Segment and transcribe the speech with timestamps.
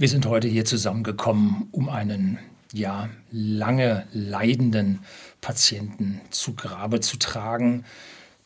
[0.00, 2.38] Wir sind heute hier zusammengekommen, um einen
[2.72, 5.00] ja lange leidenden
[5.40, 7.84] Patienten zu Grabe zu tragen,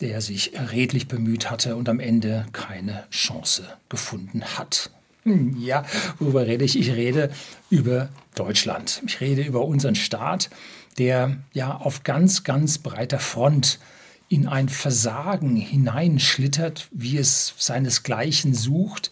[0.00, 4.92] der sich redlich bemüht hatte und am Ende keine Chance gefunden hat.
[5.24, 5.84] Hm, ja,
[6.18, 6.78] worüber rede ich?
[6.78, 7.30] Ich rede
[7.68, 9.02] über Deutschland.
[9.06, 10.48] Ich rede über unseren Staat,
[10.96, 13.78] der ja auf ganz, ganz breiter Front
[14.30, 19.10] in ein Versagen hineinschlittert, wie es seinesgleichen sucht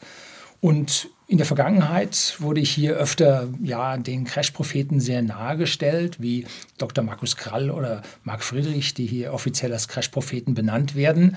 [0.61, 6.47] und in der Vergangenheit wurde ich hier öfter ja, den Crash-Propheten sehr nahe gestellt, wie
[6.77, 7.05] Dr.
[7.05, 11.37] Markus Krall oder Marc Friedrich, die hier offiziell als Crash-Propheten benannt werden.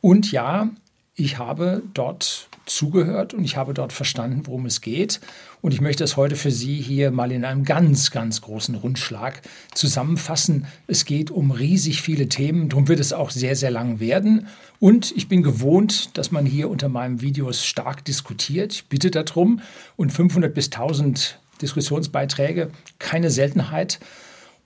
[0.00, 0.70] Und ja,
[1.14, 5.20] ich habe dort zugehört und ich habe dort verstanden, worum es geht.
[5.62, 9.40] Und ich möchte es heute für Sie hier mal in einem ganz, ganz großen Rundschlag
[9.72, 10.66] zusammenfassen.
[10.86, 14.48] Es geht um riesig viele Themen, darum wird es auch sehr, sehr lang werden.
[14.78, 18.72] Und ich bin gewohnt, dass man hier unter meinen Videos stark diskutiert.
[18.74, 19.60] Ich bitte darum.
[19.96, 23.98] Und 500 bis 1000 Diskussionsbeiträge, keine Seltenheit.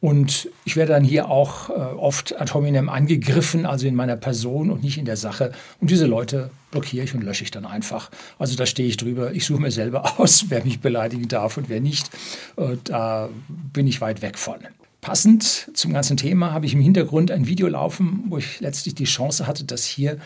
[0.00, 4.70] Und ich werde dann hier auch äh, oft ad hominem angegriffen, also in meiner Person
[4.70, 5.52] und nicht in der Sache.
[5.78, 8.10] Und diese Leute blockiere ich und lösche ich dann einfach.
[8.38, 9.32] Also da stehe ich drüber.
[9.32, 12.10] Ich suche mir selber aus, wer mich beleidigen darf und wer nicht.
[12.56, 14.58] Äh, da bin ich weit weg von.
[15.00, 19.04] Passend zum ganzen Thema habe ich im Hintergrund ein Video laufen, wo ich letztlich die
[19.04, 20.18] Chance hatte, das hier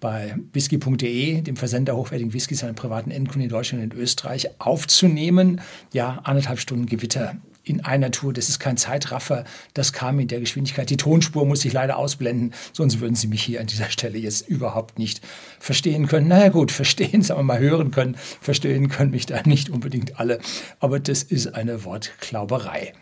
[0.00, 5.60] bei whisky.de, dem Versender hochwertigen Whiskys an privaten Endkunden in Deutschland und in Österreich, aufzunehmen.
[5.92, 7.36] Ja, anderthalb Stunden Gewitter
[7.66, 8.32] in einer Tour.
[8.32, 9.44] Das ist kein Zeitraffer.
[9.74, 10.88] Das kam in der Geschwindigkeit.
[10.88, 14.48] Die Tonspur muss ich leider ausblenden, sonst würden Sie mich hier an dieser Stelle jetzt
[14.48, 15.20] überhaupt nicht
[15.58, 16.28] verstehen können.
[16.28, 18.16] Naja gut, verstehen, sagen wir mal hören können.
[18.40, 20.38] Verstehen können mich da nicht unbedingt alle.
[20.78, 22.92] Aber das ist eine Wortklauberei.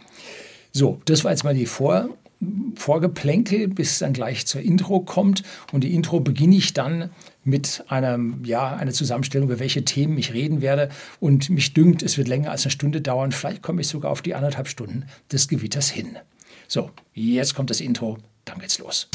[0.72, 2.08] So, das war jetzt mal die Vor
[2.76, 5.42] Vorgeplänkel, bis es dann gleich zur Intro kommt.
[5.72, 7.10] Und die Intro beginne ich dann
[7.44, 10.88] mit einer, ja, einer Zusammenstellung, über welche Themen ich reden werde.
[11.20, 13.32] Und mich dünkt, es wird länger als eine Stunde dauern.
[13.32, 16.16] Vielleicht komme ich sogar auf die anderthalb Stunden des Gewitters hin.
[16.66, 18.18] So, jetzt kommt das Intro.
[18.44, 19.08] Dann geht's los.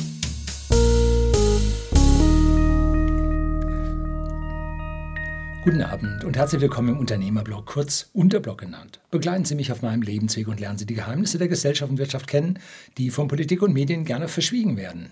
[5.66, 9.02] Guten Abend und herzlich willkommen im Unternehmerblog, kurz Unterblog genannt.
[9.12, 12.28] Begleiten Sie mich auf meinem Lebensweg und lernen Sie die Geheimnisse der Gesellschaft und Wirtschaft
[12.28, 12.60] kennen,
[12.98, 15.12] die von Politik und Medien gerne verschwiegen werden.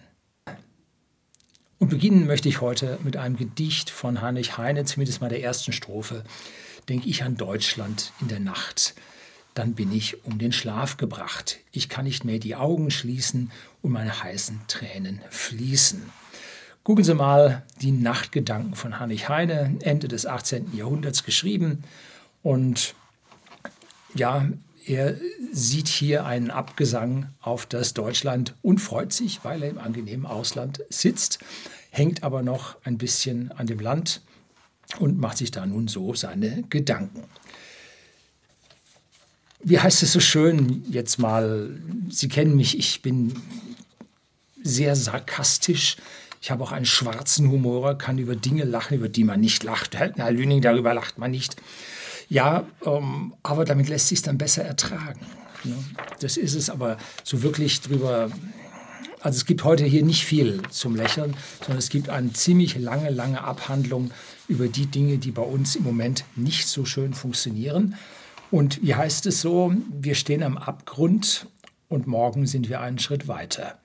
[1.80, 5.72] Und beginnen möchte ich heute mit einem Gedicht von Heinrich Heine, zumindest mal der ersten
[5.72, 6.24] Strophe.
[6.90, 8.96] Denke ich an Deutschland in der Nacht,
[9.54, 11.60] dann bin ich um den Schlaf gebracht.
[11.72, 13.52] Ich kann nicht mehr die Augen schließen
[13.82, 16.12] und meine heißen Tränen fließen.
[16.84, 20.76] Googeln Sie mal die Nachtgedanken von Heinrich Heine, Ende des 18.
[20.76, 21.84] Jahrhunderts geschrieben.
[22.44, 22.96] Und
[24.16, 24.48] ja,
[24.88, 25.18] er
[25.52, 30.82] sieht hier einen Abgesang auf das Deutschland und freut sich, weil er im angenehmen Ausland
[30.90, 31.40] sitzt,
[31.90, 34.22] hängt aber noch ein bisschen an dem Land
[35.00, 37.24] und macht sich da nun so seine Gedanken.
[39.60, 41.70] Wie heißt es so schön jetzt mal?
[42.10, 43.34] Sie kennen mich, ich bin
[44.64, 45.98] sehr sarkastisch.
[46.42, 49.98] Ich habe auch einen schwarzen Humor, kann über Dinge lachen, über die man nicht lacht.
[49.98, 51.58] Herr Lüning, darüber lacht man nicht.
[52.30, 55.26] Ja, ähm, aber damit lässt sich dann besser ertragen.
[55.64, 55.76] Ne?
[56.20, 58.30] Das ist es, aber so wirklich drüber.
[59.22, 63.10] Also es gibt heute hier nicht viel zum Lächeln, sondern es gibt eine ziemlich lange,
[63.10, 64.12] lange Abhandlung
[64.48, 67.96] über die Dinge, die bei uns im Moment nicht so schön funktionieren.
[68.52, 69.74] Und wie heißt es so?
[69.90, 71.48] Wir stehen am Abgrund
[71.90, 73.78] und morgen sind wir einen Schritt weiter.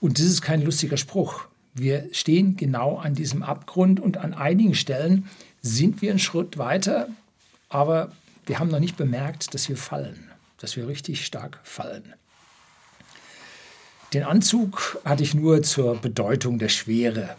[0.00, 1.46] Und das ist kein lustiger Spruch.
[1.74, 5.28] Wir stehen genau an diesem Abgrund und an einigen Stellen
[5.62, 7.08] sind wir einen Schritt weiter,
[7.68, 8.12] aber
[8.46, 12.14] wir haben noch nicht bemerkt, dass wir fallen, dass wir richtig stark fallen.
[14.12, 17.36] Den Anzug hatte ich nur zur Bedeutung der Schwere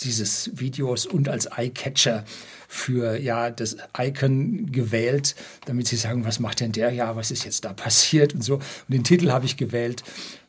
[0.00, 2.24] dieses Videos und als Eyecatcher
[2.68, 5.34] für ja das Icon gewählt,
[5.64, 6.92] damit sie sagen, was macht denn der?
[6.92, 8.56] Ja, was ist jetzt da passiert und so.
[8.56, 10.04] Und den Titel habe ich gewählt,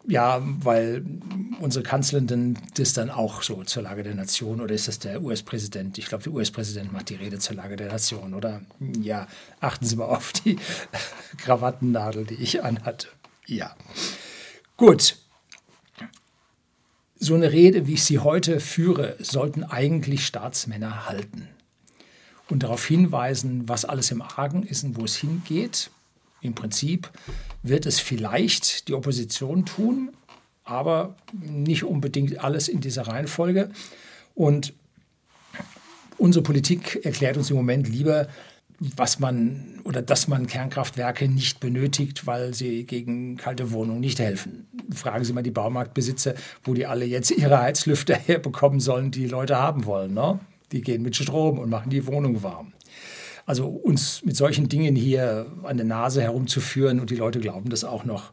[0.10, 1.06] ja, weil
[1.60, 6.00] unsere Kanzlerin das dann auch so zur Lage der Nation oder ist das der US-Präsident?
[6.00, 8.62] Ich glaube, der US-Präsident macht die Rede zur Lage der Nation, oder?
[9.00, 9.28] Ja,
[9.60, 10.58] achten Sie mal auf die
[11.38, 13.08] Krawattennadel, die ich anhatte.
[13.46, 13.76] Ja.
[14.78, 15.18] Gut.
[17.20, 21.50] So eine Rede, wie ich sie heute führe, sollten eigentlich Staatsmänner halten
[22.50, 25.92] und darauf hinweisen, was alles im Argen ist und wo es hingeht.
[26.42, 27.12] Im Prinzip
[27.64, 30.12] wird es vielleicht die Opposition tun,
[30.64, 33.70] aber nicht unbedingt alles in dieser Reihenfolge.
[34.36, 34.74] Und
[36.18, 38.28] unsere Politik erklärt uns im Moment lieber,
[38.80, 44.68] was man oder dass man Kernkraftwerke nicht benötigt, weil sie gegen kalte Wohnungen nicht helfen.
[44.94, 49.28] Fragen Sie mal die Baumarktbesitzer, wo die alle jetzt ihre Heizlüfter herbekommen sollen, die, die
[49.28, 50.14] Leute haben wollen.
[50.14, 50.40] Ne?
[50.72, 52.72] Die gehen mit Strom und machen die Wohnung warm.
[53.50, 57.84] Also uns mit solchen Dingen hier an der Nase herumzuführen und die Leute glauben das
[57.84, 58.32] auch noch.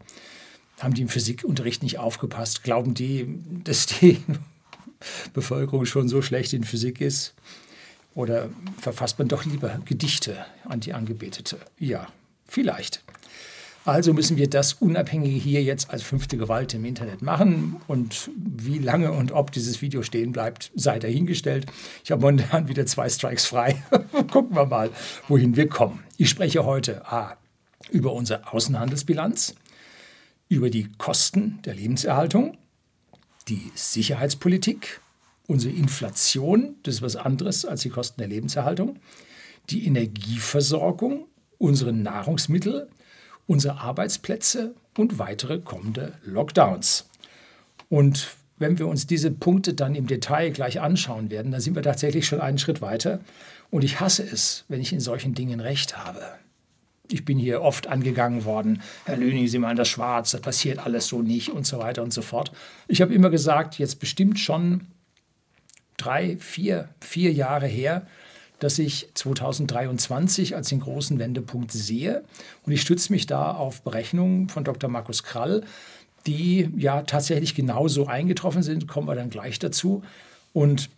[0.78, 2.62] Haben die im Physikunterricht nicht aufgepasst?
[2.64, 4.18] Glauben die, dass die
[5.32, 7.32] Bevölkerung schon so schlecht in Physik ist?
[8.14, 11.60] Oder verfasst man doch lieber Gedichte an die Angebetete?
[11.78, 12.08] Ja,
[12.46, 13.02] vielleicht.
[13.86, 17.76] Also müssen wir das Unabhängige hier jetzt als fünfte Gewalt im Internet machen.
[17.86, 21.66] Und wie lange und ob dieses Video stehen bleibt, sei dahingestellt.
[22.02, 23.80] Ich habe momentan wieder zwei Strikes frei.
[24.32, 24.90] Gucken wir mal,
[25.28, 26.02] wohin wir kommen.
[26.16, 27.36] Ich spreche heute A,
[27.92, 29.54] über unsere Außenhandelsbilanz,
[30.48, 32.58] über die Kosten der Lebenserhaltung,
[33.46, 35.00] die Sicherheitspolitik,
[35.46, 38.98] unsere Inflation, das ist was anderes als die Kosten der Lebenserhaltung,
[39.70, 41.28] die Energieversorgung,
[41.58, 42.88] unsere Nahrungsmittel,
[43.46, 47.08] unsere Arbeitsplätze und weitere kommende Lockdowns.
[47.88, 51.82] Und wenn wir uns diese Punkte dann im Detail gleich anschauen werden, dann sind wir
[51.82, 53.20] tatsächlich schon einen Schritt weiter.
[53.70, 56.22] Und ich hasse es, wenn ich in solchen Dingen recht habe.
[57.08, 61.06] Ich bin hier oft angegangen worden, Herr Lüning, Sie meinen das schwarz, das passiert alles
[61.06, 62.50] so nicht und so weiter und so fort.
[62.88, 64.88] Ich habe immer gesagt, jetzt bestimmt schon
[65.96, 68.06] drei, vier, vier Jahre her,
[68.58, 72.24] dass ich 2023 als den großen Wendepunkt sehe.
[72.64, 74.88] Und ich stütze mich da auf Berechnungen von Dr.
[74.88, 75.64] Markus Krall,
[76.26, 80.02] die ja tatsächlich genauso eingetroffen sind, kommen wir dann gleich dazu.
[80.52, 80.90] Und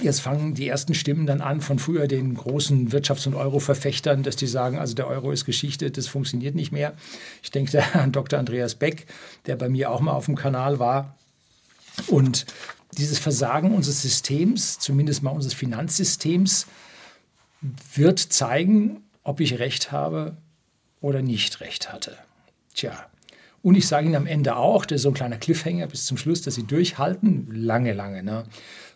[0.00, 4.36] Jetzt fangen die ersten Stimmen dann an von früher den großen Wirtschafts- und Euro-Verfechtern, dass
[4.36, 6.94] die sagen, also der Euro ist Geschichte, das funktioniert nicht mehr.
[7.42, 8.38] Ich denke an Dr.
[8.38, 9.06] Andreas Beck,
[9.46, 11.16] der bei mir auch mal auf dem Kanal war.
[12.06, 12.46] Und
[12.92, 16.66] dieses Versagen unseres Systems, zumindest mal unseres Finanzsystems,
[17.94, 20.36] wird zeigen, ob ich recht habe
[21.00, 22.16] oder nicht recht hatte.
[22.74, 23.06] Tja,
[23.62, 26.16] und ich sage Ihnen am Ende auch, das ist so ein kleiner Cliffhanger bis zum
[26.16, 28.44] Schluss, dass Sie durchhalten, lange, lange, ne?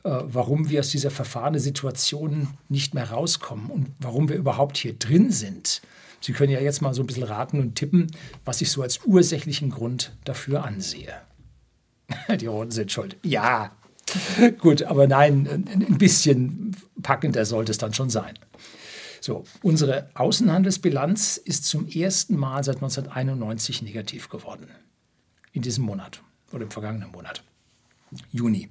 [0.04, 4.94] Äh, warum wir aus dieser verfahrenen Situation nicht mehr rauskommen und warum wir überhaupt hier
[4.94, 5.82] drin sind.
[6.20, 8.10] Sie können ja jetzt mal so ein bisschen raten und tippen,
[8.46, 11.12] was ich so als ursächlichen Grund dafür ansehe.
[12.40, 13.16] Die Roten sind schuld.
[13.22, 13.72] Ja,
[14.58, 18.38] gut, aber nein, ein bisschen packender sollte es dann schon sein.
[19.20, 24.68] So, unsere Außenhandelsbilanz ist zum ersten Mal seit 1991 negativ geworden.
[25.52, 26.22] In diesem Monat
[26.52, 27.42] oder im vergangenen Monat,
[28.32, 28.68] Juni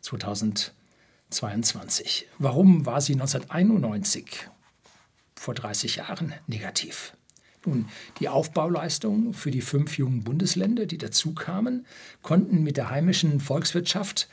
[0.00, 2.26] 2022.
[2.38, 4.48] Warum war sie 1991,
[5.36, 7.12] vor 30 Jahren, negativ?
[7.64, 7.88] Nun,
[8.18, 11.86] die Aufbauleistungen für die fünf jungen Bundesländer, die dazukamen,
[12.22, 14.28] konnten mit der heimischen Volkswirtschaft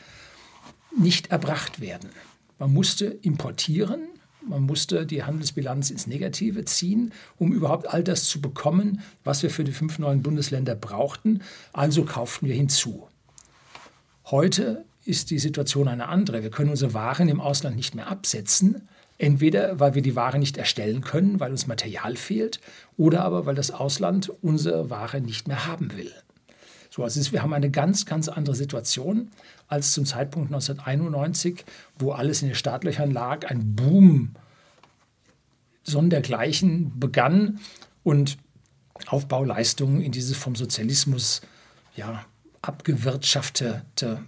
[0.97, 2.09] nicht erbracht werden.
[2.57, 4.07] Man musste importieren,
[4.47, 9.49] man musste die Handelsbilanz ins Negative ziehen, um überhaupt all das zu bekommen, was wir
[9.49, 11.41] für die fünf neuen Bundesländer brauchten.
[11.73, 13.07] Also kauften wir hinzu.
[14.25, 16.43] Heute ist die Situation eine andere.
[16.43, 18.87] Wir können unsere Waren im Ausland nicht mehr absetzen.
[19.17, 22.61] Entweder weil wir die Ware nicht erstellen können, weil uns Material fehlt,
[22.95, 26.13] oder aber weil das Ausland unsere Ware nicht mehr haben will.
[26.99, 29.31] So, also wir haben eine ganz, ganz andere Situation
[29.69, 31.63] als zum Zeitpunkt 1991,
[31.97, 34.35] wo alles in den Startlöchern lag, ein Boom
[35.83, 37.61] sondergleichen begann
[38.03, 38.37] und
[39.07, 41.39] Aufbauleistungen in dieses vom Sozialismus
[41.95, 42.25] ja,
[42.61, 44.21] abgewirtschaftete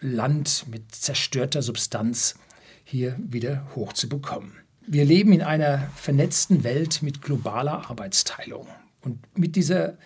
[0.00, 2.36] Land mit zerstörter Substanz
[2.84, 4.52] hier wieder hochzubekommen.
[4.86, 8.68] Wir leben in einer vernetzten Welt mit globaler Arbeitsteilung.
[9.00, 9.98] Und mit dieser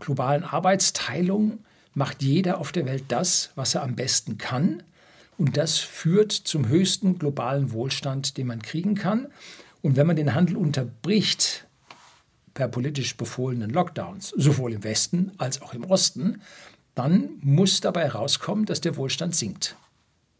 [0.00, 1.58] globalen Arbeitsteilung
[1.94, 4.82] macht jeder auf der Welt das, was er am besten kann.
[5.36, 9.28] Und das führt zum höchsten globalen Wohlstand, den man kriegen kann.
[9.82, 11.66] Und wenn man den Handel unterbricht,
[12.54, 16.42] per politisch befohlenen Lockdowns, sowohl im Westen als auch im Osten,
[16.96, 19.76] dann muss dabei herauskommen, dass der Wohlstand sinkt.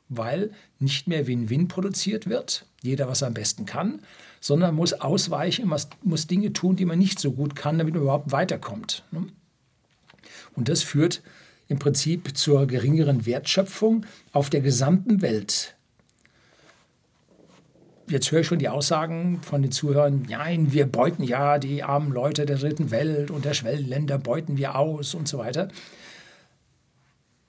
[0.09, 0.51] Weil
[0.81, 4.01] nicht mehr Win-Win produziert wird, jeder was er am besten kann,
[4.41, 5.73] sondern muss ausweichen,
[6.03, 9.05] muss Dinge tun, die man nicht so gut kann, damit man überhaupt weiterkommt.
[10.59, 11.23] Und das führt
[11.69, 15.77] im Prinzip zur geringeren Wertschöpfung auf der gesamten Welt.
[18.09, 22.11] Jetzt höre ich schon die Aussagen von den Zuhörern, nein, wir beuten ja die armen
[22.11, 25.69] Leute der dritten Welt und der Schwellenländer beuten wir aus und so weiter.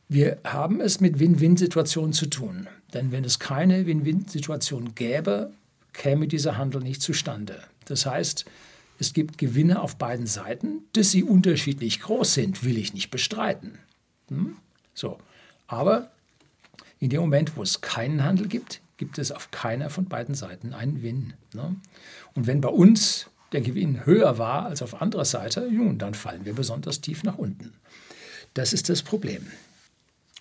[0.07, 2.67] Wir haben es mit Win-Win-Situationen zu tun.
[2.93, 5.51] Denn wenn es keine Win-Win-Situation gäbe,
[5.93, 7.55] käme dieser Handel nicht zustande.
[7.85, 8.45] Das heißt,
[8.99, 10.83] es gibt Gewinne auf beiden Seiten.
[10.93, 13.79] Dass sie unterschiedlich groß sind, will ich nicht bestreiten.
[14.27, 14.57] Hm?
[14.93, 15.17] So.
[15.67, 16.11] Aber
[16.99, 20.73] in dem Moment, wo es keinen Handel gibt, gibt es auf keiner von beiden Seiten
[20.73, 21.33] einen Win.
[21.53, 21.75] Ne?
[22.35, 26.45] Und wenn bei uns der Gewinn höher war als auf anderer Seite, nun, dann fallen
[26.45, 27.73] wir besonders tief nach unten.
[28.53, 29.47] Das ist das Problem.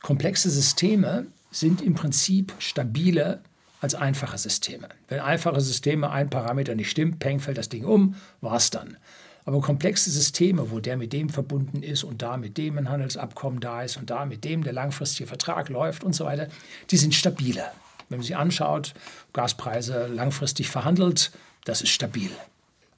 [0.03, 3.41] Komplexe Systeme sind im Prinzip stabiler
[3.81, 4.89] als einfache Systeme.
[5.09, 8.97] Wenn einfache Systeme ein Parameter nicht stimmt, peng, fällt das Ding um, war's dann.
[9.45, 13.61] Aber komplexe Systeme, wo der mit dem verbunden ist und da mit dem ein Handelsabkommen
[13.61, 16.49] da ist und da mit dem der langfristige Vertrag läuft und so weiter,
[16.91, 17.73] die sind stabiler.
[18.09, 18.95] Wenn man sich anschaut,
[19.33, 21.31] Gaspreise langfristig verhandelt,
[21.65, 22.31] das ist stabil.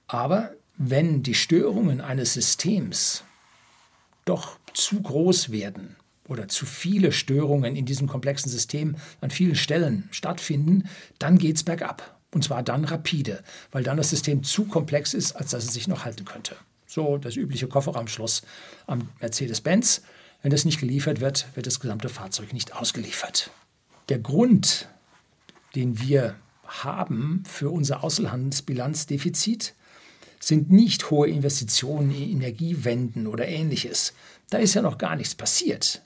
[0.09, 3.23] Aber wenn die Störungen eines Systems
[4.25, 5.97] doch zu groß werden
[6.31, 11.65] oder zu viele Störungen in diesem komplexen System an vielen Stellen stattfinden, dann geht es
[11.65, 12.17] bergab.
[12.33, 15.89] Und zwar dann rapide, weil dann das System zu komplex ist, als dass es sich
[15.89, 16.55] noch halten könnte.
[16.87, 18.43] So das übliche Kofferraumschloss
[18.87, 20.03] am Mercedes-Benz.
[20.43, 23.51] Wenn das nicht geliefert wird, wird das gesamte Fahrzeug nicht ausgeliefert.
[24.09, 24.89] Der Grund,
[25.75, 29.75] den wir haben für unser Außenhandelsbilanzdefizit,
[30.39, 34.15] sind nicht hohe Investitionen in Energiewenden oder ähnliches.
[34.49, 36.03] Da ist ja noch gar nichts passiert.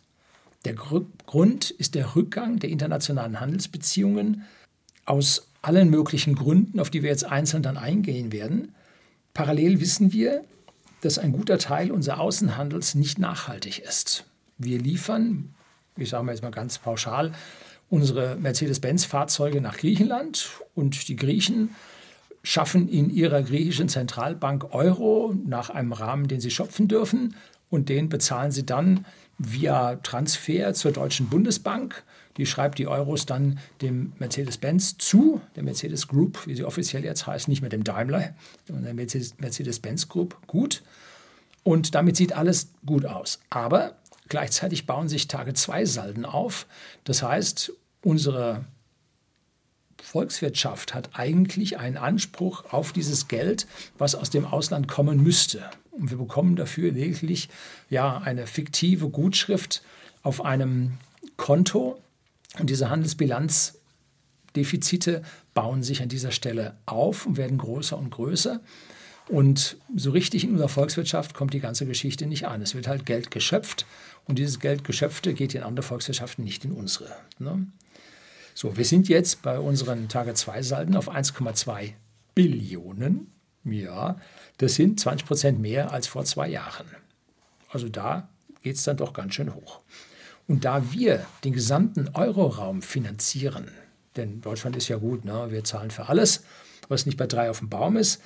[0.64, 4.44] Der Grund ist der Rückgang der internationalen Handelsbeziehungen
[5.04, 8.74] aus allen möglichen Gründen, auf die wir jetzt einzeln dann eingehen werden.
[9.34, 10.44] Parallel wissen wir,
[11.00, 14.24] dass ein guter Teil unseres Außenhandels nicht nachhaltig ist.
[14.56, 15.54] Wir liefern,
[15.96, 17.32] ich sage mal jetzt mal ganz pauschal,
[17.90, 21.70] unsere Mercedes-Benz-Fahrzeuge nach Griechenland und die Griechen
[22.42, 27.34] schaffen in ihrer griechischen Zentralbank Euro nach einem Rahmen, den sie schöpfen dürfen
[27.70, 29.04] und den bezahlen sie dann
[29.38, 32.04] via Transfer zur Deutschen Bundesbank.
[32.36, 37.26] Die schreibt die Euros dann dem Mercedes-Benz zu, der Mercedes Group, wie sie offiziell jetzt
[37.26, 38.34] heißt, nicht mehr dem Daimler,
[38.66, 40.36] sondern der Mercedes-Benz Group.
[40.46, 40.82] Gut.
[41.62, 43.40] Und damit sieht alles gut aus.
[43.50, 43.96] Aber
[44.28, 46.66] gleichzeitig bauen sich Tage-2-Salden auf.
[47.04, 47.72] Das heißt,
[48.02, 48.64] unsere
[50.02, 55.70] Volkswirtschaft hat eigentlich einen Anspruch auf dieses Geld, was aus dem Ausland kommen müsste.
[55.98, 57.48] Und wir bekommen dafür lediglich
[57.88, 59.82] ja, eine fiktive Gutschrift
[60.22, 60.98] auf einem
[61.36, 61.98] Konto.
[62.58, 65.22] Und diese Handelsbilanzdefizite
[65.54, 68.60] bauen sich an dieser Stelle auf und werden größer und größer.
[69.28, 72.60] Und so richtig in unserer Volkswirtschaft kommt die ganze Geschichte nicht an.
[72.60, 73.86] Es wird halt Geld geschöpft
[74.26, 77.10] und dieses Geld geschöpfte geht in andere Volkswirtschaften, nicht in unsere.
[77.38, 77.66] Ne?
[78.54, 81.92] So, wir sind jetzt bei unseren Tage-2-Salden auf 1,2
[82.34, 83.33] Billionen.
[83.64, 84.20] Ja,
[84.58, 86.86] das sind 20 Prozent mehr als vor zwei Jahren.
[87.70, 88.28] Also da
[88.62, 89.80] geht es dann doch ganz schön hoch.
[90.46, 93.70] Und da wir den gesamten Euroraum finanzieren,
[94.16, 95.50] denn Deutschland ist ja gut, ne?
[95.50, 96.44] wir zahlen für alles,
[96.88, 98.20] was nicht bei drei auf dem Baum ist,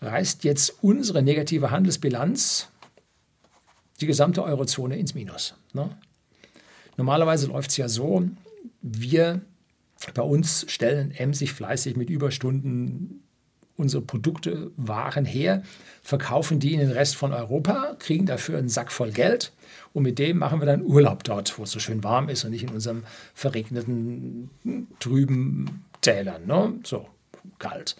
[0.00, 2.68] reißt jetzt unsere negative Handelsbilanz
[4.00, 5.54] die gesamte Eurozone ins Minus.
[5.72, 5.90] Ne?
[6.96, 8.28] Normalerweise läuft es ja so,
[8.80, 9.42] wir
[10.14, 13.23] bei uns stellen emsig fleißig mit Überstunden
[13.76, 15.62] unsere Produkte, Waren her,
[16.02, 19.52] verkaufen die in den Rest von Europa, kriegen dafür einen Sack voll Geld
[19.92, 22.50] und mit dem machen wir dann Urlaub dort, wo es so schön warm ist und
[22.50, 23.04] nicht in unserem
[23.34, 24.50] verregneten,
[25.00, 26.46] trüben Tälern.
[26.46, 26.74] Ne?
[26.84, 27.08] So
[27.58, 27.96] kalt.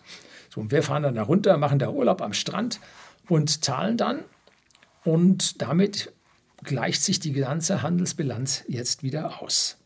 [0.51, 2.81] So, und wir fahren dann da runter, machen da Urlaub am Strand
[3.29, 4.21] und zahlen dann
[5.05, 6.13] und damit
[6.63, 9.77] gleicht sich die ganze Handelsbilanz jetzt wieder aus.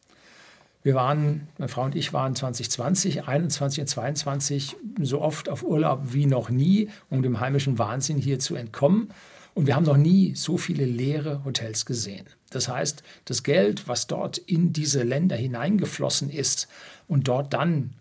[0.88, 6.14] Wir waren, meine Frau und ich waren 2020, 21 und 22 so oft auf Urlaub
[6.14, 9.10] wie noch nie, um dem heimischen Wahnsinn hier zu entkommen.
[9.52, 12.24] Und wir haben noch nie so viele leere Hotels gesehen.
[12.48, 16.68] Das heißt, das Geld, was dort in diese Länder hineingeflossen ist
[17.06, 17.92] und dort dann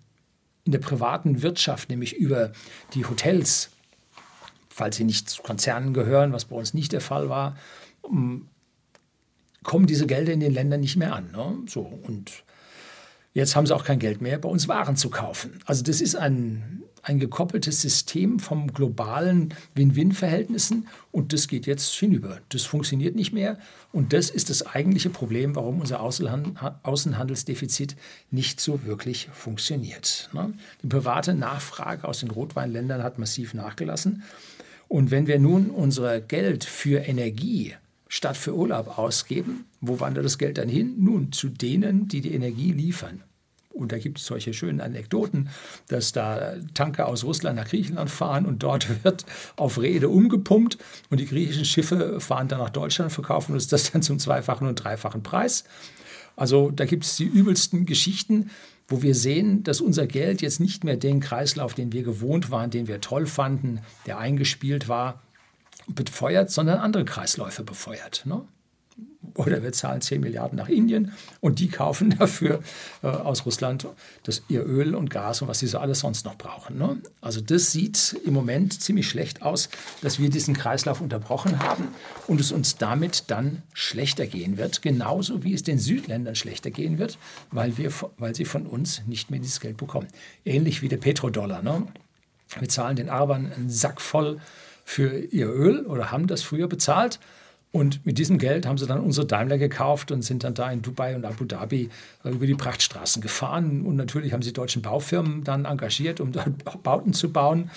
[0.63, 2.53] in der privaten Wirtschaft, nämlich über
[2.93, 3.69] die Hotels,
[4.69, 7.57] falls sie nicht zu Konzernen gehören, was bei uns nicht der Fall war,
[8.01, 11.31] kommen diese Gelder in den Ländern nicht mehr an.
[11.33, 11.57] Ne?
[11.67, 12.45] So, und
[13.37, 15.59] Jetzt haben sie auch kein Geld mehr, bei uns Waren zu kaufen.
[15.67, 22.39] Also das ist ein, ein gekoppeltes System vom globalen Win-Win-Verhältnissen und das geht jetzt hinüber.
[22.49, 23.59] Das funktioniert nicht mehr
[23.91, 27.95] und das ist das eigentliche Problem, warum unser Außenhandelsdefizit
[28.31, 30.31] nicht so wirklich funktioniert.
[30.33, 30.53] Ne?
[30.81, 34.23] Die private Nachfrage aus den Rotweinländern hat massiv nachgelassen.
[34.87, 37.75] Und wenn wir nun unser Geld für Energie
[38.07, 40.95] statt für Urlaub ausgeben, wo wandert das Geld dann hin?
[40.97, 43.21] Nun, zu denen, die die Energie liefern.
[43.77, 45.49] Und da gibt es solche schönen Anekdoten,
[45.87, 50.77] dass da Tanker aus Russland nach Griechenland fahren und dort wird auf Rede umgepumpt
[51.09, 54.75] und die griechischen Schiffe fahren dann nach Deutschland, verkaufen uns das dann zum zweifachen und
[54.75, 55.63] dreifachen Preis.
[56.35, 58.51] Also da gibt es die übelsten Geschichten,
[58.87, 62.69] wo wir sehen, dass unser Geld jetzt nicht mehr den Kreislauf, den wir gewohnt waren,
[62.69, 65.21] den wir toll fanden, der eingespielt war,
[65.87, 68.23] befeuert, sondern andere Kreisläufe befeuert.
[68.25, 68.41] Ne?
[69.35, 72.61] Oder wir zahlen 10 Milliarden nach Indien und die kaufen dafür
[73.03, 73.87] äh, aus Russland
[74.23, 76.77] das, ihr Öl und Gas und was sie so alles sonst noch brauchen.
[76.77, 76.97] Ne?
[77.21, 79.69] Also das sieht im Moment ziemlich schlecht aus,
[80.01, 81.89] dass wir diesen Kreislauf unterbrochen haben
[82.27, 86.97] und es uns damit dann schlechter gehen wird, genauso wie es den Südländern schlechter gehen
[86.97, 87.17] wird,
[87.51, 90.07] weil, wir, weil sie von uns nicht mehr dieses Geld bekommen.
[90.45, 91.61] Ähnlich wie der Petrodollar.
[91.61, 91.87] Ne?
[92.59, 94.39] Wir zahlen den Arabern einen Sack voll
[94.85, 97.19] für ihr Öl oder haben das früher bezahlt
[97.71, 100.81] und mit diesem Geld haben sie dann unsere Daimler gekauft und sind dann da in
[100.81, 101.89] Dubai und Abu Dhabi
[102.23, 103.85] äh, über die Prachtstraßen gefahren.
[103.85, 106.49] Und natürlich haben sie deutschen Baufirmen dann engagiert, um dort
[106.83, 107.69] Bauten zu bauen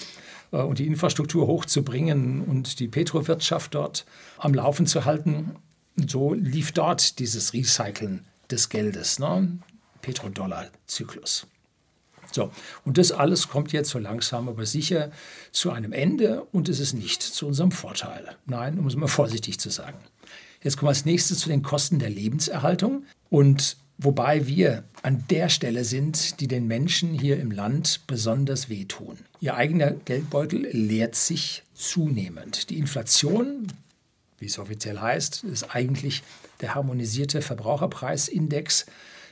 [0.53, 4.07] äh, und die Infrastruktur hochzubringen und die Petrowirtschaft dort
[4.39, 5.57] am Laufen zu halten.
[5.99, 9.59] Und so lief dort dieses Recyceln des Geldes, ne?
[10.03, 11.47] Petrodollar-Zyklus.
[12.33, 12.51] So,
[12.85, 15.11] und das alles kommt jetzt so langsam aber sicher
[15.53, 18.37] zu einem Ende und es ist nicht zu unserem Vorteil.
[18.47, 19.99] Nein, um es mal vorsichtig zu sagen.
[20.63, 25.49] Jetzt kommen wir als nächstes zu den Kosten der Lebenserhaltung und wobei wir an der
[25.49, 29.19] Stelle sind, die den Menschen hier im Land besonders wehtun.
[29.41, 32.69] Ihr eigener Geldbeutel leert sich zunehmend.
[32.69, 33.69] Die Inflation,
[34.39, 36.23] wie es offiziell heißt, ist eigentlich
[36.61, 38.87] der harmonisierte Verbraucherpreisindex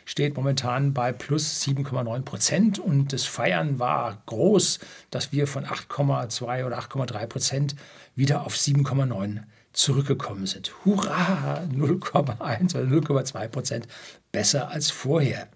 [0.09, 4.79] steht momentan bei plus 7,9 Prozent und das Feiern war groß,
[5.11, 7.77] dass wir von 8,2 oder 8,3 Prozent
[8.17, 9.43] wieder auf 7,9
[9.75, 10.73] zurückgekommen sind.
[10.87, 11.63] Hurra!
[11.75, 13.87] 0,1 oder 0,2 Prozent
[14.33, 15.47] besser als vorher.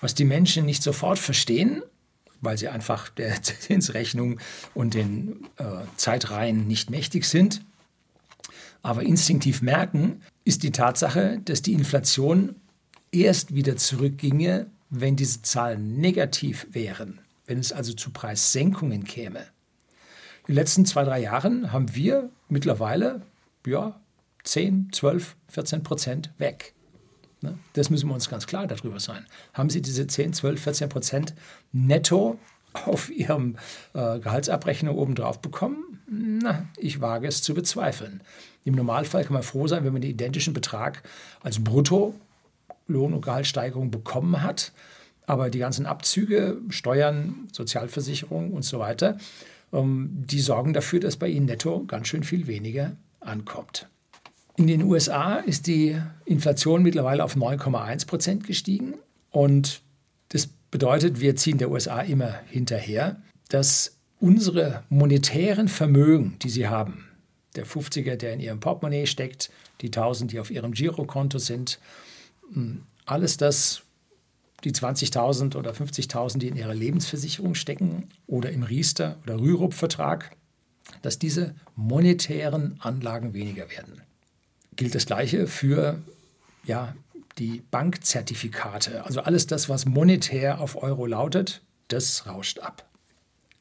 [0.00, 1.82] Was die Menschen nicht sofort verstehen,
[2.40, 4.38] weil sie einfach der Zinsrechnung
[4.74, 5.64] und den äh,
[5.96, 7.64] Zeitreihen nicht mächtig sind,
[8.80, 12.54] aber instinktiv merken, ist die Tatsache, dass die Inflation
[13.12, 19.40] erst wieder zurückginge, wenn diese Zahlen negativ wären, wenn es also zu Preissenkungen käme.
[20.46, 23.22] In den letzten zwei, drei Jahren haben wir mittlerweile
[23.66, 24.00] ja,
[24.44, 26.74] 10, 12, 14 Prozent weg.
[27.42, 27.58] Ne?
[27.74, 29.26] Das müssen wir uns ganz klar darüber sein.
[29.52, 31.34] Haben Sie diese 10, 12, 14 Prozent
[31.72, 32.38] netto
[32.72, 33.56] auf Ihrem
[33.94, 36.00] äh, Gehaltsabrechner obendrauf bekommen?
[36.06, 38.22] Na, ich wage es zu bezweifeln.
[38.64, 41.02] Im Normalfall kann man froh sein, wenn man den identischen Betrag
[41.42, 42.14] als Brutto
[42.92, 44.72] Lohn- und Gehaltssteigerung bekommen hat.
[45.26, 49.16] Aber die ganzen Abzüge, Steuern, Sozialversicherung und so weiter,
[49.72, 53.88] ähm, die sorgen dafür, dass bei ihnen netto ganz schön viel weniger ankommt.
[54.56, 58.94] In den USA ist die Inflation mittlerweile auf 9,1 Prozent gestiegen.
[59.30, 59.80] Und
[60.28, 63.16] das bedeutet, wir ziehen der USA immer hinterher,
[63.48, 67.08] dass unsere monetären Vermögen, die sie haben,
[67.56, 69.50] der 50er, der in ihrem Portemonnaie steckt,
[69.80, 71.78] die 1000, die auf ihrem Girokonto sind,
[73.06, 73.82] alles das,
[74.64, 80.36] die 20.000 oder 50.000, die in ihrer Lebensversicherung stecken oder im Riester- oder Rürup-Vertrag,
[81.02, 84.02] dass diese monetären Anlagen weniger werden.
[84.76, 86.00] Gilt das Gleiche für
[86.64, 86.94] ja,
[87.38, 89.04] die Bankzertifikate.
[89.04, 92.88] Also alles das, was monetär auf Euro lautet, das rauscht ab.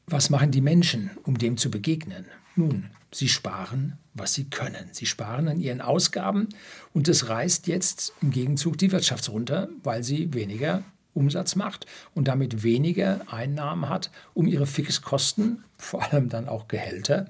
[0.08, 2.26] Was machen die Menschen, um dem zu begegnen?
[2.56, 4.90] Nun, sie sparen was sie können.
[4.92, 6.50] Sie sparen an ihren Ausgaben
[6.94, 12.28] und das reißt jetzt im Gegenzug die Wirtschaft runter, weil sie weniger Umsatz macht und
[12.28, 17.28] damit weniger Einnahmen hat, um ihre Fixkosten, vor allem dann auch Gehälter,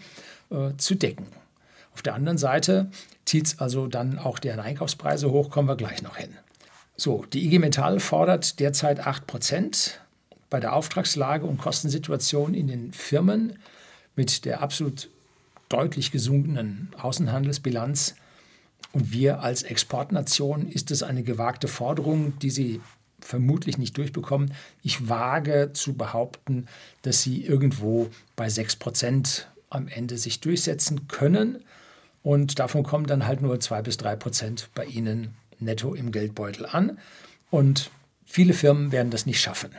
[0.50, 1.28] äh, zu decken.
[1.94, 2.89] Auf der anderen Seite
[3.26, 6.30] zieht es also dann auch deren Einkaufspreise hoch, kommen wir gleich noch hin.
[6.96, 10.02] So, die IG Metall fordert derzeit 8 Prozent
[10.50, 13.58] bei der Auftragslage und Kostensituation in den Firmen
[14.15, 15.10] mit der absolut
[15.72, 18.16] deutlich gesunkenen Außenhandelsbilanz.
[18.94, 22.82] Und wir als Exportnation ist es eine gewagte Forderung, die sie
[23.20, 24.54] vermutlich nicht durchbekommen.
[24.84, 26.68] Ich wage zu behaupten,
[27.04, 31.64] dass sie irgendwo bei 6 Prozent am Ende sich durchsetzen können.
[32.24, 36.66] Und davon kommen dann halt nur 2 bis 3 Prozent bei Ihnen netto im Geldbeutel
[36.66, 36.98] an.
[37.50, 37.92] Und
[38.26, 39.72] viele Firmen werden das nicht schaffen.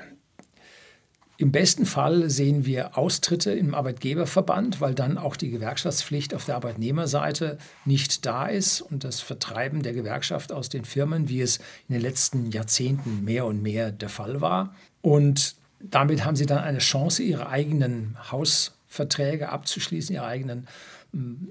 [1.42, 6.54] Im besten Fall sehen wir Austritte im Arbeitgeberverband, weil dann auch die Gewerkschaftspflicht auf der
[6.54, 11.56] Arbeitnehmerseite nicht da ist und das Vertreiben der Gewerkschaft aus den Firmen, wie es
[11.88, 14.76] in den letzten Jahrzehnten mehr und mehr der Fall war.
[15.00, 20.68] Und damit haben sie dann eine Chance, ihre eigenen Hausverträge abzuschließen, ihre eigenen
[21.10, 21.50] hm,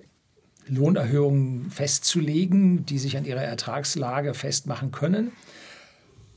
[0.68, 5.34] Lohnerhöhungen festzulegen, die sich an ihrer Ertragslage festmachen können.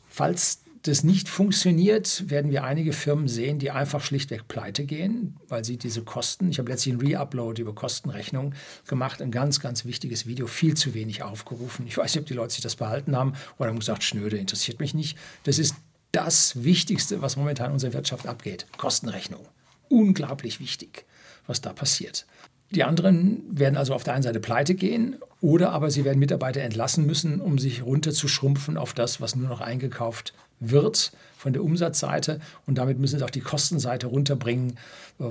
[0.08, 5.64] Falls das nicht funktioniert, werden wir einige Firmen sehen, die einfach schlichtweg pleite gehen, weil
[5.64, 8.54] sie diese Kosten, ich habe letztlich einen Re-Upload über Kostenrechnung
[8.86, 11.86] gemacht, ein ganz, ganz wichtiges Video, viel zu wenig aufgerufen.
[11.86, 14.78] Ich weiß nicht, ob die Leute sich das behalten haben oder haben gesagt, schnöde, interessiert
[14.78, 15.16] mich nicht.
[15.44, 15.74] Das ist
[16.12, 18.66] das Wichtigste, was momentan in unserer Wirtschaft abgeht.
[18.76, 19.48] Kostenrechnung.
[19.88, 21.06] Unglaublich wichtig,
[21.46, 22.26] was da passiert.
[22.70, 26.62] Die anderen werden also auf der einen Seite pleite gehen oder aber sie werden Mitarbeiter
[26.62, 32.40] entlassen müssen, um sich runterzuschrumpfen auf das, was nur noch eingekauft wird von der Umsatzseite.
[32.64, 34.78] Und damit müssen sie auch die Kostenseite runterbringen,
[35.20, 35.24] äh,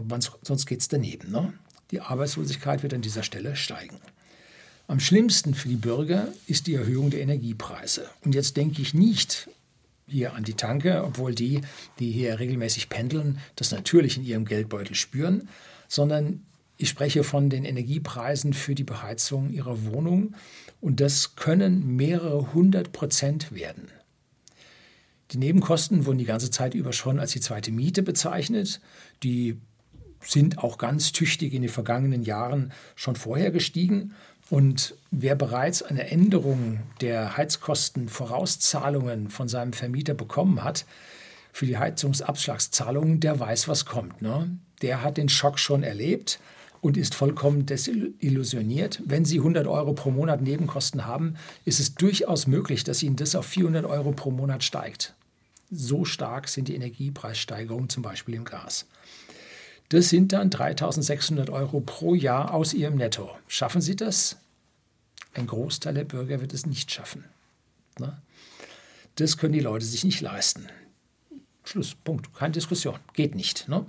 [0.44, 1.32] sonst geht es daneben.
[1.32, 1.52] Ne?
[1.90, 3.98] Die Arbeitslosigkeit wird an dieser Stelle steigen.
[4.86, 8.06] Am schlimmsten für die Bürger ist die Erhöhung der Energiepreise.
[8.24, 9.50] Und jetzt denke ich nicht
[10.08, 11.62] hier an die Tanke, obwohl die,
[11.98, 15.50] die hier regelmäßig pendeln, das natürlich in ihrem Geldbeutel spüren,
[15.88, 16.44] sondern
[16.84, 20.36] ich spreche von den Energiepreisen für die Beheizung Ihrer Wohnung
[20.82, 23.88] und das können mehrere hundert Prozent werden.
[25.32, 28.82] Die Nebenkosten wurden die ganze Zeit über schon als die zweite Miete bezeichnet.
[29.24, 29.62] Die
[30.20, 34.14] sind auch ganz tüchtig in den vergangenen Jahren schon vorher gestiegen.
[34.50, 40.86] Und wer bereits eine Änderung der Heizkostenvorauszahlungen von seinem Vermieter bekommen hat,
[41.54, 44.22] für die Heizungsabschlagszahlungen, der weiß, was kommt.
[44.22, 44.58] Ne?
[44.82, 46.42] Der hat den Schock schon erlebt
[46.84, 49.02] und ist vollkommen desillusioniert.
[49.06, 53.36] Wenn Sie 100 Euro pro Monat Nebenkosten haben, ist es durchaus möglich, dass Ihnen das
[53.36, 55.14] auf 400 Euro pro Monat steigt.
[55.72, 58.86] So stark sind die Energiepreissteigerungen zum Beispiel im Gas.
[59.88, 63.30] Das sind dann 3600 Euro pro Jahr aus Ihrem Netto.
[63.48, 64.36] Schaffen Sie das?
[65.34, 67.24] Ein Großteil der Bürger wird es nicht schaffen.
[67.98, 68.22] Ne?
[69.16, 70.68] Das können die Leute sich nicht leisten.
[71.64, 72.34] Schluss, Punkt.
[72.34, 73.00] Keine Diskussion.
[73.14, 73.70] Geht nicht.
[73.70, 73.86] Ne?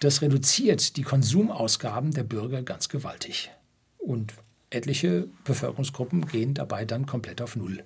[0.00, 3.50] Das reduziert die Konsumausgaben der Bürger ganz gewaltig.
[3.98, 4.32] Und
[4.70, 7.84] etliche Bevölkerungsgruppen gehen dabei dann komplett auf Null.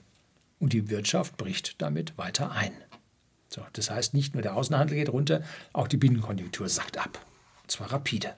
[0.60, 2.72] Und die Wirtschaft bricht damit weiter ein.
[3.48, 7.18] So, das heißt, nicht nur der Außenhandel geht runter, auch die Binnenkonjunktur sackt ab.
[7.62, 8.34] Und zwar rapide.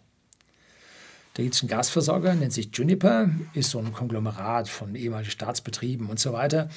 [1.34, 6.06] Da gibt es einen Gasversorger, nennt sich Juniper, ist so ein Konglomerat von ehemaligen Staatsbetrieben
[6.06, 6.70] und so weiter.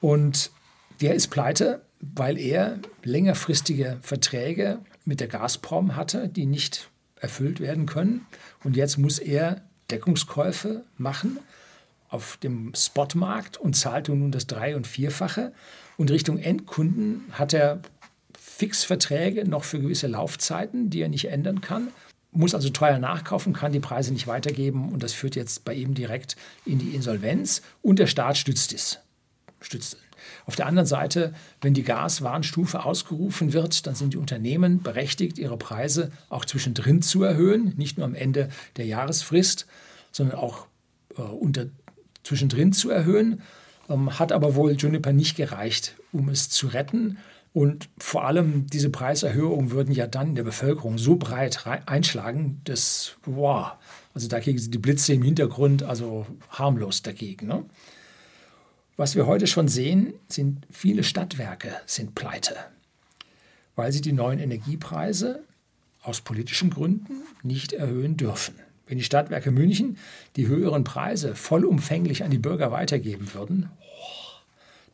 [0.00, 0.50] Und
[1.00, 7.86] der ist pleite, weil er längerfristige Verträge mit der Gazprom hatte, die nicht erfüllt werden
[7.86, 8.26] können.
[8.64, 11.38] Und jetzt muss er Deckungskäufe machen
[12.08, 15.52] auf dem Spotmarkt und zahlt nun das Drei- und Vierfache.
[15.96, 17.80] Und Richtung Endkunden hat er
[18.38, 21.88] Fixverträge noch für gewisse Laufzeiten, die er nicht ändern kann.
[22.32, 25.94] Muss also teuer nachkaufen, kann die Preise nicht weitergeben und das führt jetzt bei ihm
[25.94, 29.00] direkt in die Insolvenz und der Staat stützt es.
[29.60, 29.96] Stützt
[30.46, 35.56] auf der anderen Seite, wenn die Gaswarnstufe ausgerufen wird, dann sind die Unternehmen berechtigt, ihre
[35.56, 39.66] Preise auch zwischendrin zu erhöhen, nicht nur am Ende der Jahresfrist,
[40.10, 40.66] sondern auch
[41.16, 41.66] äh, unter,
[42.22, 43.42] zwischendrin zu erhöhen.
[43.88, 47.18] Ähm, hat aber wohl Juniper nicht gereicht, um es zu retten.
[47.54, 53.16] Und vor allem diese Preiserhöhungen würden ja dann in der Bevölkerung so breit einschlagen, dass,
[53.26, 53.72] wow,
[54.14, 57.46] also dagegen sind die Blitze im Hintergrund, also harmlos dagegen.
[57.48, 57.64] Ne?
[58.96, 62.56] Was wir heute schon sehen, sind viele Stadtwerke sind pleite,
[63.74, 65.42] weil sie die neuen Energiepreise
[66.02, 68.54] aus politischen Gründen nicht erhöhen dürfen.
[68.86, 69.96] Wenn die Stadtwerke München
[70.36, 73.70] die höheren Preise vollumfänglich an die Bürger weitergeben würden,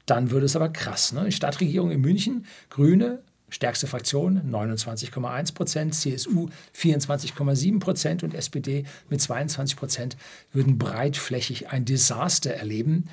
[0.07, 1.13] dann würde es aber krass.
[1.13, 1.25] Ne?
[1.25, 9.21] Die Stadtregierung in München, Grüne, stärkste Fraktion 29,1 Prozent, CSU 24,7 Prozent und SPD mit
[9.21, 10.17] 22 Prozent
[10.53, 13.09] würden breitflächig ein Desaster erleben.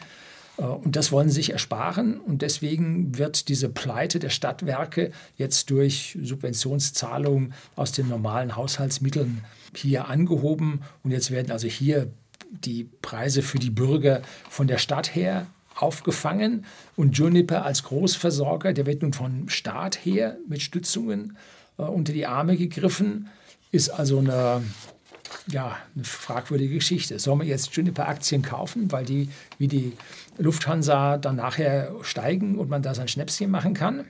[0.57, 2.19] Äh, und das wollen sie sich ersparen.
[2.19, 9.43] Und deswegen wird diese Pleite der Stadtwerke jetzt durch Subventionszahlungen aus den normalen Haushaltsmitteln
[9.75, 10.81] hier angehoben.
[11.03, 12.07] Und jetzt werden also hier
[12.51, 16.65] die Preise für die Bürger von der Stadt her aufgefangen.
[16.95, 21.37] Und Juniper als Großversorger, der wird nun vom Staat her mit Stützungen
[21.77, 23.29] äh, unter die Arme gegriffen.
[23.71, 24.63] Ist also eine
[25.47, 27.19] ja, eine fragwürdige Geschichte.
[27.19, 29.93] Soll man jetzt Juniper-Aktien kaufen, weil die wie die
[30.37, 34.05] Lufthansa dann nachher steigen und man da sein Schnäpschen machen kann?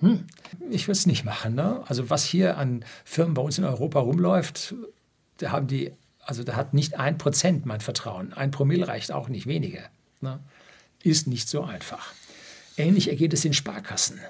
[0.00, 0.24] Hm.
[0.70, 1.54] Ich würde es nicht machen.
[1.54, 1.82] Ne?
[1.86, 4.74] Also was hier an Firmen bei uns in Europa rumläuft,
[5.38, 5.92] da haben die,
[6.24, 8.32] also da hat nicht ein Prozent mein Vertrauen.
[8.32, 9.82] Ein Promille reicht auch nicht weniger.
[10.20, 10.40] Ne?
[11.02, 12.12] Ist nicht so einfach.
[12.76, 14.20] Ähnlich ergeht es den Sparkassen.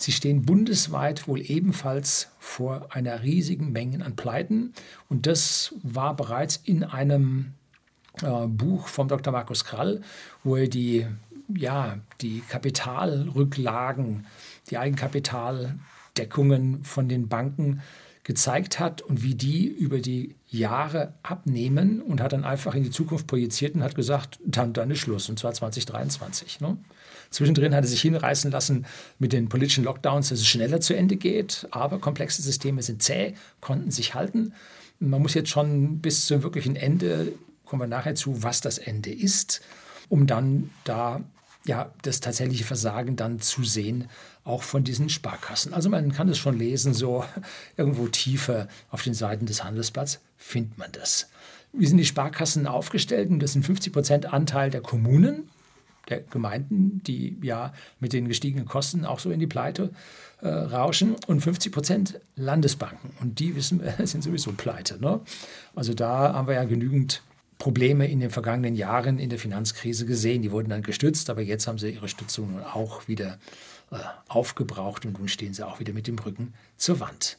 [0.00, 4.72] Sie stehen bundesweit wohl ebenfalls vor einer riesigen Menge an Pleiten.
[5.10, 7.52] Und das war bereits in einem
[8.22, 9.30] äh, Buch vom Dr.
[9.30, 10.00] Markus Krall,
[10.42, 11.06] wo er die,
[11.54, 14.24] ja, die Kapitalrücklagen,
[14.70, 17.82] die Eigenkapitaldeckungen von den Banken
[18.24, 22.90] gezeigt hat und wie die über die Jahre abnehmen und hat dann einfach in die
[22.90, 26.62] Zukunft projiziert und hat gesagt, dann, dann ist Schluss, und zwar 2023.
[26.62, 26.78] Ne?
[27.30, 28.86] Zwischendrin hat er sich hinreißen lassen
[29.18, 33.34] mit den politischen Lockdowns, dass es schneller zu Ende geht, aber komplexe Systeme sind zäh,
[33.60, 34.52] konnten sich halten.
[34.98, 37.32] Man muss jetzt schon bis zum wirklichen Ende,
[37.64, 39.60] kommen wir nachher zu, was das Ende ist,
[40.08, 41.22] um dann da
[41.64, 44.08] ja, das tatsächliche Versagen dann zu sehen,
[44.44, 45.74] auch von diesen Sparkassen.
[45.74, 47.24] Also man kann es schon lesen, so
[47.76, 51.28] irgendwo tiefer auf den Seiten des Handelsblatts findet man das.
[51.72, 53.30] Wie sind die Sparkassen aufgestellt?
[53.42, 55.48] das sind 50 Prozent Anteil der Kommunen,
[56.08, 59.90] der Gemeinden, die ja mit den gestiegenen Kosten auch so in die Pleite
[60.40, 63.10] äh, rauschen, und 50 Prozent Landesbanken.
[63.20, 65.00] Und die wissen wir, sind sowieso pleite.
[65.00, 65.20] Ne?
[65.74, 67.22] Also da haben wir ja genügend
[67.58, 70.42] Probleme in den vergangenen Jahren in der Finanzkrise gesehen.
[70.42, 73.38] Die wurden dann gestützt, aber jetzt haben sie ihre Stützung nun auch wieder
[73.90, 73.96] äh,
[74.28, 77.36] aufgebraucht und nun stehen sie auch wieder mit dem Rücken zur Wand.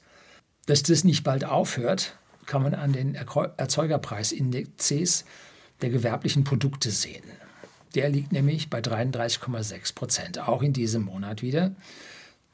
[0.67, 5.25] Dass das nicht bald aufhört, kann man an den Erzeugerpreisindizes
[5.81, 7.23] der gewerblichen Produkte sehen.
[7.95, 11.75] Der liegt nämlich bei 33,6 Prozent, auch in diesem Monat wieder.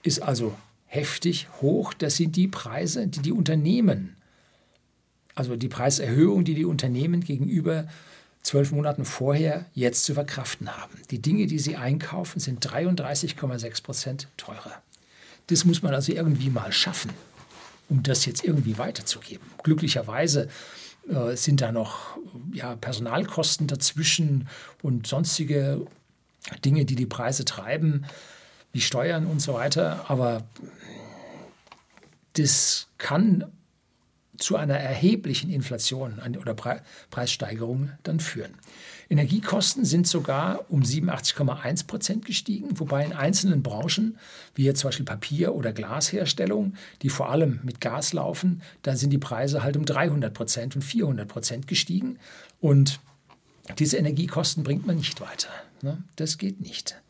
[0.03, 1.93] Ist also heftig hoch.
[1.93, 4.15] Das sind die Preise, die die Unternehmen,
[5.35, 7.87] also die Preiserhöhung, die die Unternehmen gegenüber
[8.41, 11.01] zwölf Monaten vorher jetzt zu verkraften haben.
[11.11, 14.81] Die Dinge, die sie einkaufen, sind 33,6 Prozent teurer.
[15.47, 17.11] Das muss man also irgendwie mal schaffen,
[17.89, 19.45] um das jetzt irgendwie weiterzugeben.
[19.63, 20.49] Glücklicherweise
[21.09, 22.17] äh, sind da noch
[22.53, 24.47] ja, Personalkosten dazwischen
[24.81, 25.85] und sonstige
[26.63, 28.05] Dinge, die die Preise treiben,
[28.71, 30.05] wie Steuern und so weiter.
[30.09, 30.43] Aber
[32.33, 33.45] das kann
[34.37, 38.53] zu einer erheblichen Inflation oder Preissteigerung dann führen.
[39.09, 44.17] Energiekosten sind sogar um 87,1 Prozent gestiegen, wobei in einzelnen Branchen,
[44.55, 49.11] wie jetzt zum Beispiel Papier- oder Glasherstellung, die vor allem mit Gas laufen, da sind
[49.11, 52.19] die Preise halt um 300 Prozent und 400 Prozent gestiegen.
[52.59, 52.99] Und
[53.79, 55.49] diese Energiekosten bringt man nicht weiter.
[55.81, 56.03] Ne?
[56.15, 57.01] Das geht nicht.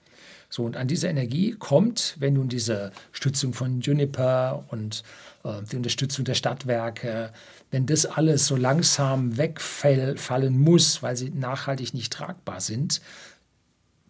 [0.50, 5.04] So, und an diese Energie kommt, wenn nun diese Stützung von Juniper und
[5.44, 7.34] äh, die Unterstützung der Stadtwerke,
[7.72, 13.02] wenn das alles so langsam wegfallen muss, weil sie nachhaltig nicht tragbar sind,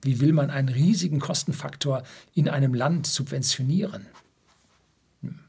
[0.02, 4.06] wie will man einen riesigen Kostenfaktor in einem Land subventionieren?
[5.22, 5.40] Hm.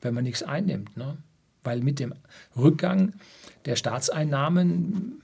[0.00, 0.96] Wenn man nichts einnimmt.
[0.96, 1.18] Ne?
[1.62, 2.14] Weil mit dem
[2.56, 3.12] Rückgang
[3.66, 5.22] der Staatseinnahmen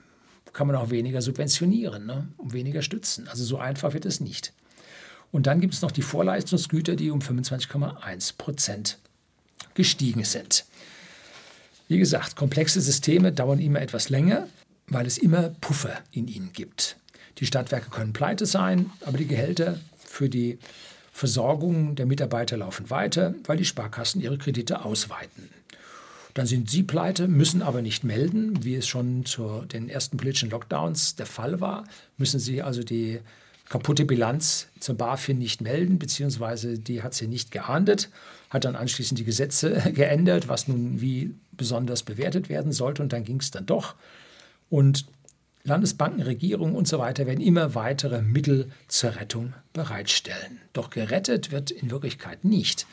[0.52, 2.28] kann man auch weniger subventionieren ne?
[2.37, 3.28] und weniger stützen.
[3.28, 4.52] Also so einfach wird es nicht.
[5.33, 8.98] Und dann gibt es noch die Vorleistungsgüter, die um 25,1 Prozent
[9.74, 10.64] gestiegen sind.
[11.90, 14.46] Wie gesagt, komplexe Systeme dauern immer etwas länger,
[14.87, 16.96] weil es immer Puffer in ihnen gibt.
[17.38, 20.61] Die Stadtwerke können pleite sein, aber die Gehälter für die
[21.11, 25.50] Versorgung der Mitarbeiter laufen weiter, weil die Sparkassen ihre Kredite ausweiten.
[26.35, 30.50] Dann sind sie pleite, müssen aber nicht melden, wie es schon zu den ersten politischen
[30.50, 31.83] Lockdowns der Fall war.
[32.16, 33.18] Müssen sie also die
[33.70, 38.11] kaputte Bilanz zur BaFin nicht melden, beziehungsweise die hat sie nicht geahndet,
[38.50, 43.24] hat dann anschließend die Gesetze geändert, was nun wie besonders bewertet werden sollte und dann
[43.24, 43.94] ging es dann doch.
[44.68, 45.06] Und
[45.62, 50.59] Landesbanken, Regierungen und so weiter werden immer weitere Mittel zur Rettung bereitstellen.
[50.72, 52.87] Doch gerettet wird in Wirklichkeit nicht.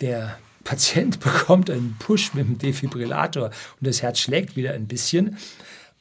[0.00, 5.36] Der Patient bekommt einen Push mit dem Defibrillator und das Herz schlägt wieder ein bisschen.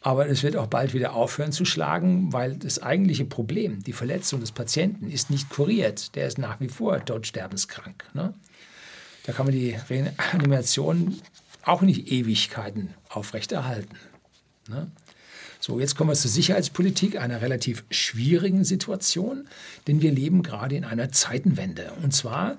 [0.01, 4.39] Aber es wird auch bald wieder aufhören zu schlagen, weil das eigentliche Problem, die Verletzung
[4.39, 6.15] des Patienten, ist nicht kuriert.
[6.15, 8.05] Der ist nach wie vor todsterbenskrank.
[8.13, 8.33] Ne?
[9.25, 11.19] Da kann man die Reanimation
[11.63, 13.97] auch nicht Ewigkeiten aufrechterhalten.
[14.69, 14.89] Ne?
[15.59, 19.47] So, jetzt kommen wir zur Sicherheitspolitik, einer relativ schwierigen Situation,
[19.87, 21.91] denn wir leben gerade in einer Zeitenwende.
[22.03, 22.57] Und zwar,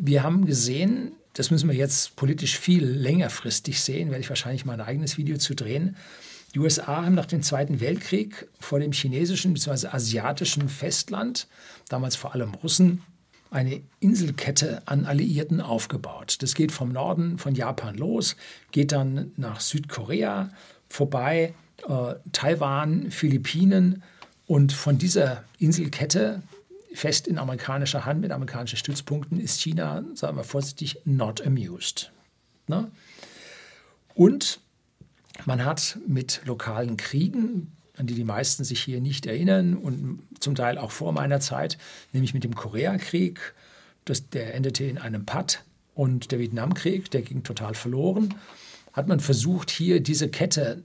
[0.00, 4.74] wir haben gesehen, das müssen wir jetzt politisch viel längerfristig sehen, werde ich wahrscheinlich mal
[4.74, 5.96] ein eigenes Video zu drehen,
[6.54, 9.88] die USA haben nach dem Zweiten Weltkrieg vor dem chinesischen bzw.
[9.88, 11.46] asiatischen Festland,
[11.88, 13.02] damals vor allem Russen,
[13.50, 16.36] eine Inselkette an Alliierten aufgebaut.
[16.40, 18.36] Das geht vom Norden von Japan los,
[18.70, 20.50] geht dann nach Südkorea
[20.88, 21.54] vorbei,
[21.88, 24.02] äh, Taiwan, Philippinen
[24.46, 26.42] und von dieser Inselkette
[26.94, 32.10] fest in amerikanischer Hand mit amerikanischen Stützpunkten ist China, sagen wir vorsichtig, not amused.
[32.68, 32.90] Ne?
[34.14, 34.60] Und
[35.44, 40.54] man hat mit lokalen Kriegen, an die die meisten sich hier nicht erinnern und zum
[40.54, 41.78] Teil auch vor meiner Zeit,
[42.12, 43.54] nämlich mit dem Koreakrieg,
[44.04, 45.64] das, der endete in einem Patt
[45.94, 48.34] und der Vietnamkrieg, der ging total verloren,
[48.92, 50.82] hat man versucht, hier diese Kette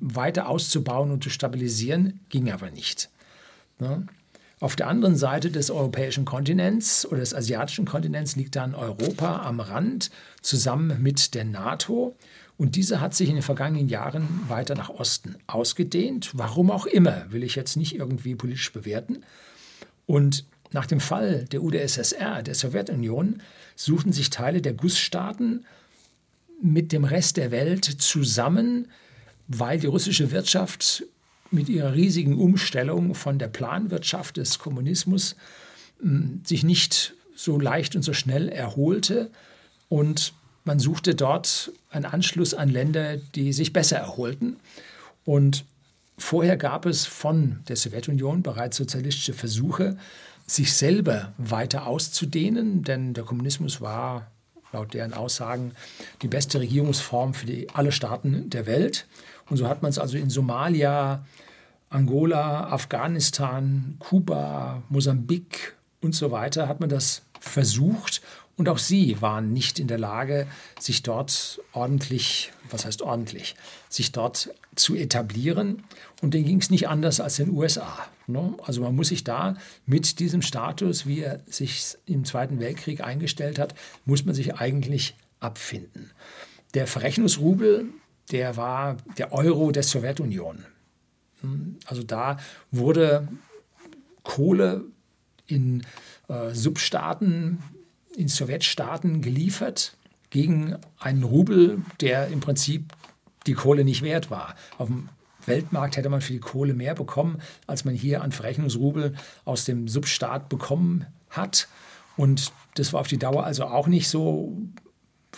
[0.00, 3.10] weiter auszubauen und zu stabilisieren, ging aber nicht.
[3.78, 4.06] Ne?
[4.60, 9.60] Auf der anderen Seite des europäischen Kontinents oder des asiatischen Kontinents liegt dann Europa am
[9.60, 12.14] Rand zusammen mit der NATO.
[12.56, 16.30] Und diese hat sich in den vergangenen Jahren weiter nach Osten ausgedehnt.
[16.34, 19.24] Warum auch immer, will ich jetzt nicht irgendwie politisch bewerten.
[20.06, 23.42] Und nach dem Fall der UdSSR, der Sowjetunion,
[23.76, 25.64] suchten sich Teile der Gussstaaten
[26.62, 28.88] mit dem Rest der Welt zusammen,
[29.48, 31.04] weil die russische Wirtschaft
[31.50, 35.36] mit ihrer riesigen Umstellung von der Planwirtschaft des Kommunismus
[36.00, 39.30] hm, sich nicht so leicht und so schnell erholte
[39.88, 40.32] und
[40.64, 44.56] man suchte dort einen Anschluss an Länder, die sich besser erholten.
[45.24, 45.64] Und
[46.18, 49.96] vorher gab es von der Sowjetunion bereits sozialistische Versuche,
[50.46, 54.30] sich selber weiter auszudehnen, denn der Kommunismus war
[54.72, 55.72] laut deren Aussagen
[56.22, 59.06] die beste Regierungsform für die, alle Staaten der Welt.
[59.48, 61.24] Und so hat man es also in Somalia,
[61.90, 68.20] Angola, Afghanistan, Kuba, Mosambik und so weiter, hat man das versucht
[68.56, 70.46] und auch sie waren nicht in der Lage,
[70.78, 73.56] sich dort ordentlich, was heißt ordentlich,
[73.88, 75.82] sich dort zu etablieren.
[76.22, 77.98] Und denen ging es nicht anders als den USA.
[78.26, 78.54] Ne?
[78.62, 83.58] Also man muss sich da mit diesem Status, wie er sich im Zweiten Weltkrieg eingestellt
[83.58, 86.12] hat, muss man sich eigentlich abfinden.
[86.74, 87.86] Der Verrechnungsrubel,
[88.30, 90.64] der war der Euro der Sowjetunion.
[91.86, 92.38] Also da
[92.70, 93.28] wurde
[94.22, 94.84] Kohle
[95.46, 95.84] in
[96.28, 97.58] äh, Substaaten
[98.16, 99.96] in Sowjetstaaten geliefert
[100.30, 102.92] gegen einen Rubel, der im Prinzip
[103.46, 104.54] die Kohle nicht wert war.
[104.78, 105.08] Auf dem
[105.46, 109.88] Weltmarkt hätte man für die Kohle mehr bekommen, als man hier an Verrechnungsrubel aus dem
[109.88, 111.68] Substaat bekommen hat.
[112.16, 114.56] Und das war auf die Dauer also auch nicht so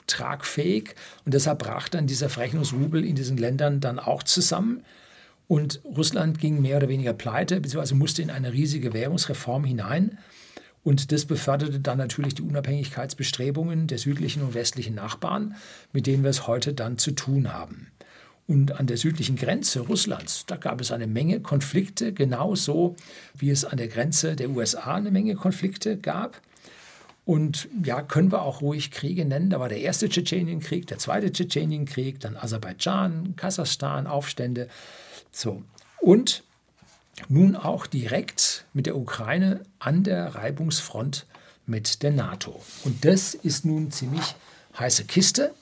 [0.06, 0.94] tragfähig.
[1.24, 4.82] Und deshalb brach dann dieser Verrechnungsrubel in diesen Ländern dann auch zusammen.
[5.48, 10.18] Und Russland ging mehr oder weniger pleite, beziehungsweise musste in eine riesige Währungsreform hinein.
[10.86, 15.56] Und das beförderte dann natürlich die Unabhängigkeitsbestrebungen der südlichen und westlichen Nachbarn,
[15.92, 17.88] mit denen wir es heute dann zu tun haben.
[18.46, 22.94] Und an der südlichen Grenze Russlands, da gab es eine Menge Konflikte, genauso
[23.34, 26.40] wie es an der Grenze der USA eine Menge Konflikte gab.
[27.24, 29.50] Und ja, können wir auch ruhig Kriege nennen.
[29.50, 34.68] Da war der erste Tschetschenienkrieg, der zweite Tschetschenienkrieg, dann Aserbaidschan, Kasachstan, Aufstände.
[35.32, 35.64] So.
[36.00, 36.44] Und
[37.28, 41.26] nun auch direkt mit der Ukraine an der Reibungsfront
[41.66, 42.62] mit der NATO.
[42.84, 44.34] Und das ist nun ziemlich
[44.78, 45.54] heiße Kiste.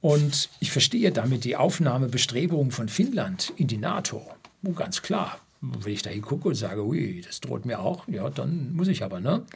[0.00, 4.26] Und ich verstehe damit die Aufnahmebestrebungen von Finnland in die NATO.
[4.62, 5.38] Oh, ganz klar.
[5.62, 9.02] Wenn ich da hingucke und sage, ui, das droht mir auch, ja, dann muss ich
[9.02, 9.46] aber, ne?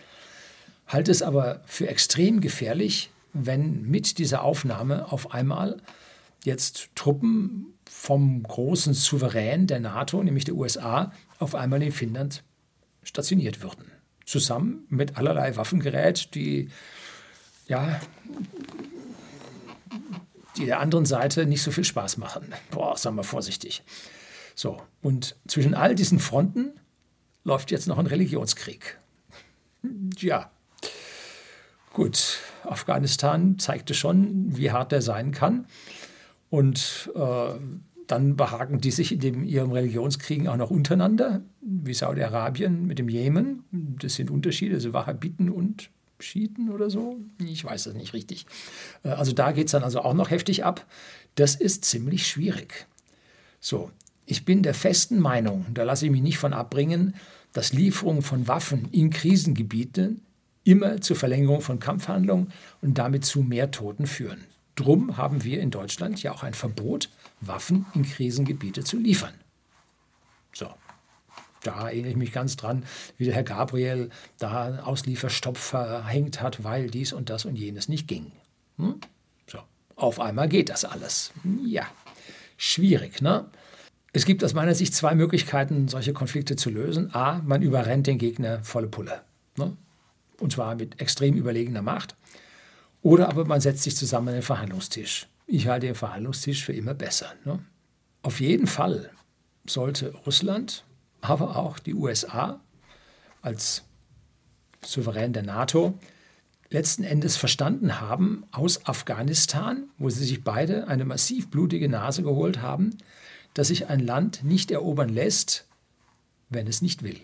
[0.87, 5.83] Halte es aber für extrem gefährlich, wenn mit dieser Aufnahme auf einmal
[6.48, 12.42] jetzt Truppen vom großen Souverän der NATO, nämlich der USA, auf einmal in Finnland
[13.04, 13.92] stationiert würden.
[14.26, 16.68] Zusammen mit allerlei Waffengerät, die
[17.66, 18.00] ja,
[20.56, 22.52] die der anderen Seite nicht so viel Spaß machen.
[22.70, 23.84] Boah, sagen wir vorsichtig.
[24.54, 26.72] So, und zwischen all diesen Fronten
[27.44, 28.98] läuft jetzt noch ein Religionskrieg.
[30.18, 30.50] Ja,
[31.92, 35.66] gut, Afghanistan zeigte schon, wie hart der sein kann.
[36.50, 37.50] Und äh,
[38.06, 43.08] dann behaken die sich in dem, ihrem Religionskriegen auch noch untereinander, wie Saudi-Arabien mit dem
[43.08, 43.64] Jemen.
[44.00, 47.18] Das sind Unterschiede, also Wahhabiten und Schiiten oder so.
[47.38, 48.46] Ich weiß das nicht richtig.
[49.02, 50.87] Äh, also da geht es dann also auch noch heftig ab.
[51.34, 52.87] Das ist ziemlich schwierig.
[53.61, 53.90] So,
[54.24, 57.14] ich bin der festen Meinung, da lasse ich mich nicht von abbringen,
[57.52, 60.16] dass Lieferungen von Waffen in Krisengebiete
[60.64, 64.44] immer zur Verlängerung von Kampfhandlungen und damit zu mehr Toten führen.
[64.79, 67.11] Drum haben wir in Deutschland ja auch ein Verbot,
[67.41, 69.35] Waffen in Krisengebiete zu liefern.
[70.53, 70.69] So.
[71.64, 72.85] Da erinnere ich mich ganz dran,
[73.17, 77.88] wie der Herr Gabriel da einen Auslieferstopp verhängt hat, weil dies und das und jenes
[77.88, 78.31] nicht ging.
[78.77, 79.01] Hm?
[79.49, 79.59] So.
[79.97, 81.33] Auf einmal geht das alles.
[81.64, 81.88] Ja,
[82.57, 83.47] schwierig, ne?
[84.12, 87.12] Es gibt aus meiner Sicht zwei Möglichkeiten, solche Konflikte zu lösen.
[87.14, 89.23] A, man überrennt den Gegner volle Pulle.
[89.57, 89.77] Ne?
[90.38, 92.14] Und zwar mit extrem überlegener Macht.
[93.09, 95.29] Oder aber man setzt sich zusammen an den Verhandlungstisch.
[95.47, 97.33] Ich halte den Verhandlungstisch für immer besser.
[97.47, 97.59] Ne?
[98.21, 99.09] Auf jeden Fall
[99.66, 100.85] sollte Russland,
[101.23, 102.61] aber auch die USA
[103.40, 103.85] als
[104.85, 105.99] Souverän der NATO
[106.68, 112.61] letzten Endes verstanden haben aus Afghanistan, wo sie sich beide eine massiv blutige Nase geholt
[112.61, 112.90] haben,
[113.55, 115.66] dass sich ein Land nicht erobern lässt,
[116.51, 117.21] wenn es nicht will.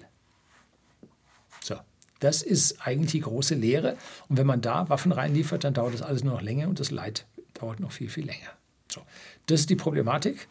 [2.24, 3.98] Das ist eigentlich die große Lehre.
[4.30, 6.90] Und wenn man da Waffen reinliefert, dann dauert das alles nur noch länger und das
[6.90, 8.48] Leid dauert noch viel, viel länger.
[8.90, 9.02] So.
[9.44, 10.48] Das ist die Problematik.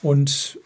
[0.00, 0.58] Und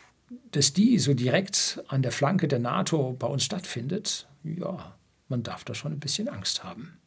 [0.53, 4.95] dass die so direkt an der Flanke der NATO bei uns stattfindet, ja,
[5.29, 6.99] man darf da schon ein bisschen Angst haben.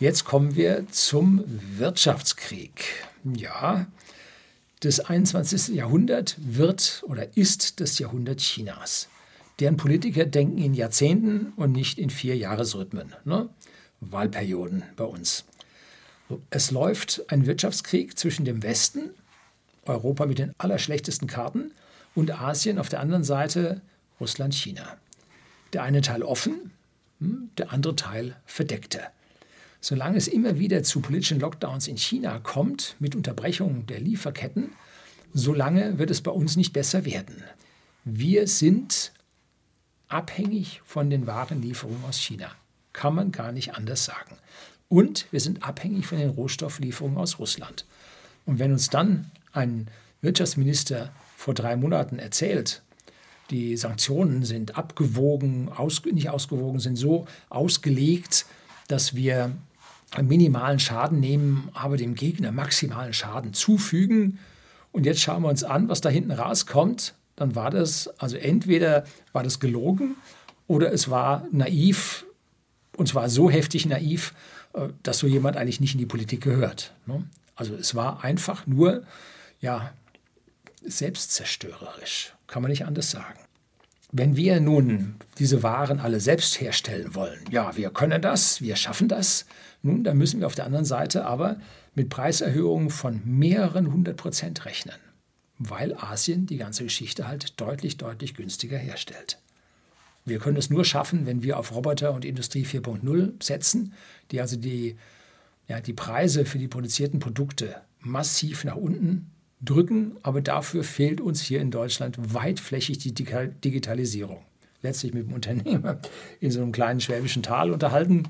[0.00, 2.84] Jetzt kommen wir zum Wirtschaftskrieg.
[3.22, 3.86] Ja,
[4.80, 5.68] das 21.
[5.68, 9.08] Jahrhundert wird oder ist das Jahrhundert Chinas.
[9.60, 13.14] Deren Politiker denken in Jahrzehnten und nicht in vier Jahresrhythmen.
[13.24, 13.48] Ne?
[14.00, 15.44] Wahlperioden bei uns.
[16.50, 19.10] Es läuft ein Wirtschaftskrieg zwischen dem Westen,
[19.86, 21.72] Europa mit den allerschlechtesten Karten,
[22.14, 23.80] und Asien auf der anderen Seite
[24.20, 24.96] Russland, China.
[25.72, 26.72] Der eine Teil offen,
[27.20, 29.02] hm, der andere Teil verdeckte.
[29.80, 34.72] Solange es immer wieder zu politischen Lockdowns in China kommt, mit Unterbrechung der Lieferketten,
[35.32, 37.44] solange wird es bei uns nicht besser werden.
[38.04, 39.12] Wir sind
[40.08, 42.50] abhängig von den Warenlieferungen aus China.
[42.92, 44.36] Kann man gar nicht anders sagen.
[44.88, 47.84] Und wir sind abhängig von den Rohstofflieferungen aus Russland.
[48.46, 49.88] Und wenn uns dann ein
[50.22, 52.82] Wirtschaftsminister vor drei Monaten erzählt,
[53.50, 58.46] die Sanktionen sind abgewogen, aus, nicht ausgewogen, sind so ausgelegt,
[58.88, 59.52] dass wir
[60.20, 64.38] minimalen Schaden nehmen, aber dem Gegner maximalen Schaden zufügen.
[64.92, 67.14] Und jetzt schauen wir uns an, was da hinten rauskommt.
[67.38, 70.16] Dann war das, also entweder war das gelogen
[70.66, 72.26] oder es war naiv,
[72.96, 74.34] und zwar so heftig naiv,
[74.72, 76.94] äh, dass so jemand eigentlich nicht in die Politik gehört.
[77.06, 77.22] Ne?
[77.54, 79.04] Also es war einfach nur,
[79.60, 79.92] ja,
[80.84, 83.38] selbstzerstörerisch, kann man nicht anders sagen.
[84.10, 89.06] Wenn wir nun diese Waren alle selbst herstellen wollen, ja, wir können das, wir schaffen
[89.06, 89.46] das,
[89.82, 91.60] nun, dann müssen wir auf der anderen Seite aber
[91.94, 94.96] mit Preiserhöhungen von mehreren hundert Prozent rechnen,
[95.58, 99.38] weil Asien die ganze Geschichte halt deutlich, deutlich günstiger herstellt.
[100.24, 103.94] Wir können es nur schaffen, wenn wir auf Roboter und Industrie 4.0 setzen,
[104.30, 104.96] die also die,
[105.66, 109.30] ja, die Preise für die produzierten Produkte massiv nach unten
[109.60, 114.44] drücken, aber dafür fehlt uns hier in Deutschland weitflächig die Digitalisierung.
[114.82, 115.98] Letztlich mit dem Unternehmer
[116.40, 118.28] in so einem kleinen schwäbischen Tal unterhalten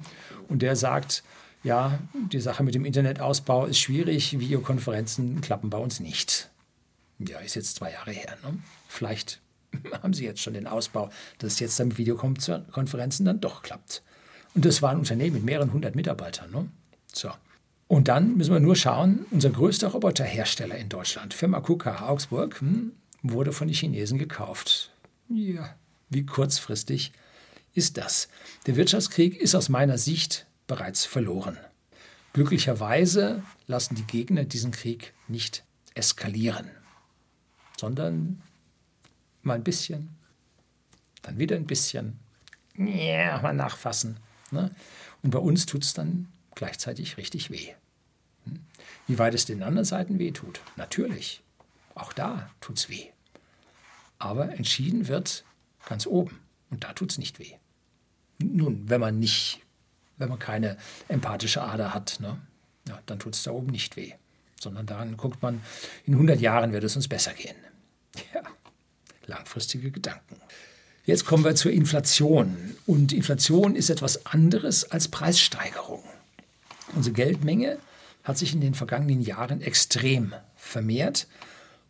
[0.49, 1.23] und der sagt,
[1.63, 1.99] ja,
[2.33, 6.49] die Sache mit dem Internetausbau ist schwierig, Videokonferenzen klappen bei uns nicht.
[7.19, 8.37] Ja, ist jetzt zwei Jahre her.
[8.43, 8.59] Ne?
[8.89, 9.41] Vielleicht
[10.03, 14.03] haben sie jetzt schon den Ausbau, dass es jetzt dann mit Videokonferenzen dann doch klappt.
[14.55, 16.51] Und das war ein Unternehmen mit mehreren hundert Mitarbeitern.
[16.51, 16.69] Ne?
[17.13, 17.31] So.
[17.87, 22.93] Und dann müssen wir nur schauen, unser größter Roboterhersteller in Deutschland, Firma KUKA Augsburg, hm,
[23.23, 24.93] wurde von den Chinesen gekauft.
[25.29, 25.75] Ja,
[26.11, 27.13] wie kurzfristig
[27.75, 28.29] ist das?
[28.67, 31.59] Der Wirtschaftskrieg ist aus meiner Sicht bereits verloren.
[32.35, 35.65] Glücklicherweise lassen die Gegner diesen Krieg nicht
[35.95, 36.71] eskalieren,
[37.79, 38.43] sondern
[39.43, 40.11] mal ein bisschen,
[41.23, 42.19] dann wieder ein bisschen,
[43.43, 44.19] mal nachfassen.
[44.51, 44.75] Ne?
[45.23, 47.75] Und bei uns tut es dann gleichzeitig richtig weh.
[48.45, 48.61] Hm?
[49.07, 51.43] Wie weit es den anderen Seiten weh tut, natürlich.
[51.95, 53.07] Auch da tut es weh.
[54.19, 55.45] Aber entschieden wird
[55.87, 56.41] ganz oben.
[56.71, 57.55] Und da tut es nicht weh.
[58.39, 59.61] Nun, wenn man nicht,
[60.17, 60.77] wenn man keine
[61.09, 62.39] empathische Ader hat, ne?
[62.87, 64.13] ja, dann tut es da oben nicht weh.
[64.61, 65.63] Sondern dann guckt man,
[66.05, 67.57] in 100 Jahren wird es uns besser gehen.
[69.29, 70.37] Langfristige Gedanken.
[71.05, 72.77] Jetzt kommen wir zur Inflation.
[72.85, 76.03] Und Inflation ist etwas anderes als Preissteigerung.
[76.95, 77.79] Unsere Geldmenge
[78.25, 81.29] hat sich in den vergangenen Jahren extrem vermehrt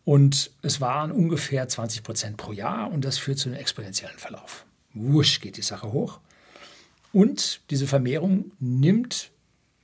[0.05, 4.65] und es waren ungefähr 20 Prozent pro Jahr und das führt zu einem exponentiellen Verlauf.
[4.93, 6.19] Wusch geht die Sache hoch
[7.11, 9.31] und diese Vermehrung nimmt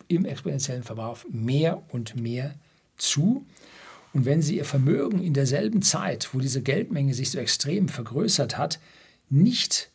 [0.08, 2.56] im exponentiellen Verlauf mehr und mehr
[2.98, 3.46] zu.
[4.16, 8.58] Und wenn Sie Ihr Vermögen in derselben Zeit, wo diese Geldmenge sich so extrem vergrößert
[8.58, 8.80] hat,
[9.30, 9.92] nicht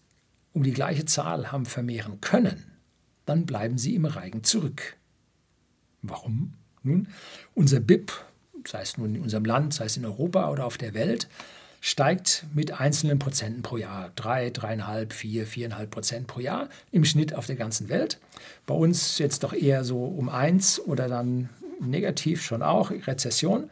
[0.52, 2.62] um die gleiche Zahl haben vermehren können,
[3.24, 4.98] dann bleiben Sie im Reigen zurück.
[6.02, 6.52] Warum?
[6.82, 7.08] Nun,
[7.54, 8.12] unser BIP,
[8.68, 11.26] sei es nun in unserem Land, sei es in Europa oder auf der Welt,
[11.80, 14.12] steigt mit einzelnen Prozenten pro Jahr.
[14.16, 18.20] Drei, dreieinhalb, vier, viereinhalb Prozent pro Jahr im Schnitt auf der ganzen Welt.
[18.66, 21.48] Bei uns jetzt doch eher so um eins oder dann
[21.80, 23.70] negativ schon auch, Rezession.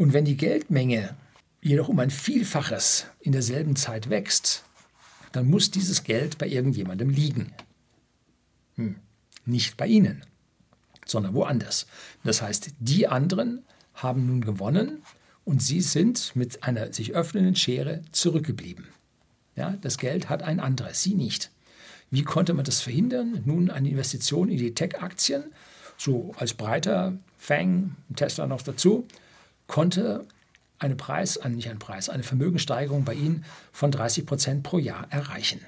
[0.00, 1.14] Und wenn die Geldmenge
[1.60, 4.64] jedoch um ein Vielfaches in derselben Zeit wächst,
[5.32, 7.52] dann muss dieses Geld bei irgendjemandem liegen.
[8.76, 8.96] Hm.
[9.44, 10.24] Nicht bei Ihnen
[11.10, 11.86] sondern woanders.
[12.24, 15.02] Das heißt, die anderen haben nun gewonnen
[15.44, 18.86] und sie sind mit einer sich öffnenden Schere zurückgeblieben.
[19.56, 21.50] Ja, das Geld hat ein anderer, sie nicht.
[22.10, 23.42] Wie konnte man das verhindern?
[23.44, 25.44] Nun eine Investition in die Tech-Aktien,
[25.96, 29.06] so als breiter Fang, Tesla noch dazu,
[29.70, 30.26] konnte
[30.80, 35.06] eine Preis, äh, nicht ein Preis, eine Vermögenssteigerung bei Ihnen von 30 Prozent pro Jahr
[35.10, 35.60] erreichen.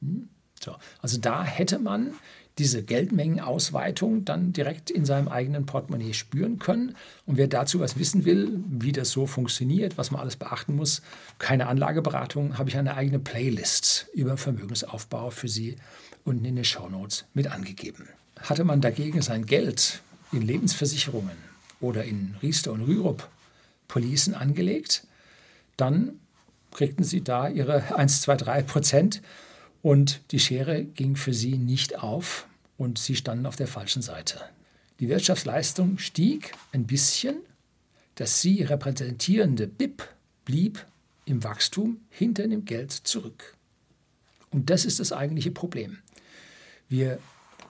[0.00, 0.30] Hm?
[0.58, 2.14] So, also da hätte man
[2.56, 6.96] diese Geldmengenausweitung dann direkt in seinem eigenen Portemonnaie spüren können.
[7.26, 11.02] Und wer dazu was wissen will, wie das so funktioniert, was man alles beachten muss,
[11.38, 15.76] keine Anlageberatung, habe ich eine eigene Playlist über Vermögensaufbau für Sie
[16.24, 18.08] unten in den Shownotes mit angegeben.
[18.38, 20.02] Hatte man dagegen sein Geld
[20.32, 21.49] in Lebensversicherungen
[21.80, 23.28] oder in Riester und Rürup
[23.88, 25.06] Policen angelegt,
[25.76, 26.20] dann
[26.70, 29.22] kriegten Sie da Ihre 1, 2, 3 Prozent
[29.82, 34.40] und die Schere ging für sie nicht auf und sie standen auf der falschen Seite.
[35.00, 37.36] Die Wirtschaftsleistung stieg ein bisschen,
[38.16, 40.06] das sie repräsentierende BIP
[40.44, 40.84] blieb
[41.24, 43.56] im Wachstum hinter dem Geld zurück.
[44.50, 45.98] Und das ist das eigentliche Problem.
[46.88, 47.18] Wir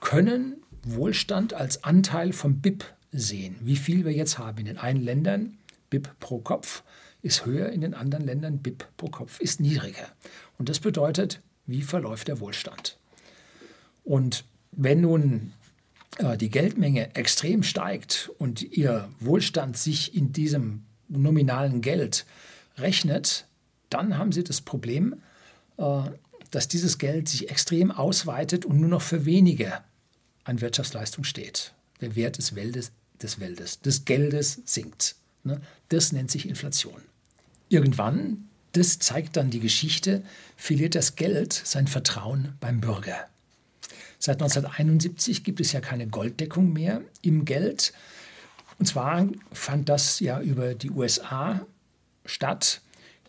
[0.01, 4.59] können Wohlstand als Anteil vom BIP sehen, wie viel wir jetzt haben.
[4.59, 5.57] In den einen Ländern
[5.89, 6.83] BIP pro Kopf
[7.21, 10.07] ist höher, in den anderen Ländern BIP pro Kopf ist niedriger.
[10.57, 12.97] Und das bedeutet, wie verläuft der Wohlstand.
[14.03, 15.53] Und wenn nun
[16.17, 22.25] äh, die Geldmenge extrem steigt und ihr Wohlstand sich in diesem nominalen Geld
[22.77, 23.45] rechnet,
[23.89, 25.21] dann haben sie das Problem,
[25.77, 26.03] äh,
[26.49, 29.79] dass dieses Geld sich extrem ausweitet und nur noch für wenige
[30.43, 31.73] an Wirtschaftsleistung steht.
[32.01, 32.91] Der Wert des Weltes,
[33.23, 35.15] des, Weltes, des Geldes sinkt.
[35.43, 35.61] Ne?
[35.89, 37.01] Das nennt sich Inflation.
[37.69, 40.23] Irgendwann, das zeigt dann die Geschichte,
[40.55, 43.27] verliert das Geld sein Vertrauen beim Bürger.
[44.19, 47.93] Seit 1971 gibt es ja keine Golddeckung mehr im Geld.
[48.77, 51.65] Und zwar fand das ja über die USA
[52.25, 52.81] statt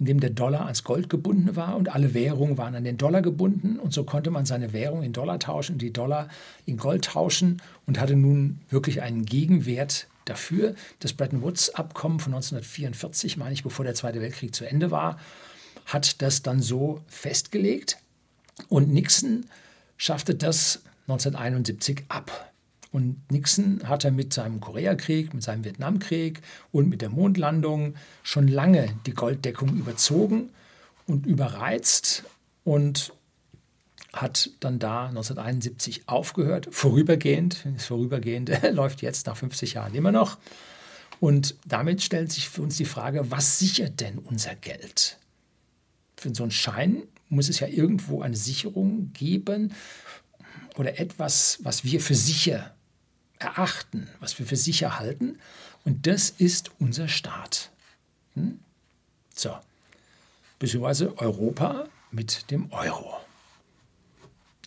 [0.03, 3.23] in dem der Dollar ans Gold gebunden war und alle Währungen waren an den Dollar
[3.23, 3.79] gebunden.
[3.79, 6.29] Und so konnte man seine Währung in Dollar tauschen, die Dollar
[6.67, 10.75] in Gold tauschen und hatte nun wirklich einen Gegenwert dafür.
[10.99, 15.21] Das Bretton Woods-Abkommen von 1944, meine ich, bevor der Zweite Weltkrieg zu Ende war,
[15.87, 17.99] hat das dann so festgelegt.
[18.69, 19.47] Und Nixon
[19.97, 22.52] schaffte das 1971 ab.
[22.93, 28.89] Und Nixon hatte mit seinem Koreakrieg, mit seinem Vietnamkrieg und mit der Mondlandung schon lange
[29.07, 30.51] die Golddeckung überzogen
[31.07, 32.25] und überreizt
[32.65, 33.15] und
[34.13, 40.39] hat dann da 1971 aufgehört, vorübergehend, das Vorübergehende läuft jetzt nach 50 Jahren immer noch.
[41.19, 45.19] Und damit stellt sich für uns die Frage, was sichert denn unser Geld?
[46.17, 49.73] Für so einen Schein muss es ja irgendwo eine Sicherung geben
[50.77, 52.75] oder etwas, was wir für sicher
[53.43, 55.39] erachten, was wir für sicher halten.
[55.85, 57.71] Und das ist unser Staat.
[58.35, 58.59] Hm?
[59.35, 59.57] So,
[60.59, 63.19] beziehungsweise Europa mit dem Euro.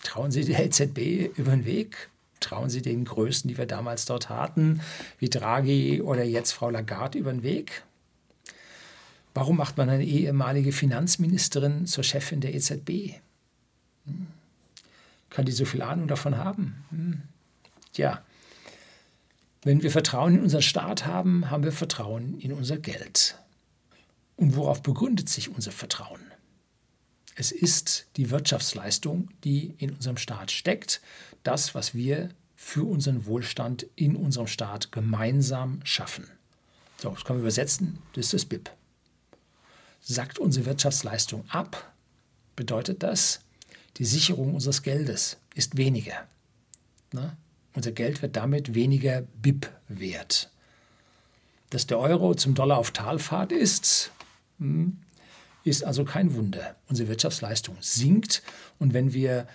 [0.04, 2.10] Trauen Sie der EZB über den Weg?
[2.40, 4.82] Trauen Sie den Größten, die wir damals dort hatten,
[5.20, 7.84] wie Draghi oder jetzt Frau Lagarde, über den Weg?
[9.34, 13.16] Warum macht man eine ehemalige Finanzministerin zur Chefin der EZB?
[14.06, 14.28] Hm?
[15.30, 16.86] Kann die so viel Ahnung davon haben?
[16.92, 17.22] Hm?
[17.94, 18.22] Tja,
[19.66, 23.36] wenn wir Vertrauen in unseren Staat haben, haben wir Vertrauen in unser Geld.
[24.36, 26.22] Und worauf begründet sich unser Vertrauen?
[27.36, 31.02] Es ist die Wirtschaftsleistung, die in unserem Staat steckt,
[31.42, 36.30] das, was wir für unseren Wohlstand in unserem Staat gemeinsam schaffen.
[37.02, 38.70] So, das können wir übersetzen, das ist das BIP.
[40.00, 41.92] Sackt unsere Wirtschaftsleistung ab,
[42.56, 43.42] bedeutet das,
[43.98, 46.28] die Sicherung unseres Geldes ist weniger.
[47.12, 47.36] Ne?
[47.76, 50.50] Unser Geld wird damit weniger BIP wert.
[51.70, 54.12] Dass der Euro zum Dollar auf Talfahrt ist,
[54.60, 54.98] hm,
[55.64, 56.76] ist also kein Wunder.
[56.88, 58.44] Unsere Wirtschaftsleistung sinkt
[58.80, 59.48] und wenn wir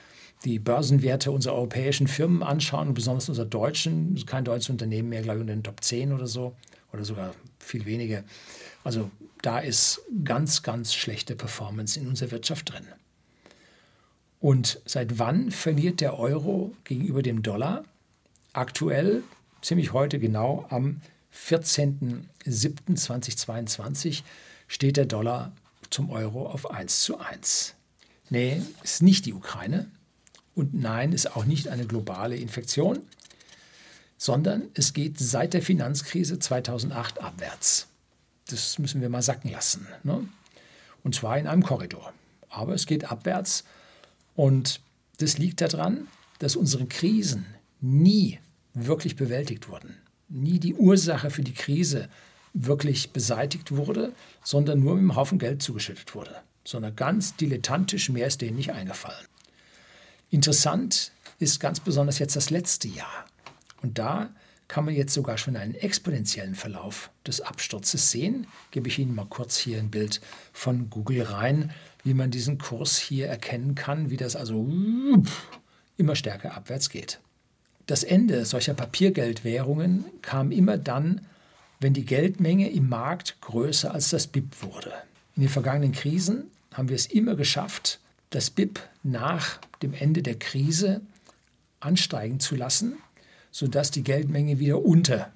[0.45, 5.43] die Börsenwerte unserer europäischen Firmen anschauen besonders unserer deutschen, kein deutsches Unternehmen mehr, glaube ich,
[5.43, 6.55] unter den Top 10 oder so
[6.93, 8.25] oder sogar viel weniger.
[8.85, 9.11] Also
[9.43, 12.87] da ist ganz, ganz schlechte Performance in unserer Wirtschaft drin.
[14.41, 17.85] Und seit wann verliert der Euro gegenüber dem Dollar?
[18.53, 19.23] Aktuell,
[19.63, 21.01] ziemlich heute genau, am
[21.33, 24.25] 14.07.2022
[24.67, 25.53] steht der Dollar
[25.91, 27.77] zum Euro auf 1 zu 1.
[28.29, 29.89] Nee, ist nicht die Ukraine
[30.57, 32.99] und nein, ist auch nicht eine globale Infektion,
[34.19, 37.87] sondern es geht seit der Finanzkrise 2008 abwärts.
[38.49, 39.87] Das müssen wir mal sacken lassen.
[40.03, 40.29] Ne?
[41.05, 42.13] Und zwar in einem Korridor.
[42.49, 43.63] Aber es geht abwärts
[44.35, 44.81] und
[45.19, 46.09] das liegt daran,
[46.41, 47.47] dass unsere Krisen
[47.81, 48.39] nie
[48.75, 49.97] wirklich bewältigt wurden.
[50.29, 52.09] Nie die Ursache für die Krise
[52.53, 54.13] wirklich beseitigt wurde,
[54.43, 56.37] sondern nur mit einem Haufen Geld zugeschüttet wurde.
[56.65, 59.27] Sondern ganz dilettantisch, mehr ist denen nicht eingefallen.
[60.31, 63.27] Interessant ist ganz besonders jetzt das letzte Jahr.
[63.83, 64.31] Und da
[64.69, 68.47] kann man jetzt sogar schon einen exponentiellen Verlauf des Absturzes sehen.
[68.71, 70.21] Gebe ich Ihnen mal kurz hier ein Bild
[70.53, 71.73] von Google rein,
[72.05, 74.69] wie man diesen Kurs hier erkennen kann, wie das also
[75.97, 77.21] immer stärker abwärts geht.
[77.91, 81.27] Das Ende solcher Papiergeldwährungen kam immer dann,
[81.81, 84.93] wenn die Geldmenge im Markt größer als das BIP wurde.
[85.35, 87.99] In den vergangenen Krisen haben wir es immer geschafft,
[88.31, 91.01] das BIP nach dem Ende der Krise
[91.81, 92.97] ansteigen zu lassen,
[93.51, 95.33] sodass die Geldmenge wieder unter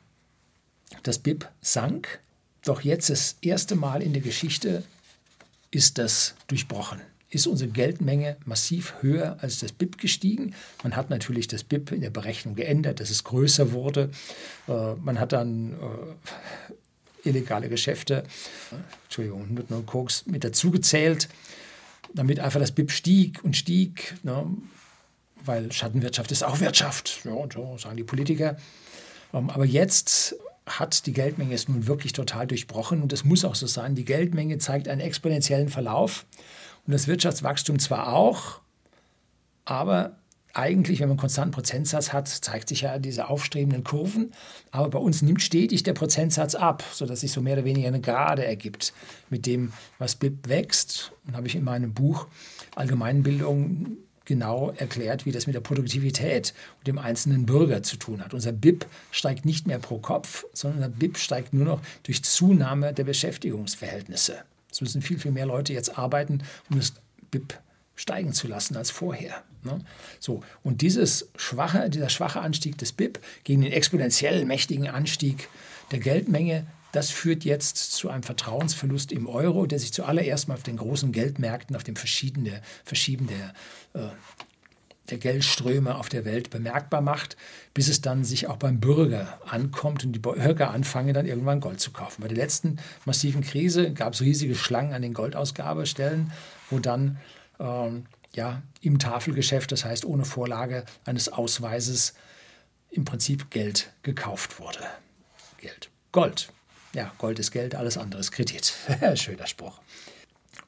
[1.02, 2.20] das BIP sank.
[2.64, 4.84] Doch jetzt das erste Mal in der Geschichte
[5.72, 7.00] ist das durchbrochen
[7.34, 10.54] ist unsere Geldmenge massiv höher als das BIP gestiegen.
[10.82, 14.10] Man hat natürlich das BIP in der Berechnung geändert, dass es größer wurde.
[14.68, 18.24] Äh, man hat dann äh, illegale Geschäfte,
[19.04, 21.28] Entschuldigung, nur und Koks mit dazugezählt,
[22.12, 24.46] damit einfach das BIP stieg und stieg, ne?
[25.44, 28.56] weil Schattenwirtschaft ist auch Wirtschaft, ja, so sagen die Politiker.
[29.32, 33.54] Ähm, aber jetzt hat die Geldmenge es nun wirklich total durchbrochen und das muss auch
[33.54, 33.94] so sein.
[33.94, 36.24] Die Geldmenge zeigt einen exponentiellen Verlauf
[36.86, 38.60] und das Wirtschaftswachstum zwar auch,
[39.64, 40.16] aber
[40.54, 44.32] eigentlich, wenn man einen konstanten Prozentsatz hat, zeigt sich ja diese aufstrebenden Kurven.
[44.70, 48.00] Aber bei uns nimmt stetig der Prozentsatz ab, sodass sich so mehr oder weniger eine
[48.00, 48.92] Gerade ergibt
[49.30, 51.12] mit dem, was BIP wächst.
[51.26, 52.28] Und habe ich in meinem Buch
[52.76, 58.32] Allgemeinbildung genau erklärt, wie das mit der Produktivität und dem einzelnen Bürger zu tun hat.
[58.32, 62.94] Unser BIP steigt nicht mehr pro Kopf, sondern unser BIP steigt nur noch durch Zunahme
[62.94, 64.44] der Beschäftigungsverhältnisse.
[64.74, 66.94] Es müssen viel, viel mehr Leute jetzt arbeiten, um das
[67.30, 67.54] BIP
[67.94, 69.44] steigen zu lassen als vorher.
[69.62, 69.78] Ne?
[70.18, 75.48] So, und dieses schwache, dieser schwache Anstieg des BIP gegen den exponentiell mächtigen Anstieg
[75.92, 80.62] der Geldmenge, das führt jetzt zu einem Vertrauensverlust im Euro, der sich zuallererst mal auf
[80.64, 84.08] den großen Geldmärkten, auf dem Verschieben der, Verschieben der, äh,
[85.10, 87.36] der Geldströme auf der Welt bemerkbar macht,
[87.74, 91.80] bis es dann sich auch beim Bürger ankommt und die Bürger anfangen, dann irgendwann Gold
[91.80, 92.22] zu kaufen.
[92.22, 96.32] Bei der letzten massiven Krise gab es riesige Schlangen an den Goldausgabestellen,
[96.70, 97.18] wo dann
[97.60, 102.14] ähm, ja, im Tafelgeschäft, das heißt ohne Vorlage eines Ausweises,
[102.90, 104.80] im Prinzip Geld gekauft wurde.
[105.58, 105.90] Geld.
[106.12, 106.52] Gold.
[106.94, 108.72] Ja, Gold ist Geld, alles andere ist Kredit.
[109.16, 109.80] Schöner Spruch.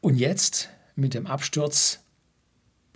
[0.00, 2.00] Und jetzt mit dem Absturz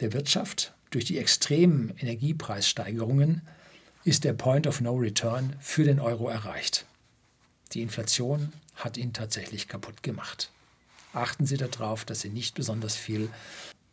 [0.00, 3.42] der Wirtschaft durch die extremen Energiepreissteigerungen
[4.04, 6.86] ist der Point of No Return für den Euro erreicht.
[7.72, 10.50] Die Inflation hat ihn tatsächlich kaputt gemacht.
[11.12, 13.28] Achten Sie darauf, dass Sie nicht besonders viel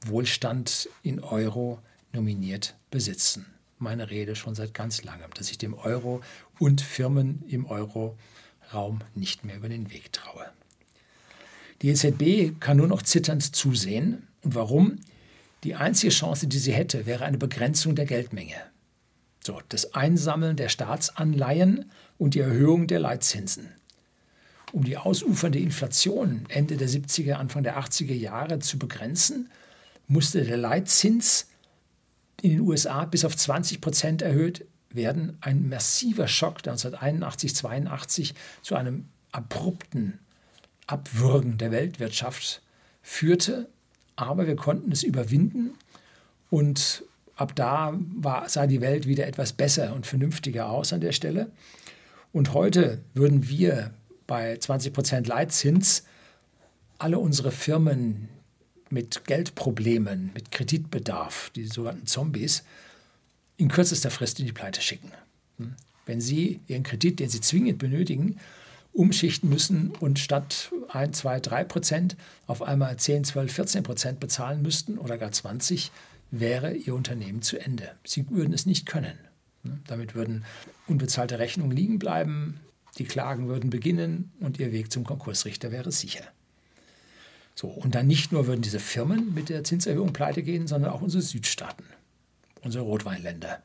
[0.05, 1.79] Wohlstand in Euro
[2.13, 3.45] nominiert besitzen.
[3.79, 6.21] Meine Rede schon seit ganz langem, dass ich dem Euro
[6.57, 10.45] und Firmen im Euro-Raum nicht mehr über den Weg traue.
[11.81, 14.27] Die EZB kann nur noch zitternd zusehen.
[14.41, 14.99] Und warum?
[15.63, 18.55] Die einzige Chance, die sie hätte, wäre eine Begrenzung der Geldmenge.
[19.43, 23.71] So, das Einsammeln der Staatsanleihen und die Erhöhung der Leitzinsen.
[24.73, 29.49] Um die ausufernde Inflation Ende der 70er, Anfang der 80er Jahre zu begrenzen,
[30.07, 31.47] musste der Leitzins
[32.41, 35.37] in den USA bis auf 20 Prozent erhöht werden.
[35.41, 40.19] Ein massiver Schock 1981, 82 zu einem abrupten
[40.85, 42.61] Abwürgen der Weltwirtschaft
[43.01, 43.69] führte.
[44.17, 45.75] Aber wir konnten es überwinden
[46.49, 47.03] und
[47.37, 51.51] ab da war, sah die Welt wieder etwas besser und vernünftiger aus an der Stelle.
[52.33, 53.91] Und heute würden wir
[54.25, 56.03] bei 20 Prozent Leitzins
[56.97, 58.27] alle unsere Firmen,
[58.89, 62.63] mit Geldproblemen, mit Kreditbedarf, die sogenannten Zombies,
[63.57, 65.11] in kürzester Frist in die Pleite schicken.
[65.57, 65.73] Hm?
[66.05, 68.39] Wenn Sie Ihren Kredit, den Sie zwingend benötigen,
[68.97, 72.17] umschichten müssen und statt 1, 2, 3 Prozent
[72.47, 75.91] auf einmal 10, 12, 14 Prozent bezahlen müssten oder gar 20,
[76.31, 77.91] wäre Ihr Unternehmen zu Ende.
[78.03, 79.17] Sie würden es nicht können.
[79.63, 79.81] Hm?
[79.87, 80.45] Damit würden
[80.87, 82.59] unbezahlte Rechnungen liegen bleiben,
[82.97, 86.23] die Klagen würden beginnen und Ihr Weg zum Konkursrichter wäre sicher.
[87.53, 91.01] So, und dann nicht nur würden diese Firmen mit der Zinserhöhung pleite gehen, sondern auch
[91.01, 91.85] unsere Südstaaten,
[92.61, 93.61] unsere Rotweinländer,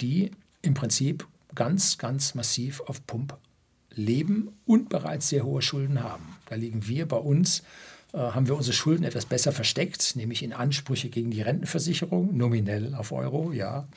[0.00, 0.30] die
[0.62, 3.36] im Prinzip ganz, ganz massiv auf Pump
[3.96, 6.36] leben und bereits sehr hohe Schulden haben.
[6.46, 7.62] Da liegen wir bei uns,
[8.12, 12.94] äh, haben wir unsere Schulden etwas besser versteckt, nämlich in Ansprüche gegen die Rentenversicherung, nominell
[12.94, 13.88] auf Euro, ja,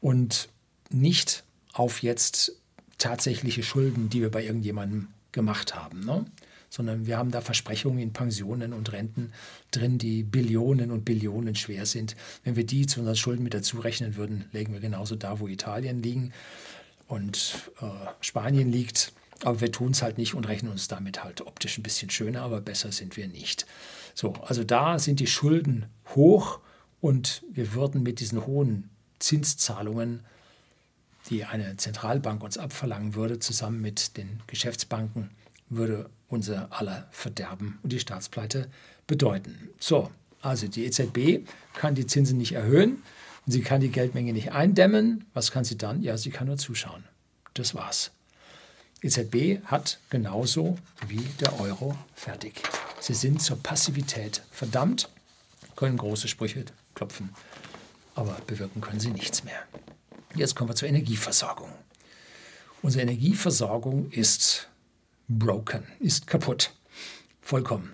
[0.00, 0.48] und
[0.90, 2.52] nicht auf jetzt
[2.98, 6.00] tatsächliche Schulden, die wir bei irgendjemandem gemacht haben.
[6.00, 6.24] Ne?
[6.68, 9.32] sondern wir haben da Versprechungen in Pensionen und Renten
[9.70, 12.16] drin, die Billionen und Billionen schwer sind.
[12.44, 15.48] Wenn wir die zu unseren Schulden mit dazu rechnen würden, legen wir genauso da, wo
[15.48, 16.32] Italien liegen
[17.06, 17.86] und äh,
[18.20, 19.12] Spanien liegt.
[19.44, 22.42] Aber wir tun es halt nicht und rechnen uns damit halt optisch ein bisschen schöner,
[22.42, 23.66] aber besser sind wir nicht.
[24.14, 26.60] So, also da sind die Schulden hoch
[27.00, 28.88] und wir würden mit diesen hohen
[29.18, 30.20] Zinszahlungen,
[31.28, 35.30] die eine Zentralbank uns abverlangen würde, zusammen mit den Geschäftsbanken,
[35.68, 38.68] würde unser aller Verderben und die Staatspleite
[39.06, 39.68] bedeuten.
[39.78, 43.02] So, also die EZB kann die Zinsen nicht erhöhen
[43.46, 45.24] sie kann die Geldmenge nicht eindämmen.
[45.34, 46.02] Was kann sie dann?
[46.02, 47.04] Ja, sie kann nur zuschauen.
[47.54, 48.12] Das war's.
[49.02, 50.76] EZB hat genauso
[51.06, 52.62] wie der Euro fertig.
[53.00, 55.08] Sie sind zur Passivität verdammt,
[55.76, 57.30] können große Sprüche klopfen,
[58.14, 59.62] aber bewirken können sie nichts mehr.
[60.34, 61.70] Jetzt kommen wir zur Energieversorgung.
[62.82, 64.68] Unsere Energieversorgung ist
[65.28, 66.72] broken, ist kaputt.
[67.42, 67.92] Vollkommen.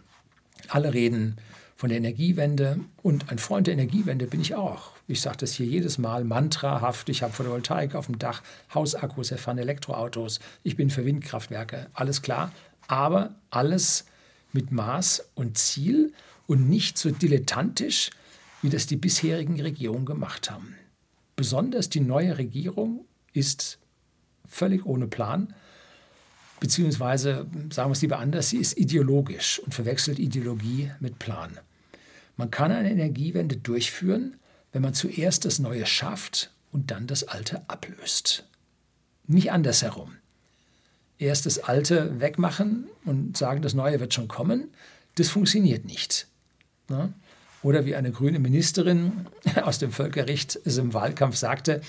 [0.68, 1.36] Alle reden
[1.76, 4.92] von der Energiewende und ein Freund der Energiewende bin ich auch.
[5.12, 7.10] Ich sage das hier jedes Mal mantrahaft.
[7.10, 8.42] Ich habe Photovoltaik auf dem Dach,
[8.72, 12.50] Hausakkus, ich fahre Elektroautos, ich bin für Windkraftwerke, alles klar.
[12.88, 14.06] Aber alles
[14.54, 16.14] mit Maß und Ziel
[16.46, 18.08] und nicht so dilettantisch,
[18.62, 20.76] wie das die bisherigen Regierungen gemacht haben.
[21.36, 23.04] Besonders die neue Regierung
[23.34, 23.78] ist
[24.48, 25.52] völlig ohne Plan,
[26.58, 31.60] beziehungsweise sagen wir es lieber anders, sie ist ideologisch und verwechselt Ideologie mit Plan.
[32.38, 34.38] Man kann eine Energiewende durchführen,
[34.72, 38.44] wenn man zuerst das Neue schafft und dann das Alte ablöst.
[39.26, 40.16] Nicht andersherum.
[41.18, 44.68] Erst das Alte wegmachen und sagen, das Neue wird schon kommen,
[45.14, 46.26] das funktioniert nicht.
[46.88, 47.12] Ne?
[47.62, 49.26] Oder wie eine grüne Ministerin
[49.62, 51.80] aus dem Völkerrecht im Wahlkampf sagte,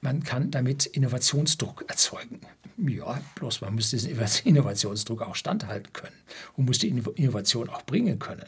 [0.00, 2.40] man kann damit Innovationsdruck erzeugen.
[2.78, 6.16] Ja, bloß man muss diesen Innovationsdruck auch standhalten können
[6.56, 8.46] und muss die Innovation auch bringen können.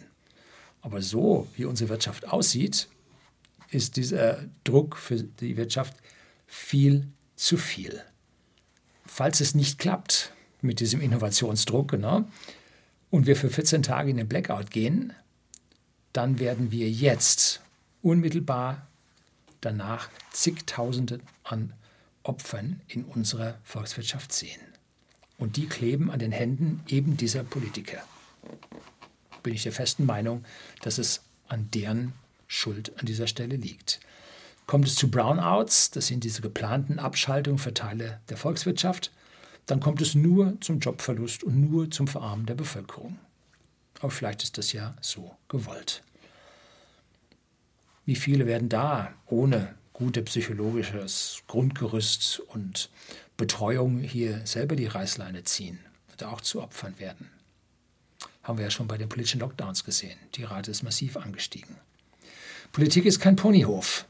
[0.80, 2.88] Aber so, wie unsere Wirtschaft aussieht,
[3.70, 5.96] ist dieser Druck für die Wirtschaft
[6.46, 8.02] viel zu viel.
[9.06, 12.24] Falls es nicht klappt mit diesem Innovationsdruck genau,
[13.10, 15.12] und wir für 14 Tage in den Blackout gehen,
[16.12, 17.62] dann werden wir jetzt
[18.02, 18.86] unmittelbar
[19.60, 21.72] danach zigtausende an
[22.22, 24.60] Opfern in unserer Volkswirtschaft sehen.
[25.38, 28.02] Und die kleben an den Händen eben dieser Politiker.
[29.42, 30.44] Bin ich der festen Meinung,
[30.82, 32.12] dass es an deren
[32.48, 34.00] Schuld an dieser Stelle liegt.
[34.66, 39.12] Kommt es zu Brownouts, das sind diese geplanten Abschaltungen für Teile der Volkswirtschaft,
[39.66, 43.18] dann kommt es nur zum Jobverlust und nur zum Verarmen der Bevölkerung.
[44.00, 46.02] Aber vielleicht ist das ja so gewollt.
[48.04, 52.90] Wie viele werden da ohne gute psychologisches Grundgerüst und
[53.36, 55.78] Betreuung hier selber die Reißleine ziehen
[56.10, 57.30] und auch zu Opfern werden?
[58.42, 60.18] Haben wir ja schon bei den politischen Lockdowns gesehen.
[60.36, 61.76] Die Rate ist massiv angestiegen.
[62.72, 64.06] Politik ist kein Ponyhof.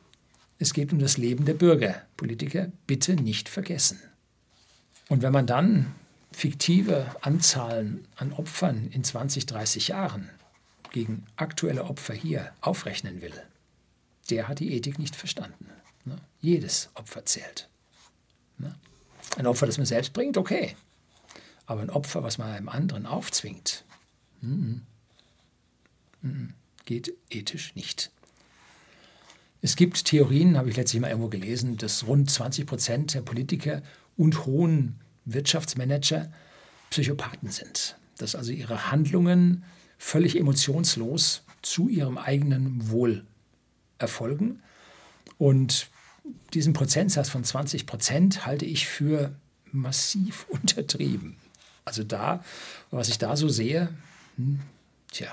[0.59, 2.03] Es geht um das Leben der Bürger.
[2.17, 4.01] Politiker bitte nicht vergessen.
[5.09, 5.95] Und wenn man dann
[6.33, 10.29] fiktive Anzahlen an Opfern in 20, 30 Jahren
[10.93, 13.33] gegen aktuelle Opfer hier aufrechnen will,
[14.31, 15.67] der hat die Ethik nicht verstanden.
[16.05, 16.17] Ne?
[16.41, 17.69] Jedes Opfer zählt.
[18.59, 18.75] Ne?
[19.37, 20.77] Ein Opfer, das man selbst bringt, okay.
[21.67, 23.85] Aber ein Opfer, was man einem anderen aufzwingt,
[26.85, 28.11] geht ethisch nicht.
[29.61, 33.83] Es gibt Theorien, habe ich letztlich mal irgendwo gelesen, dass rund 20 Prozent der Politiker
[34.17, 36.31] und hohen Wirtschaftsmanager
[36.91, 37.97] Psychopathen sind.
[38.19, 39.65] Dass also ihre Handlungen
[39.99, 43.25] völlig emotionslos zu ihrem eigenen Wohl
[43.99, 44.63] erfolgen.
[45.39, 45.89] Und
[46.55, 49.35] diesen Prozentsatz von 20 Prozent halte ich für
[49.73, 51.37] massiv untertrieben.
[51.85, 52.45] Also da,
[52.91, 53.89] was ich da so sehe,
[54.37, 54.61] hm,
[55.11, 55.29] tja,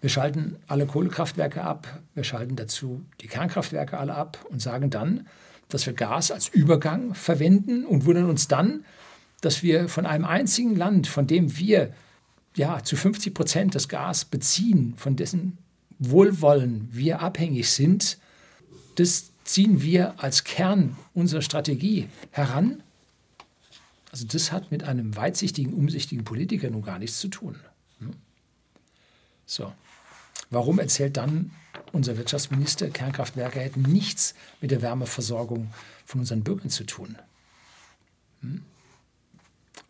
[0.00, 5.26] wir schalten alle Kohlekraftwerke ab, wir schalten dazu die Kernkraftwerke alle ab und sagen dann,
[5.68, 8.84] dass wir Gas als Übergang verwenden und wundern uns dann,
[9.40, 11.92] dass wir von einem einzigen Land, von dem wir
[12.56, 15.58] ja zu 50 Prozent das Gas beziehen, von dessen
[15.98, 18.18] Wohlwollen wir abhängig sind,
[18.96, 22.82] das ziehen wir als Kern unserer Strategie heran.
[24.10, 27.56] Also das hat mit einem weitsichtigen, umsichtigen Politiker nun gar nichts zu tun.
[28.00, 28.12] Hm?
[29.46, 29.72] So.
[30.50, 31.52] Warum erzählt dann
[31.92, 35.72] unser Wirtschaftsminister, Kernkraftwerke hätten nichts mit der Wärmeversorgung
[36.04, 37.16] von unseren Bürgern zu tun?
[38.40, 38.62] Hm?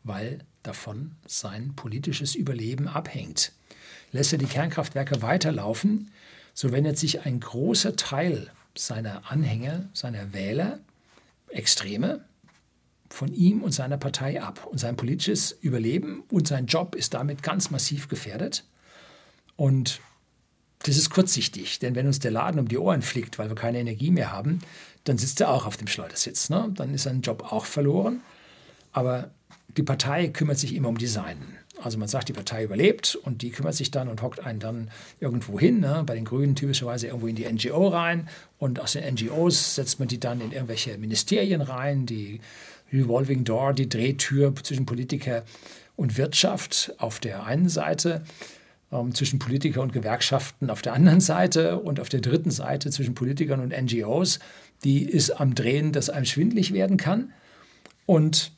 [0.05, 3.53] Weil davon sein politisches Überleben abhängt.
[4.13, 6.11] Lässt er die Kernkraftwerke weiterlaufen,
[6.53, 10.81] so wendet sich ein großer Teil seiner Anhänger, seiner Wähler,
[11.49, 12.25] Extreme,
[13.09, 14.67] von ihm und seiner Partei ab.
[14.67, 18.65] Und sein politisches Überleben und sein Job ist damit ganz massiv gefährdet.
[19.57, 20.01] Und
[20.83, 23.79] das ist kurzsichtig, denn wenn uns der Laden um die Ohren fliegt, weil wir keine
[23.79, 24.61] Energie mehr haben,
[25.05, 26.51] dann sitzt er auch auf dem Schleudersitz.
[26.51, 26.71] Ne?
[26.75, 28.21] Dann ist sein Job auch verloren.
[28.93, 29.31] Aber
[29.77, 31.57] die Partei kümmert sich immer um die Seinen.
[31.83, 34.91] Also man sagt, die Partei überlebt und die kümmert sich dann und hockt einen dann
[35.19, 36.03] irgendwo hin, ne?
[36.05, 38.29] bei den Grünen typischerweise irgendwo in die NGO rein
[38.59, 42.41] und aus den NGOs setzt man die dann in irgendwelche Ministerien rein, die
[42.93, 45.45] Revolving Door, die Drehtür zwischen Politiker
[45.97, 48.25] und Wirtschaft auf der einen Seite
[48.93, 53.15] ähm, zwischen Politiker und Gewerkschaften auf der anderen Seite und auf der dritten Seite zwischen
[53.15, 54.39] Politikern und NGOs,
[54.85, 57.33] die ist am Drehen, dass einem schwindlig werden kann.
[58.07, 58.53] Und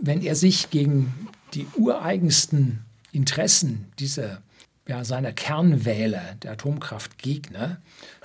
[0.00, 4.42] wenn er sich gegen die ureigensten Interessen dieser,
[4.88, 7.80] ja, seiner Kernwähler, der Atomkraftgegner,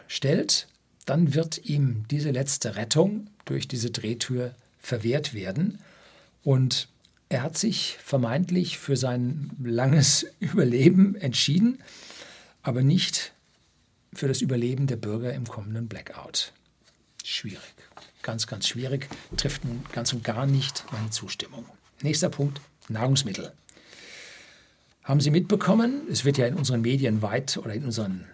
[0.08, 0.68] stellt,
[1.06, 5.80] dann wird ihm diese letzte Rettung durch diese Drehtür verwehrt werden.
[6.44, 6.88] Und
[7.30, 11.82] er hat sich vermeintlich für sein langes Überleben entschieden,
[12.64, 13.34] aber nicht
[14.14, 16.54] für das Überleben der Bürger im kommenden Blackout.
[17.24, 17.74] Schwierig,
[18.22, 21.66] ganz, ganz schwierig, trifft ganz und gar nicht meine Zustimmung.
[22.02, 23.52] Nächster Punkt, Nahrungsmittel.
[25.04, 28.26] Haben Sie mitbekommen, es wird ja in unseren Medien weit oder in unseren,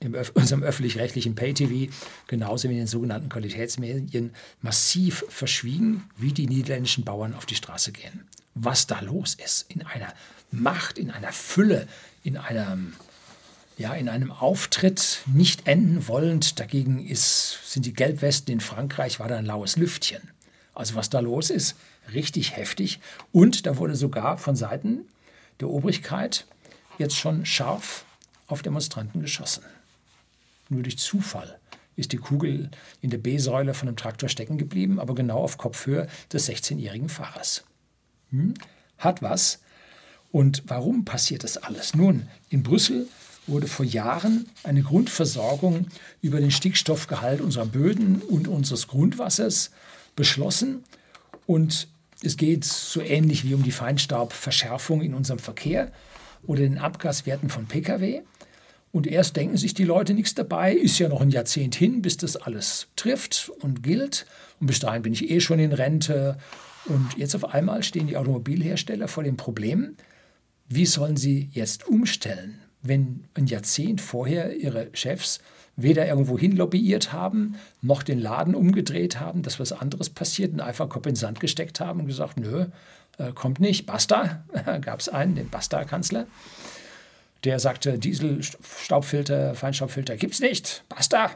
[0.00, 1.92] in unserem öffentlich-rechtlichen Pay-TV,
[2.26, 7.92] genauso wie in den sogenannten Qualitätsmedien, massiv verschwiegen, wie die niederländischen Bauern auf die Straße
[7.92, 8.26] gehen.
[8.54, 10.12] Was da los ist, in einer
[10.50, 11.86] Macht, in einer Fülle,
[12.22, 12.94] in einem,
[13.76, 16.58] ja, in einem Auftritt nicht enden wollend.
[16.58, 20.30] Dagegen ist, sind die Gelbwesten in Frankreich, war da ein laues Lüftchen.
[20.74, 21.76] Also was da los ist,
[22.14, 23.00] richtig heftig.
[23.32, 25.00] Und da wurde sogar von Seiten
[25.60, 26.46] der Obrigkeit
[26.98, 28.05] jetzt schon scharf
[28.46, 29.64] auf Demonstranten geschossen.
[30.68, 31.58] Nur durch Zufall
[31.96, 32.70] ist die Kugel
[33.00, 37.64] in der B-Säule von einem Traktor stecken geblieben, aber genau auf Kopfhöhe des 16-jährigen Fahrers.
[38.30, 38.54] Hm?
[38.98, 39.60] Hat was.
[40.32, 41.94] Und warum passiert das alles?
[41.94, 43.08] Nun, in Brüssel
[43.46, 45.86] wurde vor Jahren eine Grundversorgung
[46.20, 49.70] über den Stickstoffgehalt unserer Böden und unseres Grundwassers
[50.16, 50.84] beschlossen.
[51.46, 51.88] Und
[52.22, 55.92] es geht so ähnlich wie um die Feinstaubverschärfung in unserem Verkehr
[56.44, 58.22] oder den Abgaswerten von Pkw.
[58.96, 62.16] Und erst denken sich die Leute nichts dabei, ist ja noch ein Jahrzehnt hin, bis
[62.16, 64.24] das alles trifft und gilt.
[64.58, 66.38] Und bis dahin bin ich eh schon in Rente.
[66.86, 69.96] Und jetzt auf einmal stehen die Automobilhersteller vor dem Problem,
[70.70, 75.40] wie sollen sie jetzt umstellen, wenn ein Jahrzehnt vorher ihre Chefs
[75.76, 80.62] weder irgendwo hin lobbyiert haben, noch den Laden umgedreht haben, dass was anderes passiert und
[80.62, 82.64] einfach Kopf in den Sand gesteckt haben und gesagt, nö,
[83.18, 83.84] äh, kommt nicht.
[83.84, 84.42] Basta,
[84.80, 86.26] gab es einen, den Basta-Kanzler.
[87.46, 90.82] Der sagte, Diesel-Staubfilter, Feinstaubfilter gibt es nicht.
[90.88, 91.30] Basta.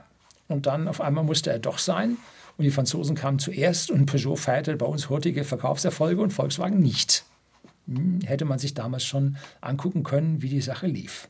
[0.48, 2.16] Und dann auf einmal musste er doch sein.
[2.56, 7.24] Und die Franzosen kamen zuerst und Peugeot feierte bei uns hurtige Verkaufserfolge und Volkswagen nicht.
[7.86, 11.28] Hm, hätte man sich damals schon angucken können, wie die Sache lief.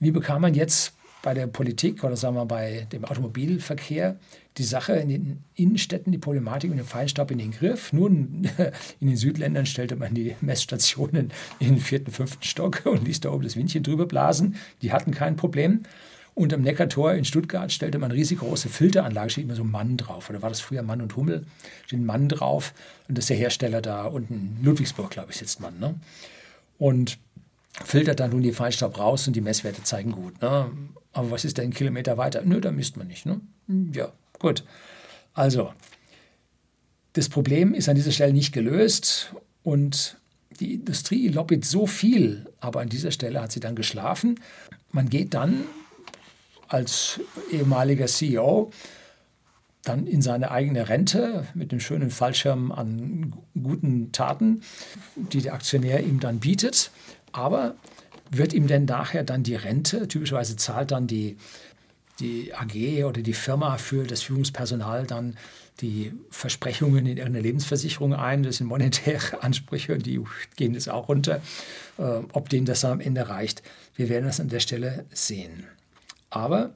[0.00, 0.94] Wie bekam man jetzt
[1.24, 4.18] bei der Politik oder sagen wir bei dem Automobilverkehr
[4.58, 7.94] die Sache in den Innenstädten, die Problematik mit dem Feinstaub in den Griff.
[7.94, 8.46] Nun,
[9.00, 13.32] in den Südländern stellte man die Messstationen in den vierten, fünften Stock und ließ da
[13.32, 14.56] oben das Windchen drüber blasen.
[14.82, 15.84] Die hatten kein Problem.
[16.34, 20.28] Und am Neckartor in Stuttgart stellte man riesengroße Filteranlage, steht immer so Mann drauf.
[20.28, 21.46] Oder war das früher Mann und Hummel?
[21.86, 22.74] Steht ein Mann drauf.
[23.08, 25.78] Und das ist der Hersteller da unten, Ludwigsburg, glaube ich, sitzt man.
[25.78, 25.94] Ne?
[26.76, 27.18] Und
[27.82, 30.42] filtert dann nun die Feinstaub raus und die Messwerte zeigen gut.
[30.42, 30.70] Ne?
[31.14, 32.42] Aber was ist denn ein Kilometer weiter?
[32.44, 33.24] Nö, da misst man nicht.
[33.24, 33.40] Ne?
[33.92, 34.64] Ja, gut.
[35.32, 35.72] Also,
[37.14, 40.18] das Problem ist an dieser Stelle nicht gelöst und
[40.60, 44.40] die Industrie lobbyt so viel, aber an dieser Stelle hat sie dann geschlafen.
[44.92, 45.64] Man geht dann
[46.68, 48.70] als ehemaliger CEO
[49.82, 54.62] dann in seine eigene Rente mit dem schönen Fallschirm an guten Taten,
[55.14, 56.90] die der Aktionär ihm dann bietet.
[57.32, 57.74] Aber
[58.36, 61.36] wird ihm denn nachher dann die Rente, typischerweise zahlt dann die,
[62.20, 65.36] die AG oder die Firma für das Führungspersonal dann
[65.80, 68.42] die Versprechungen in irgendeine Lebensversicherung ein.
[68.42, 70.20] Das sind monetäre Ansprüche und die
[70.56, 71.40] gehen jetzt auch runter.
[71.98, 73.62] Äh, ob denen das am Ende reicht,
[73.96, 75.64] wir werden das an der Stelle sehen.
[76.30, 76.74] Aber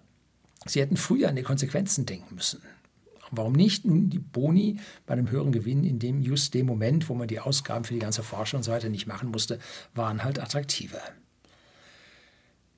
[0.67, 2.61] sie hätten früher an die Konsequenzen denken müssen.
[3.31, 3.85] Warum nicht?
[3.85, 7.41] Nun, die Boni bei einem höheren Gewinn in dem just dem Moment, wo man die
[7.41, 9.59] Ausgaben für die ganze Forschung und so weiter nicht machen musste,
[9.95, 11.03] waren halt attraktiver.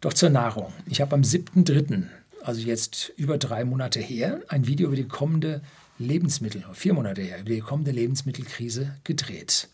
[0.01, 0.73] Doch zur Nahrung.
[0.87, 2.05] Ich habe am 7.3.,
[2.43, 5.61] also jetzt über drei Monate her, ein Video über die kommende
[5.99, 9.69] Lebensmittel, vier Monate her, über die kommende Lebensmittelkrise gedreht.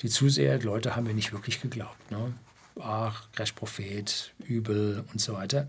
[0.00, 2.10] Die Zuseher, die Leute haben mir nicht wirklich geglaubt.
[2.10, 2.32] Ne?
[2.80, 5.68] Ach, Crash-Prophet, übel und so weiter.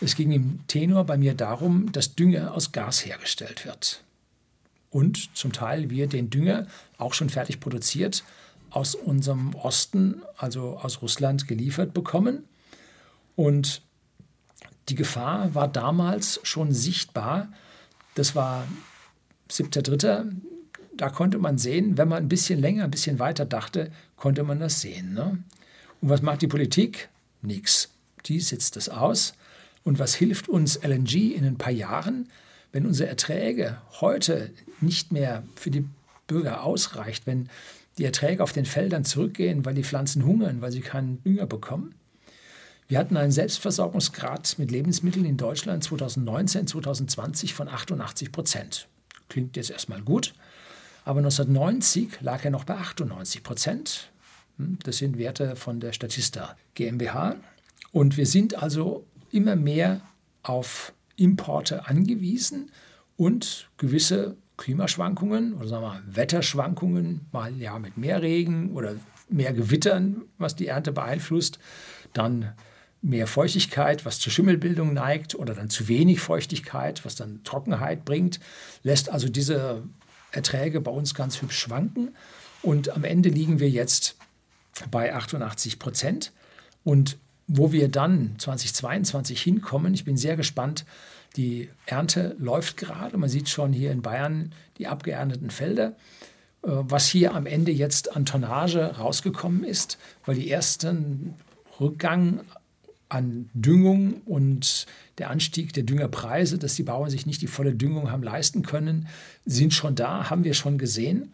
[0.00, 4.02] Es ging im Tenor bei mir darum, dass Dünger aus Gas hergestellt wird.
[4.88, 8.24] Und zum Teil wir den Dünger auch schon fertig produziert
[8.70, 12.44] aus unserem Osten, also aus Russland, geliefert bekommen
[13.36, 13.82] und
[14.88, 17.48] die Gefahr war damals schon sichtbar.
[18.14, 18.66] Das war
[19.50, 20.32] 7.3.
[20.96, 24.60] Da konnte man sehen, wenn man ein bisschen länger, ein bisschen weiter dachte, konnte man
[24.60, 25.14] das sehen.
[25.14, 25.42] Ne?
[26.00, 27.08] Und was macht die Politik?
[27.42, 27.90] Nix.
[28.26, 29.34] Die sitzt es aus.
[29.84, 32.28] Und was hilft uns LNG in ein paar Jahren,
[32.72, 35.86] wenn unsere Erträge heute nicht mehr für die
[36.26, 37.48] Bürger ausreicht, wenn
[37.98, 41.94] die Erträge auf den Feldern zurückgehen, weil die Pflanzen hungern, weil sie keinen Dünger bekommen?
[42.92, 48.86] Wir hatten einen Selbstversorgungsgrad mit Lebensmitteln in Deutschland 2019, 2020 von 88 Prozent.
[49.30, 50.34] Klingt jetzt erstmal gut,
[51.06, 54.10] aber 1990 lag er noch bei 98 Prozent.
[54.58, 57.36] Hm, das sind Werte von der Statista GmbH.
[57.92, 60.02] Und wir sind also immer mehr
[60.42, 62.72] auf Importe angewiesen
[63.16, 68.96] und gewisse Klimaschwankungen oder sagen wir Wetterschwankungen, mal ja mit mehr Regen oder
[69.30, 71.58] mehr Gewittern, was die Ernte beeinflusst,
[72.12, 72.52] dann
[73.02, 78.40] mehr Feuchtigkeit, was zur Schimmelbildung neigt, oder dann zu wenig Feuchtigkeit, was dann Trockenheit bringt,
[78.82, 79.82] lässt also diese
[80.30, 82.14] Erträge bei uns ganz hübsch schwanken.
[82.62, 84.16] Und am Ende liegen wir jetzt
[84.90, 86.32] bei 88 Prozent.
[86.84, 90.84] Und wo wir dann 2022 hinkommen, ich bin sehr gespannt.
[91.36, 93.18] Die Ernte läuft gerade.
[93.18, 95.96] Man sieht schon hier in Bayern die abgeernteten Felder.
[96.62, 101.34] Äh, was hier am Ende jetzt an Tonnage rausgekommen ist, weil die ersten
[101.80, 102.40] Rückgang
[103.12, 104.86] an Düngung und
[105.18, 109.06] der Anstieg der Düngerpreise, dass die Bauern sich nicht die volle Düngung haben leisten können,
[109.44, 111.32] sind schon da, haben wir schon gesehen.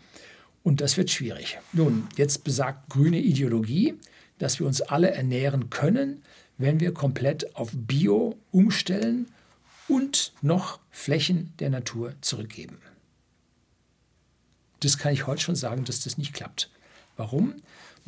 [0.65, 1.59] Und das wird schwierig.
[1.73, 3.95] Nun, jetzt besagt grüne Ideologie,
[4.39, 6.23] dass wir uns alle ernähren können,
[6.59, 9.29] wenn wir komplett auf Bio umstellen
[9.87, 12.79] und noch Flächen der Natur zurückgeben.
[14.81, 16.71] Das kann ich heute schon sagen, dass das nicht klappt.
[17.17, 17.55] Warum?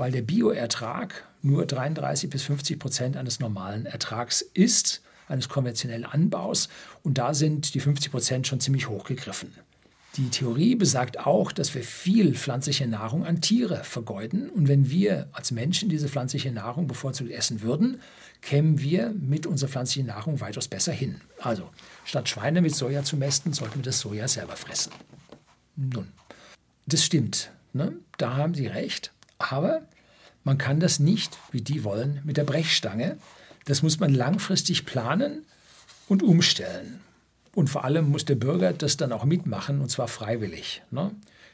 [0.01, 6.70] Weil der Bioertrag nur 33 bis 50 Prozent eines normalen Ertrags ist, eines konventionellen Anbaus.
[7.03, 9.53] Und da sind die 50 Prozent schon ziemlich hochgegriffen.
[10.16, 14.48] Die Theorie besagt auch, dass wir viel pflanzliche Nahrung an Tiere vergeuden.
[14.48, 18.01] Und wenn wir als Menschen diese pflanzliche Nahrung bevorzugt essen würden,
[18.40, 21.20] kämen wir mit unserer pflanzlichen Nahrung weitaus besser hin.
[21.40, 21.68] Also,
[22.07, 24.92] statt Schweine mit Soja zu mästen, sollten wir das Soja selber fressen.
[25.76, 26.09] Nun,
[26.86, 27.51] das stimmt.
[27.74, 27.92] Ne?
[28.16, 29.12] Da haben Sie recht.
[29.40, 29.82] Aber
[30.45, 33.18] man kann das nicht, wie die wollen, mit der Brechstange.
[33.66, 35.45] Das muss man langfristig planen
[36.09, 37.01] und umstellen.
[37.55, 40.82] Und vor allem muss der Bürger das dann auch mitmachen, und zwar freiwillig.
[40.91, 41.11] Ne?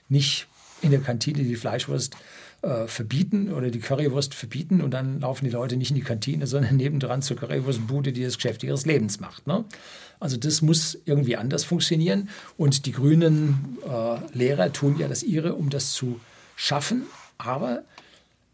[0.09, 0.47] Nicht
[0.83, 2.15] in der Kantine die Fleischwurst
[2.63, 6.47] äh, verbieten oder die Currywurst verbieten und dann laufen die Leute nicht in die Kantine,
[6.47, 9.47] sondern nebendran zur Currywurstbude, die das Geschäft ihres Lebens macht.
[9.47, 9.65] Ne?
[10.21, 15.55] Also das muss irgendwie anders funktionieren und die grünen äh, Lehrer tun ja das ihre,
[15.55, 16.21] um das zu
[16.57, 17.03] schaffen,
[17.39, 17.83] aber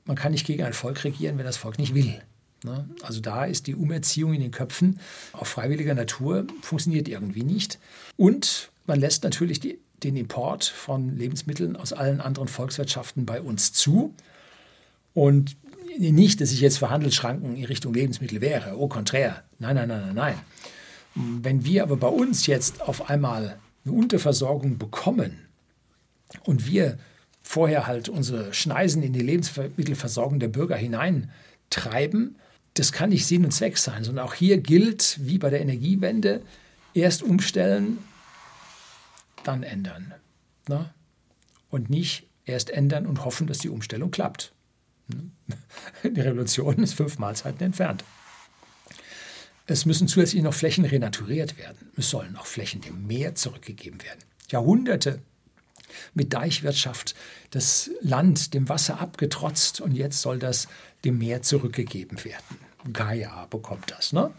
[0.05, 2.21] man kann nicht gegen ein Volk regieren, wenn das Volk nicht will.
[2.65, 2.89] Ne?
[3.03, 5.01] Also da ist die Umerziehung in den Köpfen
[5.33, 7.79] auf freiwilliger Natur, funktioniert irgendwie nicht.
[8.17, 13.73] Und man lässt natürlich die, den Import von Lebensmitteln aus allen anderen Volkswirtschaften bei uns
[13.73, 14.15] zu.
[15.15, 15.57] Und
[15.99, 19.43] nicht, dass ich jetzt für Handelsschranken in Richtung Lebensmittel wäre, au contraire.
[19.59, 20.35] Nein, nein, nein, nein, nein.
[21.15, 25.39] Wenn wir aber bei uns jetzt auf einmal eine Unterversorgung bekommen
[26.45, 26.99] und wir
[27.43, 32.37] vorher halt unsere Schneisen in die Lebensmittelversorgung der Bürger hineintreiben,
[32.75, 36.43] das kann nicht Sinn und Zweck sein, sondern auch hier gilt, wie bei der Energiewende,
[36.95, 37.99] erst umstellen,
[39.45, 40.15] dann ändern.
[40.69, 40.95] Na?
[41.71, 44.53] Und nicht erst ändern und hoffen, dass die Umstellung klappt.
[46.03, 48.05] Die Revolution ist fünf Mahlzeiten entfernt.
[49.67, 51.91] Es müssen zusätzlich noch Flächen renaturiert werden.
[51.97, 54.21] Es sollen auch Flächen dem Meer zurückgegeben werden.
[54.49, 55.21] Jahrhunderte
[56.15, 57.15] mit Deichwirtschaft
[57.51, 60.69] das Land dem Wasser abgetrotzt und jetzt soll das
[61.05, 62.59] dem Meer zurückgegeben werden.
[62.93, 64.13] Gaia bekommt das.
[64.13, 64.33] Ne?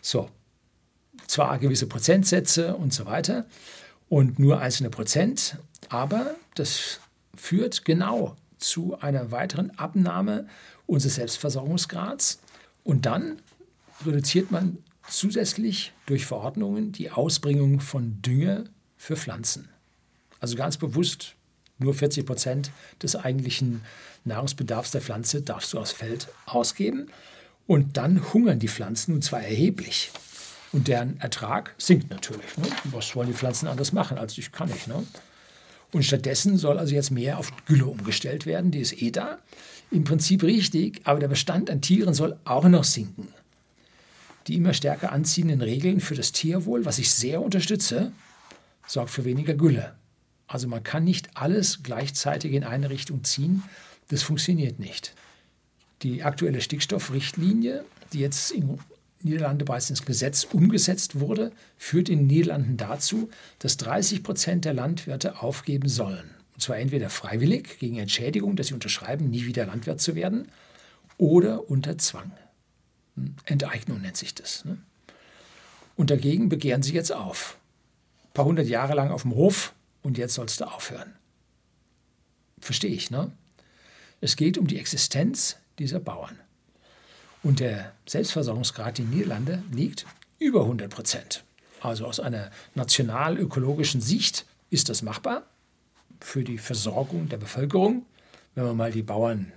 [0.00, 0.30] So,
[1.26, 3.46] zwar gewisse Prozentsätze und so weiter
[4.08, 7.00] und nur einzelne Prozent, aber das
[7.34, 10.46] führt genau zu einer weiteren Abnahme
[10.86, 12.40] unseres Selbstversorgungsgrads
[12.84, 13.42] und dann
[14.04, 14.78] reduziert man
[15.08, 18.64] zusätzlich durch Verordnungen die Ausbringung von Dünger
[18.96, 19.68] für Pflanzen.
[20.40, 21.34] Also ganz bewusst
[21.78, 22.70] nur 40 Prozent
[23.02, 23.82] des eigentlichen
[24.24, 27.08] Nahrungsbedarfs der Pflanze darfst du aufs Feld ausgeben.
[27.66, 30.10] Und dann hungern die Pflanzen und zwar erheblich.
[30.72, 32.56] Und deren Ertrag sinkt natürlich.
[32.56, 32.66] Ne?
[32.84, 34.86] Was wollen die Pflanzen anders machen als ich kann ich.
[34.86, 35.04] Ne?
[35.92, 39.38] Und stattdessen soll also jetzt mehr auf Gülle umgestellt werden, die ist eh da.
[39.90, 43.28] Im Prinzip richtig, aber der Bestand an Tieren soll auch noch sinken.
[44.46, 48.12] Die immer stärker anziehenden Regeln für das Tierwohl, was ich sehr unterstütze,
[48.86, 49.94] sorgt für weniger Gülle.
[50.46, 53.62] Also man kann nicht alles gleichzeitig in eine Richtung ziehen.
[54.08, 55.14] Das funktioniert nicht.
[56.02, 58.78] Die aktuelle Stickstoffrichtlinie, die jetzt in
[59.22, 64.74] Niederlande bereits ins Gesetz umgesetzt wurde, führt in den Niederlanden dazu, dass 30 Prozent der
[64.74, 66.30] Landwirte aufgeben sollen.
[66.54, 70.48] Und zwar entweder freiwillig gegen Entschädigung, dass sie unterschreiben, nie wieder Landwirt zu werden,
[71.18, 72.30] oder unter Zwang.
[73.16, 74.64] Hm, Enteignung nennt sich das.
[74.64, 74.78] Ne?
[75.96, 77.58] Und dagegen begehren sie jetzt auf.
[78.24, 79.72] Ein paar hundert Jahre lang auf dem Hof
[80.06, 81.12] und jetzt sollst du aufhören.
[82.60, 83.32] Verstehe ich, ne?
[84.20, 86.38] Es geht um die Existenz dieser Bauern.
[87.42, 90.06] Und der Selbstversorgungsgrad in Niederlande liegt
[90.38, 91.44] über 100 Prozent.
[91.80, 95.42] Also aus einer nationalökologischen Sicht ist das machbar
[96.20, 98.06] für die Versorgung der Bevölkerung,
[98.54, 99.50] wenn man mal die Bauern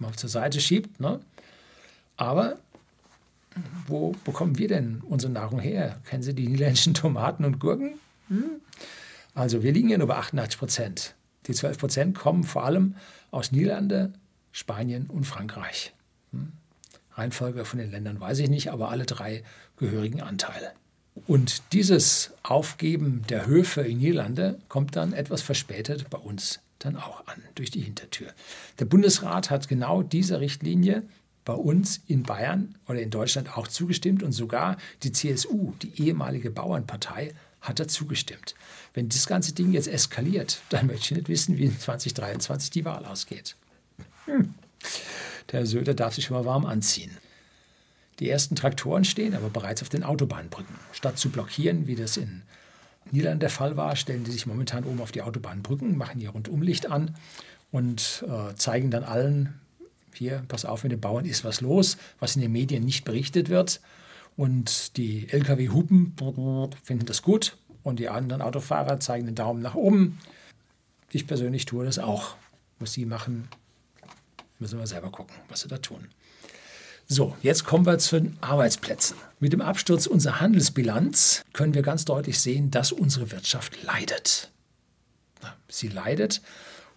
[0.00, 0.98] mal zur Seite schiebt.
[0.98, 1.20] Ne?
[2.16, 2.58] Aber
[3.86, 6.00] wo bekommen wir denn unsere Nahrung her?
[6.04, 8.00] Kennen Sie die niederländischen Tomaten und Gurken?
[8.28, 8.60] Hm?
[9.36, 11.14] Also wir liegen ja nur bei 88 Prozent.
[11.46, 12.96] Die 12 Prozent kommen vor allem
[13.30, 14.14] aus Niederlande,
[14.50, 15.92] Spanien und Frankreich.
[16.32, 16.52] Hm?
[17.12, 19.44] Reihenfolge von den Ländern weiß ich nicht, aber alle drei
[19.76, 20.72] gehörigen Anteil.
[21.26, 27.26] Und dieses Aufgeben der Höfe in Niederlande kommt dann etwas verspätet bei uns dann auch
[27.26, 28.28] an, durch die Hintertür.
[28.78, 31.02] Der Bundesrat hat genau dieser Richtlinie
[31.44, 36.50] bei uns in Bayern oder in Deutschland auch zugestimmt und sogar die CSU, die ehemalige
[36.50, 37.34] Bauernpartei,
[37.68, 38.54] hat da zugestimmt.
[38.94, 42.84] Wenn das ganze Ding jetzt eskaliert, dann möchte ich nicht wissen, wie in 2023 die
[42.84, 43.56] Wahl ausgeht.
[44.26, 44.54] Hm.
[45.50, 47.16] Der Herr Söder darf sich schon mal warm anziehen.
[48.18, 50.74] Die ersten Traktoren stehen aber bereits auf den Autobahnbrücken.
[50.92, 52.42] Statt zu blockieren, wie das in
[53.10, 56.90] Niederlanden der Fall war, stellen die sich momentan oben auf die Autobahnbrücken, machen ihr Rundumlicht
[56.90, 57.14] an
[57.70, 59.60] und äh, zeigen dann allen,
[60.14, 63.48] hier, pass auf, mit den Bauern ist was los, was in den Medien nicht berichtet
[63.48, 63.80] wird.
[64.36, 66.14] Und die Lkw hupen,
[66.82, 70.18] finden das gut und die anderen Autofahrer zeigen den Daumen nach oben.
[71.10, 72.36] Ich persönlich tue das auch.
[72.78, 73.48] Was sie machen,
[74.58, 76.08] müssen wir selber gucken, was sie da tun.
[77.08, 79.16] So, jetzt kommen wir zu den Arbeitsplätzen.
[79.38, 84.50] Mit dem Absturz unserer Handelsbilanz können wir ganz deutlich sehen, dass unsere Wirtschaft leidet.
[85.68, 86.42] Sie leidet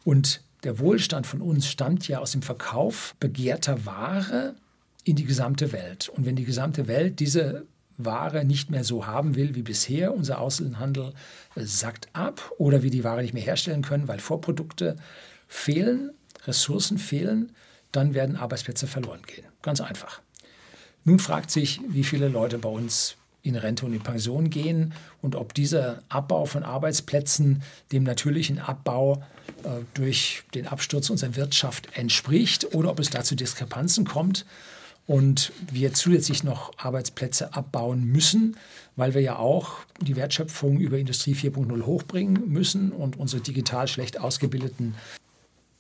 [0.03, 4.55] und der Wohlstand von uns stammt ja aus dem Verkauf begehrter Ware
[5.09, 6.09] in die gesamte Welt.
[6.09, 7.65] Und wenn die gesamte Welt diese
[7.97, 11.13] Ware nicht mehr so haben will wie bisher, unser Außenhandel
[11.55, 14.95] sackt ab oder wir die Ware nicht mehr herstellen können, weil Vorprodukte
[15.47, 16.11] fehlen,
[16.45, 17.51] Ressourcen fehlen,
[17.91, 19.45] dann werden Arbeitsplätze verloren gehen.
[19.61, 20.21] Ganz einfach.
[21.03, 25.35] Nun fragt sich, wie viele Leute bei uns in Rente und in Pension gehen und
[25.35, 29.23] ob dieser Abbau von Arbeitsplätzen dem natürlichen Abbau
[29.63, 34.45] äh, durch den Absturz unserer Wirtschaft entspricht oder ob es dazu Diskrepanzen kommt
[35.09, 38.55] und wir zusätzlich noch Arbeitsplätze abbauen müssen,
[38.95, 44.19] weil wir ja auch die Wertschöpfung über Industrie 4.0 hochbringen müssen und unsere digital schlecht
[44.19, 44.93] ausgebildeten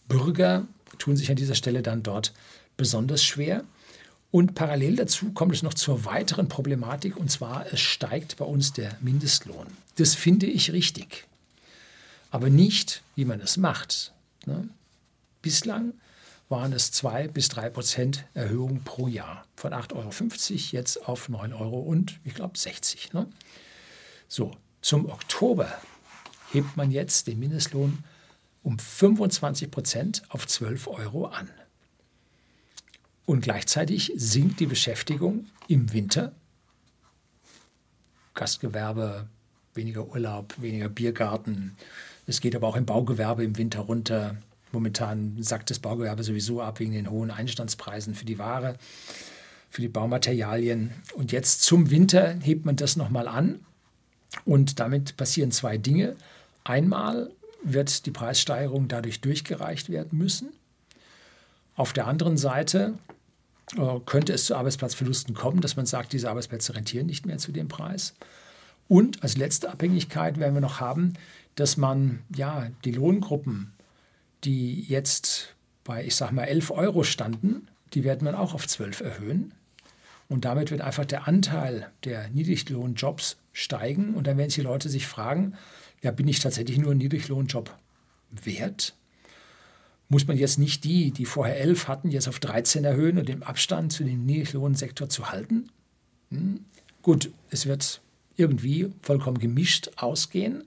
[0.07, 0.65] Bürger
[0.97, 2.33] tun sich an dieser Stelle dann dort
[2.75, 3.63] besonders schwer.
[4.31, 8.73] Und parallel dazu kommt es noch zur weiteren Problematik, und zwar es steigt bei uns
[8.73, 9.67] der Mindestlohn.
[9.97, 11.27] Das finde ich richtig,
[12.31, 14.11] aber nicht, wie man es macht.
[14.47, 14.67] Ne?
[15.43, 15.93] Bislang
[16.49, 19.45] waren es 2 bis 3 Prozent Erhöhung pro Jahr.
[19.55, 23.13] Von 8,50 Euro jetzt auf 9 Euro und ich glaube 60.
[23.13, 23.27] Ne?
[24.27, 25.71] So, zum Oktober
[26.51, 28.03] hebt man jetzt den Mindestlohn
[28.63, 31.49] um 25 Prozent auf 12 Euro an.
[33.25, 36.33] Und gleichzeitig sinkt die Beschäftigung im Winter.
[38.33, 39.27] Gastgewerbe,
[39.75, 41.77] weniger Urlaub, weniger Biergarten.
[42.25, 44.37] Es geht aber auch im Baugewerbe im Winter runter.
[44.71, 48.75] Momentan sackt das Baugewerbe sowieso ab wegen den hohen Einstandspreisen für die Ware,
[49.69, 50.91] für die Baumaterialien.
[51.15, 53.59] Und jetzt zum Winter hebt man das nochmal an.
[54.45, 56.15] Und damit passieren zwei Dinge.
[56.63, 57.31] Einmal
[57.63, 60.49] wird die Preissteigerung dadurch durchgereicht werden müssen.
[61.75, 62.93] Auf der anderen Seite
[63.77, 67.51] äh, könnte es zu Arbeitsplatzverlusten kommen, dass man sagt, diese Arbeitsplätze rentieren nicht mehr zu
[67.51, 68.15] dem Preis.
[68.87, 71.13] Und als letzte Abhängigkeit werden wir noch haben,
[71.55, 73.71] dass man ja die Lohngruppen,
[74.43, 79.01] die jetzt bei, ich sage mal, 11 Euro standen, die werden man auch auf 12
[79.01, 79.53] erhöhen.
[80.27, 84.13] Und damit wird einfach der Anteil der Niedriglohnjobs steigen.
[84.13, 85.55] Und dann werden sich die Leute sich fragen,
[86.03, 87.75] ja, bin ich tatsächlich nur ein Niedriglohnjob
[88.43, 88.93] wert?
[90.09, 93.43] muss man jetzt nicht die, die vorher 11 hatten, jetzt auf 13 erhöhen und den
[93.43, 95.69] Abstand zu dem Niedriglohnsektor zu halten?
[96.31, 96.65] Hm.
[97.03, 98.01] Gut, es wird
[98.35, 100.63] irgendwie vollkommen gemischt ausgehen,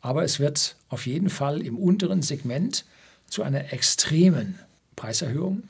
[0.00, 2.86] aber es wird auf jeden Fall im unteren Segment
[3.30, 4.58] zu einer extremen
[4.96, 5.62] Preiserhöhung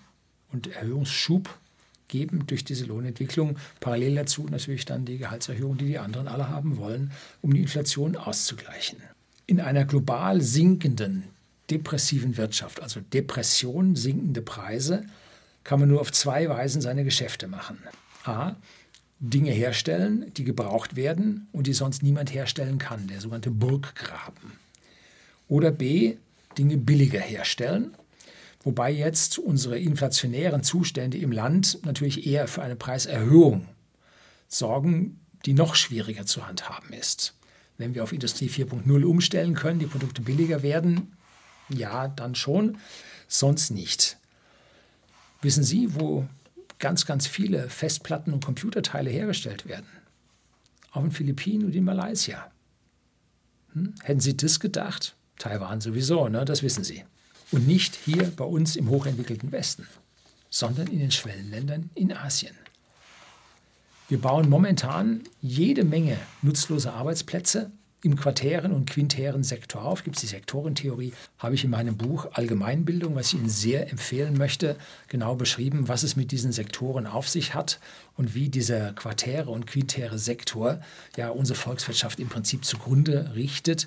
[0.51, 1.49] und Erhöhungsschub
[2.09, 3.57] geben durch diese Lohnentwicklung.
[3.79, 8.17] Parallel dazu natürlich dann die Gehaltserhöhung, die die anderen alle haben wollen, um die Inflation
[8.17, 8.99] auszugleichen.
[9.47, 11.25] In einer global sinkenden
[11.71, 15.05] depressiven Wirtschaft, also Depression, sinkende Preise,
[15.63, 17.79] kann man nur auf zwei Weisen seine Geschäfte machen.
[18.25, 18.57] A.
[19.21, 24.53] Dinge herstellen, die gebraucht werden und die sonst niemand herstellen kann, der sogenannte Burggraben.
[25.47, 26.17] Oder B.
[26.59, 27.97] Dinge billiger herstellen,
[28.63, 33.68] wobei jetzt unsere inflationären Zustände im Land natürlich eher für eine Preiserhöhung
[34.49, 37.35] sorgen, die noch schwieriger zu handhaben ist.
[37.79, 41.17] Wenn wir auf Industrie 4.0 umstellen können, die Produkte billiger werden,
[41.71, 42.79] ja, dann schon,
[43.29, 44.18] sonst nicht.
[45.41, 46.29] Wissen Sie, wo
[46.79, 49.87] ganz, ganz viele Festplatten und Computerteile hergestellt werden?
[50.91, 52.51] Auf den Philippinen und in Malaysia.
[53.72, 53.95] Hm?
[54.03, 55.14] Hätten Sie das gedacht?
[55.41, 56.45] Taiwan sowieso, ne?
[56.45, 57.04] das wissen Sie.
[57.50, 59.88] Und nicht hier bei uns im hochentwickelten Westen,
[60.50, 62.54] sondern in den Schwellenländern in Asien.
[64.08, 67.71] Wir bauen momentan jede Menge nutzlose Arbeitsplätze
[68.03, 70.04] im quartären und quintären Sektor auf.
[70.04, 74.37] Gibt es die Sektorentheorie, habe ich in meinem Buch Allgemeinbildung, was ich Ihnen sehr empfehlen
[74.37, 74.76] möchte,
[75.08, 77.79] genau beschrieben, was es mit diesen Sektoren auf sich hat
[78.17, 80.80] und wie dieser quartäre und quintäre Sektor
[81.17, 83.87] ja unsere Volkswirtschaft im Prinzip zugrunde richtet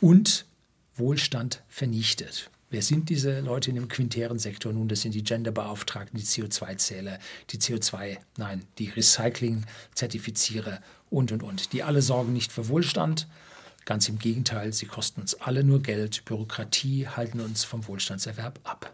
[0.00, 0.46] und
[0.96, 2.50] Wohlstand vernichtet.
[2.68, 4.72] Wer sind diese Leute in dem quintären Sektor?
[4.72, 7.18] Nun, das sind die Genderbeauftragten, die CO2-Zähler,
[7.50, 11.72] die CO2, nein, die Recycling-Zertifizierer und, und, und.
[11.72, 13.28] Die alle sorgen nicht für Wohlstand.
[13.84, 16.24] Ganz im Gegenteil, sie kosten uns alle nur Geld.
[16.24, 18.92] Bürokratie halten uns vom Wohlstandserwerb ab.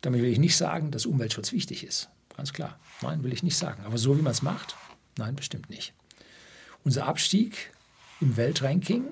[0.00, 2.08] Damit will ich nicht sagen, dass Umweltschutz wichtig ist.
[2.36, 2.78] Ganz klar.
[3.00, 3.84] Nein, will ich nicht sagen.
[3.84, 4.74] Aber so wie man es macht?
[5.16, 5.92] Nein, bestimmt nicht.
[6.82, 7.72] Unser Abstieg
[8.20, 9.06] im Weltranking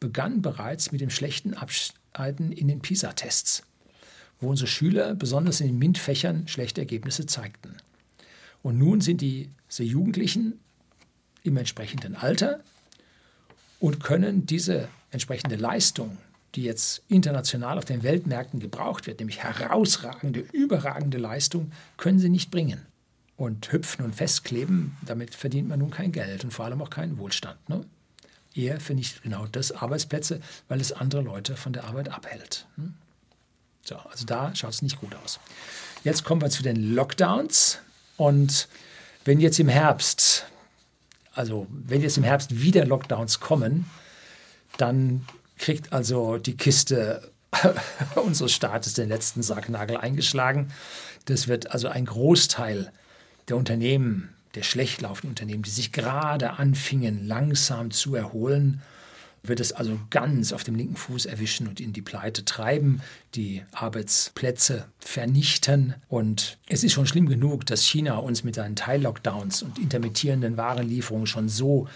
[0.00, 3.62] begann bereits mit dem schlechten Abschneiden in den PISA-Tests,
[4.40, 7.76] wo unsere Schüler besonders in den MINT-Fächern schlechte Ergebnisse zeigten.
[8.62, 10.58] Und nun sind diese Jugendlichen
[11.42, 12.60] im entsprechenden Alter
[13.80, 16.18] und können diese entsprechende Leistung,
[16.54, 22.50] die jetzt international auf den Weltmärkten gebraucht wird, nämlich herausragende, überragende Leistung, können sie nicht
[22.50, 22.86] bringen.
[23.36, 27.18] Und hüpfen und festkleben, damit verdient man nun kein Geld und vor allem auch keinen
[27.18, 27.56] Wohlstand.
[27.68, 27.84] Ne?
[28.58, 32.66] Er vernichtet genau das Arbeitsplätze, weil es andere Leute von der Arbeit abhält.
[32.74, 32.94] Hm?
[33.84, 35.38] So, also da schaut es nicht gut aus.
[36.02, 37.78] Jetzt kommen wir zu den Lockdowns.
[38.16, 38.68] Und
[39.24, 40.46] wenn jetzt im Herbst,
[41.32, 43.88] also wenn jetzt im Herbst wieder Lockdowns kommen,
[44.76, 45.24] dann
[45.56, 47.30] kriegt also die Kiste
[48.16, 50.72] unseres Staates den letzten Sargnagel eingeschlagen.
[51.26, 52.92] Das wird also ein Großteil
[53.46, 58.82] der Unternehmen der schlecht laufenden Unternehmen, die sich gerade anfingen, langsam zu erholen,
[59.44, 63.00] wird es also ganz auf dem linken Fuß erwischen und in die Pleite treiben,
[63.36, 65.94] die Arbeitsplätze vernichten.
[66.08, 71.28] Und es ist schon schlimm genug, dass China uns mit seinen Teil-Lockdowns und intermittierenden Warenlieferungen
[71.28, 71.86] schon so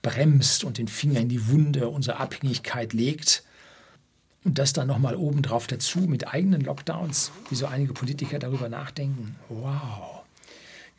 [0.00, 3.44] bremst und den Finger in die Wunde unserer Abhängigkeit legt.
[4.44, 9.36] Und das dann nochmal obendrauf dazu mit eigenen Lockdowns, wie so einige Politiker darüber nachdenken.
[9.50, 10.17] Wow.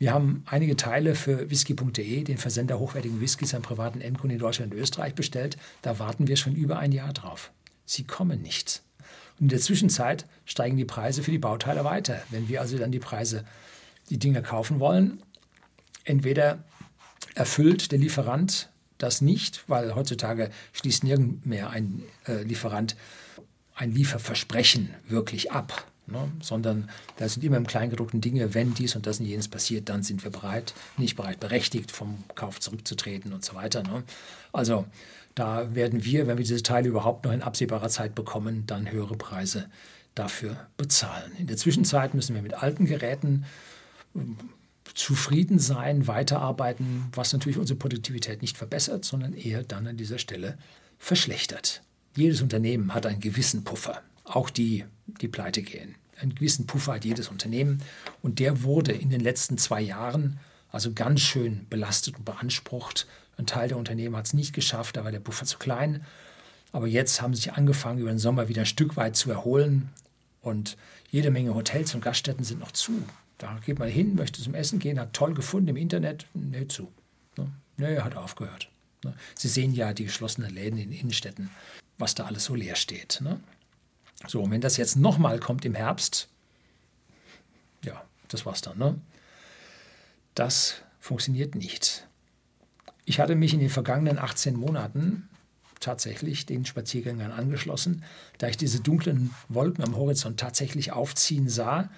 [0.00, 4.72] Wir haben einige Teile für whisky.de, den Versender hochwertigen Whiskys an privaten Endkunden in Deutschland
[4.72, 5.58] und Österreich bestellt.
[5.82, 7.52] Da warten wir schon über ein Jahr drauf.
[7.84, 8.80] Sie kommen nicht.
[9.38, 12.22] Und in der Zwischenzeit steigen die Preise für die Bauteile weiter.
[12.30, 13.44] Wenn wir also dann die Preise,
[14.08, 15.22] die Dinge kaufen wollen,
[16.04, 16.64] entweder
[17.34, 22.96] erfüllt der Lieferant das nicht, weil heutzutage schließt nirgend mehr ein äh, Lieferant
[23.74, 26.30] ein Lieferversprechen wirklich ab ne?
[26.40, 30.02] sondern da sind immer im Kleingedruckten Dinge, wenn dies und das und jenes passiert, dann
[30.02, 33.82] sind wir bereit, nicht bereit, berechtigt, vom Kauf zurückzutreten und so weiter.
[33.82, 34.02] Ne?
[34.52, 34.86] Also
[35.34, 39.16] da werden wir, wenn wir diese Teile überhaupt noch in absehbarer Zeit bekommen, dann höhere
[39.16, 39.68] Preise
[40.14, 41.32] dafür bezahlen.
[41.38, 43.44] In der Zwischenzeit müssen wir mit alten Geräten
[44.14, 44.36] ähm,
[44.94, 50.58] zufrieden sein, weiterarbeiten, was natürlich unsere Produktivität nicht verbessert, sondern eher dann an dieser Stelle
[50.98, 51.82] verschlechtert.
[52.16, 57.04] Jedes Unternehmen hat einen gewissen Puffer, auch die, die pleite gehen einen gewissen Puffer hat
[57.04, 57.82] jedes Unternehmen.
[58.22, 60.38] Und der wurde in den letzten zwei Jahren
[60.70, 63.06] also ganz schön belastet und beansprucht.
[63.36, 66.04] Ein Teil der Unternehmen hat es nicht geschafft, da war der Puffer zu klein.
[66.72, 69.88] Aber jetzt haben sie sich angefangen, über den Sommer wieder ein Stück weit zu erholen.
[70.42, 70.76] Und
[71.10, 72.92] jede Menge Hotels und Gaststätten sind noch zu.
[73.38, 76.92] Da geht man hin, möchte zum Essen gehen, hat toll gefunden im Internet, nee, zu.
[77.36, 77.50] Ne?
[77.78, 78.68] Nee, hat aufgehört.
[79.02, 79.14] Ne?
[79.34, 81.50] Sie sehen ja die geschlossenen Läden in Innenstädten,
[81.98, 83.20] was da alles so leer steht.
[84.26, 86.28] So, und wenn das jetzt nochmal kommt im Herbst,
[87.84, 88.78] ja, das war's dann.
[88.78, 89.00] Ne?
[90.34, 92.06] Das funktioniert nicht.
[93.04, 95.28] Ich hatte mich in den vergangenen 18 Monaten
[95.80, 98.04] tatsächlich den Spaziergängern angeschlossen,
[98.38, 101.90] da ich diese dunklen Wolken am Horizont tatsächlich aufziehen sah.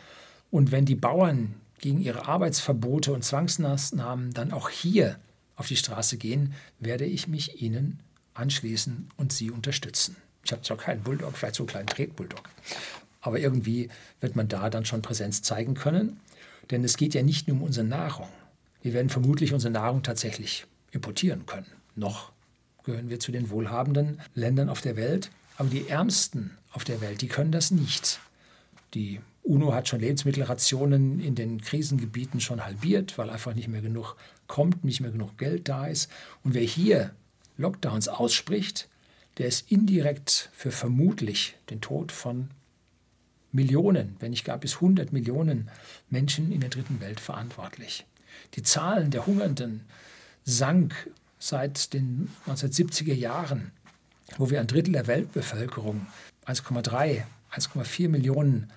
[0.51, 5.19] Und wenn die Bauern gegen ihre Arbeitsverbote und Zwangsmaßnahmen dann auch hier
[5.57, 8.01] auf die Straße gehen, werde ich mich ihnen
[8.35, 10.17] anschließen und sie unterstützen.
[10.45, 12.43] Ich habe zwar keinen Bulldog, vielleicht so einen kleinen Tretbulldog.
[13.21, 13.89] Aber irgendwie
[14.21, 16.21] wird man da dann schon Präsenz zeigen können.
[16.71, 18.29] Denn es geht ja nicht nur um unsere Nahrung.
[18.83, 21.67] Wir werden vermutlich unsere Nahrung tatsächlich importieren können.
[21.95, 22.33] Noch
[22.85, 25.31] gehören wir zu den wohlhabenden Ländern auf der Welt.
[25.57, 28.21] Aber die Ärmsten auf der Welt, die können das nicht.
[28.95, 34.17] Die UNO hat schon Lebensmittelrationen in den Krisengebieten schon halbiert, weil einfach nicht mehr genug
[34.47, 36.11] kommt, nicht mehr genug Geld da ist.
[36.43, 37.13] Und wer hier
[37.57, 38.89] Lockdowns ausspricht,
[39.39, 42.51] der ist indirekt für vermutlich den Tod von
[43.53, 45.71] Millionen, wenn nicht gar bis 100 Millionen
[46.11, 48.07] Menschen in der dritten Welt verantwortlich.
[48.55, 49.83] Die Zahlen der Hungernden
[50.45, 53.73] sank seit den 1970er Jahren,
[54.39, 56.07] wo wir ein Drittel der Weltbevölkerung,
[56.47, 57.23] 1,3,
[57.53, 58.71] 1,4 Millionen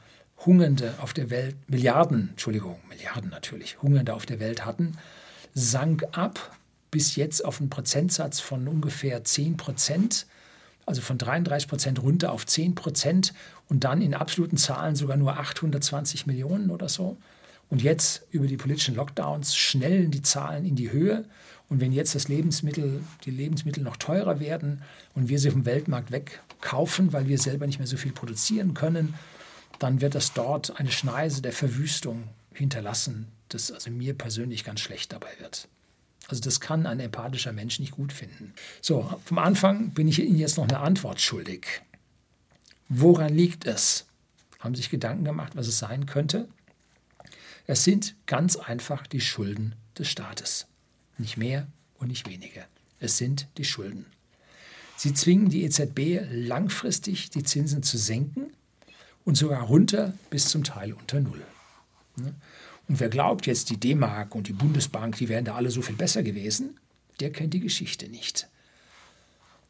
[0.46, 4.98] Hungernde auf der Welt, Milliarden, Entschuldigung, Milliarden natürlich, Hungernde auf der Welt hatten,
[5.54, 6.58] sank ab
[6.92, 10.28] bis jetzt auf einen Prozentsatz von ungefähr 10 Prozent,
[10.86, 13.34] also von 33 Prozent runter auf 10 Prozent
[13.70, 17.18] und dann in absoluten Zahlen sogar nur 820 Millionen oder so.
[17.70, 21.26] Und jetzt über die politischen Lockdowns schnellen die Zahlen in die Höhe.
[21.68, 24.84] Und wenn jetzt das Lebensmittel, die Lebensmittel noch teurer werden
[25.16, 29.16] und wir sie vom Weltmarkt wegkaufen, weil wir selber nicht mehr so viel produzieren können,
[29.80, 35.12] dann wird das dort eine Schneise der Verwüstung hinterlassen, das also mir persönlich ganz schlecht
[35.12, 35.68] dabei wird.
[36.28, 38.54] Also das kann ein empathischer Mensch nicht gut finden.
[38.82, 41.82] So, vom Anfang bin ich Ihnen jetzt noch eine Antwort schuldig.
[42.90, 44.06] Woran liegt es?
[44.60, 46.48] Haben Sie sich Gedanken gemacht, was es sein könnte?
[47.68, 50.68] Es sind ganz einfach die Schulden des Staates.
[51.18, 52.66] Nicht mehr und nicht weniger.
[53.00, 54.06] Es sind die Schulden.
[54.98, 58.54] Sie zwingen die EZB langfristig die Zinsen zu senken
[59.26, 61.44] und sogar runter bis zum Teil unter Null.
[62.88, 65.96] Und wer glaubt jetzt, die D-Mark und die Bundesbank, die wären da alle so viel
[65.96, 66.80] besser gewesen,
[67.20, 68.48] der kennt die Geschichte nicht.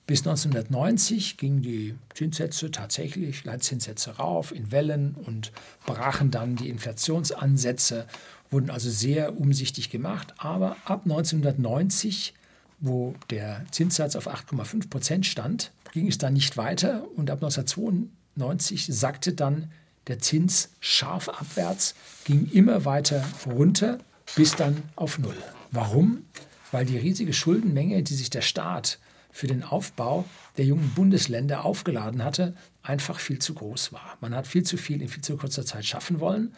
[0.07, 5.51] Bis 1990 gingen die Zinssätze tatsächlich, Leitzinssätze rauf in Wellen und
[5.87, 8.05] brachen dann die Inflationsansätze,
[8.51, 10.35] wurden also sehr umsichtig gemacht.
[10.37, 12.35] Aber ab 1990,
[12.79, 18.85] wo der Zinssatz auf 8,5 Prozent stand, ging es dann nicht weiter und ab 1992
[18.85, 19.71] sackte dann
[20.07, 21.95] der Zins scharf abwärts,
[22.25, 23.99] ging immer weiter runter
[24.35, 25.37] bis dann auf Null.
[25.71, 26.25] Warum?
[26.71, 28.99] Weil die riesige Schuldenmenge, die sich der Staat
[29.31, 30.25] für den Aufbau
[30.57, 34.17] der jungen Bundesländer aufgeladen hatte, einfach viel zu groß war.
[34.21, 36.53] Man hat viel zu viel in viel zu kurzer Zeit schaffen wollen.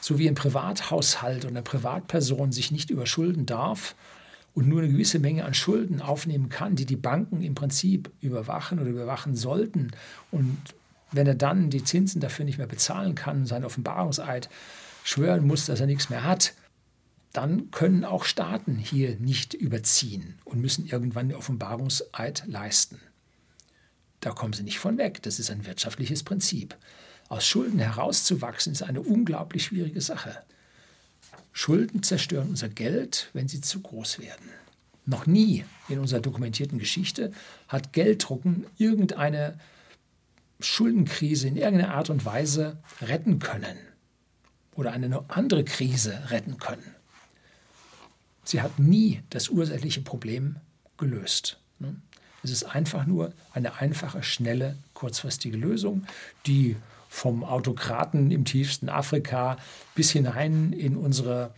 [0.00, 3.94] So wie ein Privathaushalt eine Privatperson sich nicht überschulden darf
[4.54, 8.78] und nur eine gewisse Menge an Schulden aufnehmen kann, die die Banken im Prinzip überwachen
[8.78, 9.90] oder überwachen sollten
[10.30, 10.58] und
[11.14, 14.48] wenn er dann die Zinsen dafür nicht mehr bezahlen kann, seinen Offenbarungseid
[15.04, 16.54] schwören muss, dass er nichts mehr hat,
[17.32, 23.00] dann können auch Staaten hier nicht überziehen und müssen irgendwann den Offenbarungseid leisten.
[24.20, 25.22] Da kommen sie nicht von weg.
[25.22, 26.76] Das ist ein wirtschaftliches Prinzip.
[27.28, 30.38] Aus Schulden herauszuwachsen ist eine unglaublich schwierige Sache.
[31.52, 34.48] Schulden zerstören unser Geld, wenn sie zu groß werden.
[35.06, 37.32] Noch nie in unserer dokumentierten Geschichte
[37.68, 39.58] hat Gelddrucken irgendeine
[40.60, 43.76] Schuldenkrise in irgendeiner Art und Weise retten können
[44.74, 46.94] oder eine andere Krise retten können.
[48.44, 50.56] Sie hat nie das ursächliche Problem
[50.96, 51.58] gelöst.
[51.78, 51.96] Ne?
[52.42, 56.06] Es ist einfach nur eine einfache, schnelle, kurzfristige Lösung,
[56.46, 56.76] die
[57.08, 59.56] vom Autokraten im tiefsten Afrika
[59.94, 61.54] bis hinein in unsere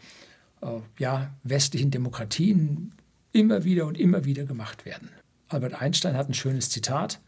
[0.61, 2.93] äh, ja, westlichen Demokratien
[3.33, 5.11] immer wieder und immer wieder gemacht werden.
[5.49, 7.21] Albert Einstein hat ein schönes Zitat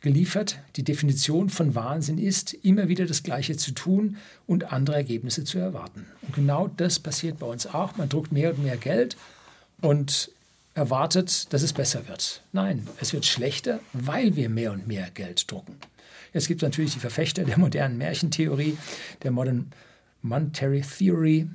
[0.00, 0.58] geliefert.
[0.76, 4.16] Die Definition von Wahnsinn ist, immer wieder das Gleiche zu tun
[4.46, 6.06] und andere Ergebnisse zu erwarten.
[6.22, 7.96] Und genau das passiert bei uns auch.
[7.96, 9.16] Man druckt mehr und mehr Geld
[9.80, 10.30] und
[10.74, 12.42] erwartet, dass es besser wird.
[12.52, 15.76] Nein, es wird schlechter, weil wir mehr und mehr Geld drucken.
[16.32, 18.76] Es gibt natürlich die Verfechter der modernen Märchentheorie,
[19.22, 19.72] der Modern
[20.20, 21.48] Monetary Theory,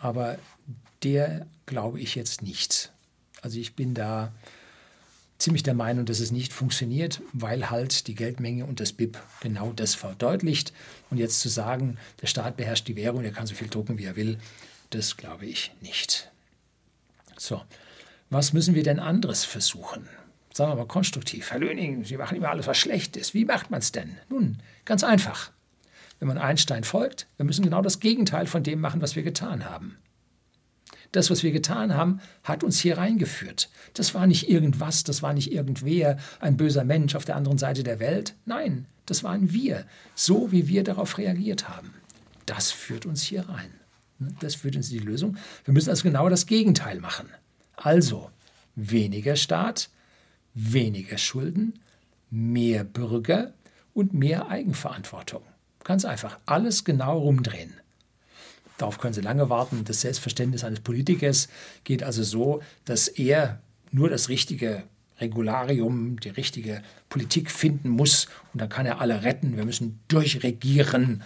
[0.00, 0.38] aber
[1.04, 2.92] der glaube ich jetzt nicht.
[3.42, 4.32] Also ich bin da
[5.38, 9.72] ziemlich der Meinung, dass es nicht funktioniert, weil halt die Geldmenge und das BIP genau
[9.72, 10.72] das verdeutlicht.
[11.10, 14.04] Und jetzt zu sagen, der Staat beherrscht die Währung, er kann so viel drucken, wie
[14.04, 14.38] er will,
[14.90, 16.30] das glaube ich nicht.
[17.36, 17.62] So,
[18.30, 20.08] was müssen wir denn anderes versuchen?
[20.52, 21.52] Sagen wir mal konstruktiv.
[21.52, 23.32] Herr Löning, Sie machen immer alles, was schlecht ist.
[23.32, 24.18] Wie macht man es denn?
[24.28, 25.52] Nun, ganz einfach.
[26.18, 29.66] Wenn man Einstein folgt, wir müssen genau das Gegenteil von dem machen, was wir getan
[29.66, 29.98] haben.
[31.12, 33.70] Das, was wir getan haben, hat uns hier reingeführt.
[33.94, 37.82] Das war nicht irgendwas, das war nicht irgendwer, ein böser Mensch auf der anderen Seite
[37.82, 38.34] der Welt.
[38.44, 41.94] Nein, das waren wir, so wie wir darauf reagiert haben.
[42.44, 43.70] Das führt uns hier rein.
[44.40, 45.36] Das führt uns in die Lösung.
[45.64, 47.28] Wir müssen also genau das Gegenteil machen.
[47.76, 48.30] Also
[48.74, 49.90] weniger Staat,
[50.54, 51.74] weniger Schulden,
[52.30, 53.52] mehr Bürger
[53.94, 55.42] und mehr Eigenverantwortung.
[55.84, 57.72] Ganz einfach, alles genau rumdrehen.
[58.78, 59.84] Darauf können Sie lange warten.
[59.84, 61.48] Das Selbstverständnis eines Politikers
[61.84, 63.60] geht also so, dass er
[63.90, 64.84] nur das richtige
[65.20, 69.56] Regularium, die richtige Politik finden muss und dann kann er alle retten.
[69.56, 71.22] Wir müssen durchregieren.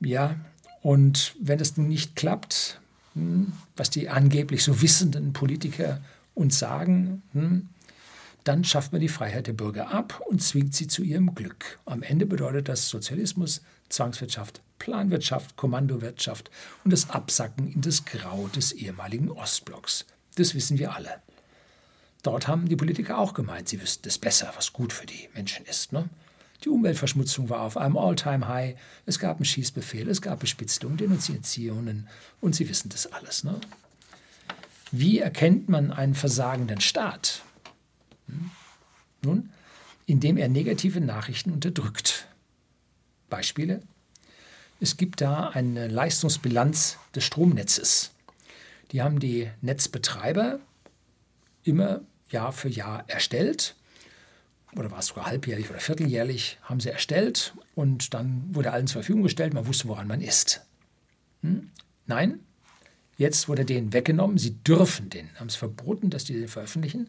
[0.00, 0.36] Ja,
[0.82, 2.80] und wenn es nun nicht klappt,
[3.14, 6.00] hm, was die angeblich so wissenden Politiker
[6.34, 7.68] uns sagen, hm,
[8.44, 11.78] dann schafft man die Freiheit der Bürger ab und zwingt sie zu ihrem Glück.
[11.86, 16.50] Am Ende bedeutet das Sozialismus, Zwangswirtschaft, Planwirtschaft, Kommandowirtschaft
[16.84, 20.06] und das Absacken in das Grau des ehemaligen Ostblocks.
[20.36, 21.22] Das wissen wir alle.
[22.22, 25.66] Dort haben die Politiker auch gemeint, sie wüssten es besser, was gut für die Menschen
[25.66, 25.92] ist.
[25.92, 26.08] Ne?
[26.64, 28.76] Die Umweltverschmutzung war auf einem All-Time-High.
[29.04, 32.08] Es gab einen Schießbefehl, es gab Bespitzelungen, Denunziationen
[32.40, 33.44] und Sie wissen das alles.
[33.44, 33.60] Ne?
[34.90, 37.42] Wie erkennt man einen versagenden Staat?
[38.28, 38.50] Hm?
[39.22, 39.50] Nun,
[40.06, 42.28] indem er negative Nachrichten unterdrückt.
[43.34, 43.82] Beispiele?
[44.80, 48.12] Es gibt da eine Leistungsbilanz des Stromnetzes.
[48.92, 50.60] Die haben die Netzbetreiber
[51.64, 53.74] immer Jahr für Jahr erstellt.
[54.76, 59.02] Oder war es sogar halbjährlich oder vierteljährlich, haben sie erstellt und dann wurde allen zur
[59.02, 59.52] Verfügung gestellt.
[59.52, 60.64] Man wusste, woran man ist.
[61.42, 61.70] Hm?
[62.06, 62.40] Nein,
[63.16, 64.38] jetzt wurde denen weggenommen.
[64.38, 67.08] Sie dürfen den, haben es verboten, dass die den veröffentlichen.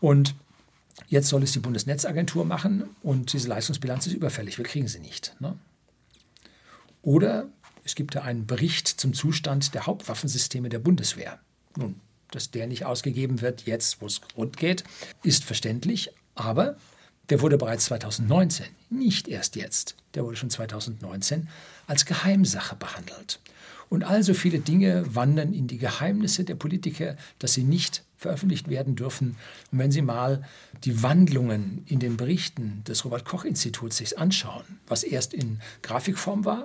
[0.00, 0.34] Und
[1.08, 4.58] jetzt soll es die Bundesnetzagentur machen und diese Leistungsbilanz ist überfällig.
[4.58, 5.34] Wir kriegen sie nicht.
[5.40, 5.58] Ne?
[7.02, 7.48] Oder
[7.84, 11.38] es gibt da einen Bericht zum Zustand der Hauptwaffensysteme der Bundeswehr.
[11.76, 12.00] Nun,
[12.30, 14.84] dass der nicht ausgegeben wird, jetzt, wo es rund geht,
[15.22, 16.76] ist verständlich, aber
[17.28, 21.48] der wurde bereits 2019, nicht erst jetzt, der wurde schon 2019
[21.86, 23.40] als Geheimsache behandelt.
[23.88, 28.96] Und also viele Dinge wandern in die Geheimnisse der Politiker, dass sie nicht veröffentlicht werden
[28.96, 29.36] dürfen.
[29.70, 30.42] Und wenn Sie mal
[30.84, 36.44] die Wandlungen in den Berichten des Robert Koch Instituts sich anschauen, was erst in Grafikform
[36.44, 36.64] war,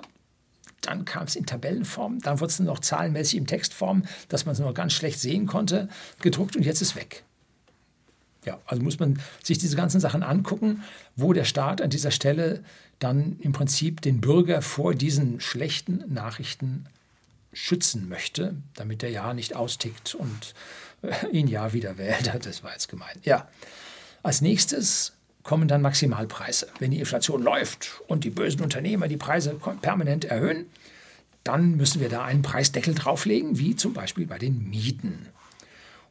[0.80, 4.60] dann kam es in Tabellenform, dann wurde es noch zahlenmäßig in Textform, dass man es
[4.60, 5.88] nur ganz schlecht sehen konnte,
[6.20, 7.24] gedruckt und jetzt ist weg.
[8.44, 10.82] Ja, also muss man sich diese ganzen Sachen angucken,
[11.16, 12.62] wo der Staat an dieser Stelle
[13.00, 16.86] dann im Prinzip den Bürger vor diesen schlechten Nachrichten
[17.52, 20.54] schützen möchte, damit er ja nicht austickt und
[21.32, 22.32] ihn ja wieder wählt.
[22.42, 23.24] Das war jetzt gemeint.
[23.24, 23.48] Ja.
[24.22, 25.12] Als nächstes
[25.42, 26.68] kommen dann Maximalpreise.
[26.78, 30.66] Wenn die Inflation läuft und die bösen Unternehmer die Preise permanent erhöhen,
[31.44, 35.26] dann müssen wir da einen Preisdeckel drauflegen, wie zum Beispiel bei den Mieten.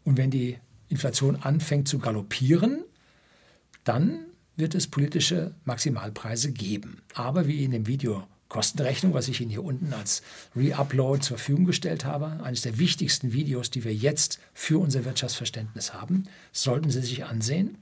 [0.04, 0.58] Und wenn die
[0.90, 2.84] Inflation anfängt zu galoppieren,
[3.84, 7.04] dann wird es politische Maximalpreise geben.
[7.14, 10.22] Aber wie in dem Video Kostenrechnung, was ich Ihnen hier unten als
[10.56, 15.94] Re-Upload zur Verfügung gestellt habe, eines der wichtigsten Videos, die wir jetzt für unser Wirtschaftsverständnis
[15.94, 17.78] haben, sollten Sie sich ansehen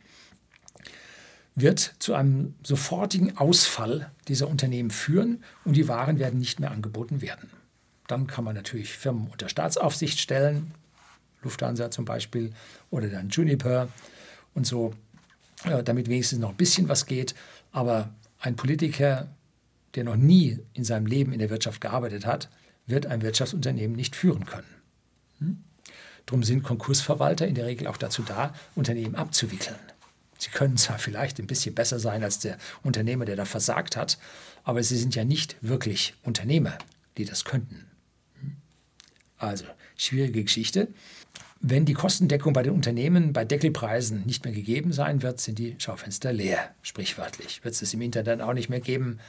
[1.56, 7.22] wird zu einem sofortigen Ausfall dieser Unternehmen führen und die Waren werden nicht mehr angeboten
[7.22, 7.50] werden.
[8.08, 10.74] Dann kann man natürlich Firmen unter Staatsaufsicht stellen,
[11.42, 12.52] Lufthansa zum Beispiel
[12.92, 13.88] oder dann Juniper
[14.54, 14.94] und so,
[15.64, 17.36] äh, damit wenigstens noch ein bisschen was geht.
[17.72, 18.10] Aber
[18.40, 19.28] ein Politiker,
[19.96, 22.50] der noch nie in seinem Leben in der Wirtschaft gearbeitet hat,
[22.86, 24.68] wird ein Wirtschaftsunternehmen nicht führen können.
[25.40, 25.64] Hm?
[26.26, 29.76] Darum sind Konkursverwalter in der Regel auch dazu da, Unternehmen abzuwickeln.
[30.38, 34.18] Sie können zwar vielleicht ein bisschen besser sein als der Unternehmer, der da versagt hat,
[34.64, 36.78] aber sie sind ja nicht wirklich Unternehmer,
[37.18, 37.86] die das könnten.
[39.38, 39.66] Also,
[39.96, 40.90] schwierige Geschichte.
[41.62, 45.76] Wenn die Kostendeckung bei den Unternehmen bei Deckelpreisen nicht mehr gegeben sein wird, sind die
[45.78, 47.64] Schaufenster leer, sprichwörtlich.
[47.64, 49.20] Wird es im Internet auch nicht mehr geben.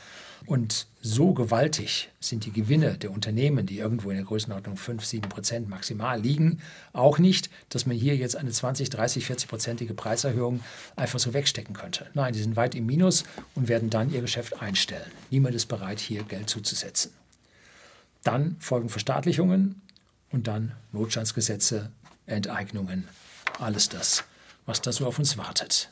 [0.44, 5.28] Und so gewaltig sind die Gewinne der Unternehmen, die irgendwo in der Größenordnung 5, 7
[5.28, 6.60] Prozent maximal liegen,
[6.92, 10.60] auch nicht, dass man hier jetzt eine 20, 30, 40 prozentige Preiserhöhung
[10.94, 12.06] einfach so wegstecken könnte.
[12.14, 15.10] Nein, die sind weit im Minus und werden dann ihr Geschäft einstellen.
[15.30, 17.12] Niemand ist bereit, hier Geld zuzusetzen.
[18.22, 19.80] Dann folgen Verstaatlichungen
[20.30, 21.90] und dann Notstandsgesetze,
[22.26, 23.08] Enteignungen,
[23.58, 24.24] alles das,
[24.66, 25.90] was da so auf uns wartet.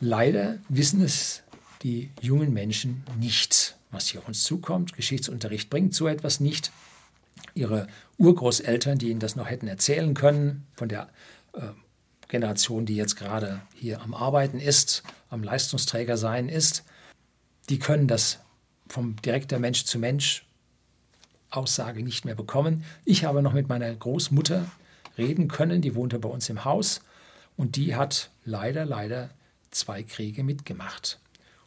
[0.00, 1.42] Leider wissen es
[1.82, 4.94] die jungen Menschen nicht, was hier auf uns zukommt.
[4.94, 6.70] Geschichtsunterricht bringt so etwas nicht.
[7.54, 7.86] Ihre
[8.18, 11.08] Urgroßeltern, die ihnen das noch hätten erzählen können, von der
[11.54, 11.68] äh,
[12.28, 16.84] Generation, die jetzt gerade hier am Arbeiten ist, am Leistungsträger sein ist,
[17.68, 18.40] die können das
[18.88, 20.46] vom direkter Mensch zu Mensch
[21.50, 22.84] Aussage nicht mehr bekommen.
[23.04, 24.64] Ich habe noch mit meiner Großmutter
[25.18, 27.02] reden können, die wohnte bei uns im Haus
[27.56, 29.30] und die hat leider, leider
[29.70, 31.18] zwei Kriege mitgemacht.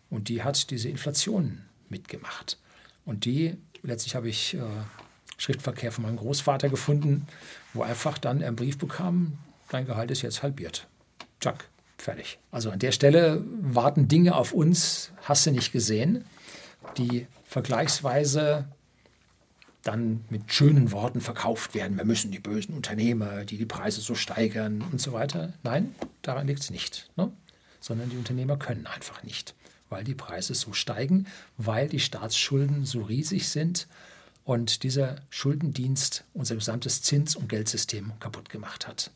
[0.10, 2.58] Und die hat diese Inflation mitgemacht.
[3.06, 4.60] Und die, letztlich habe ich äh,
[5.38, 7.28] Schriftverkehr von meinem Großvater gefunden,
[7.74, 9.38] wo einfach dann er einen Brief bekam,
[9.70, 10.88] dein Gehalt ist jetzt halbiert.
[11.40, 12.40] Zack, fertig.
[12.52, 16.26] Also an der Stelle warten Dinge auf uns, hast du nicht gesehen,
[16.98, 18.68] die vergleichsweise
[19.84, 21.98] dann mit schönen Worten verkauft werden.
[21.98, 25.54] Wir müssen die bösen Unternehmer, die die Preise so steigern und so weiter.
[25.62, 27.12] Nein, daran liegt es nicht.
[27.18, 27.32] Ne?
[27.80, 29.54] Sondern die Unternehmer können einfach nicht
[29.90, 33.88] weil die Preise so steigen, weil die Staatsschulden so riesig sind
[34.44, 39.12] und dieser Schuldendienst unser gesamtes Zins- und Geldsystem kaputt gemacht hat.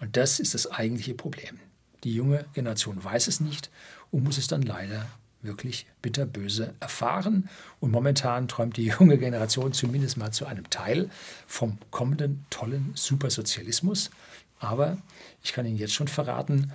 [0.00, 1.60] Und das ist das eigentliche Problem.
[2.04, 3.70] Die junge Generation weiß es nicht
[4.10, 5.06] und muss es dann leider
[5.42, 7.48] wirklich bitterböse erfahren.
[7.80, 11.10] Und momentan träumt die junge Generation zumindest mal zu einem Teil
[11.46, 14.10] vom kommenden tollen Supersozialismus.
[14.58, 14.98] Aber
[15.42, 16.72] ich kann Ihnen jetzt schon verraten,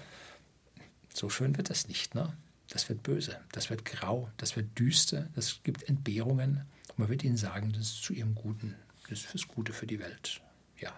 [1.14, 2.16] so schön wird das nicht.
[2.16, 2.34] Ne?
[2.70, 6.66] Das wird böse, das wird grau, das wird düster, das gibt Entbehrungen.
[6.90, 8.76] Und man wird ihnen sagen, das ist zu ihrem Guten,
[9.10, 10.42] das ist fürs Gute für die Welt.
[10.80, 10.92] Ja,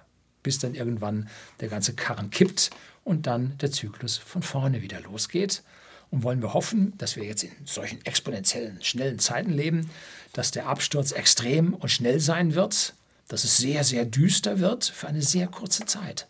[0.44, 1.30] bis dann irgendwann
[1.60, 2.72] der ganze Karren kippt
[3.04, 5.64] und dann der Zyklus von vorne wieder losgeht.
[6.12, 9.92] Und wollen wir hoffen, dass wir jetzt in solchen exponentiellen, schnellen Zeiten leben,
[10.34, 12.96] dass der Absturz extrem und schnell sein wird,
[13.28, 16.28] dass es sehr, sehr düster wird für eine sehr kurze Zeit.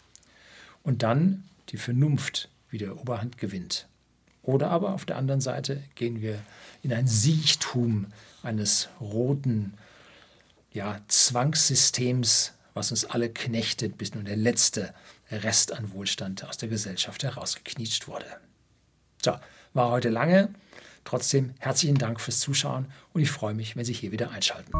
[0.83, 3.88] Und dann die Vernunft wieder Oberhand gewinnt.
[4.41, 6.39] Oder aber auf der anderen Seite gehen wir
[6.81, 8.07] in ein Siechtum
[8.41, 9.73] eines roten
[10.71, 14.93] ja, Zwangssystems, was uns alle knechtet, bis nun der letzte
[15.31, 18.25] Rest an Wohlstand aus der Gesellschaft herausgeknietscht wurde.
[19.23, 19.33] So,
[19.73, 20.49] war heute lange.
[21.03, 24.71] Trotzdem herzlichen Dank fürs Zuschauen und ich freue mich, wenn Sie hier wieder einschalten.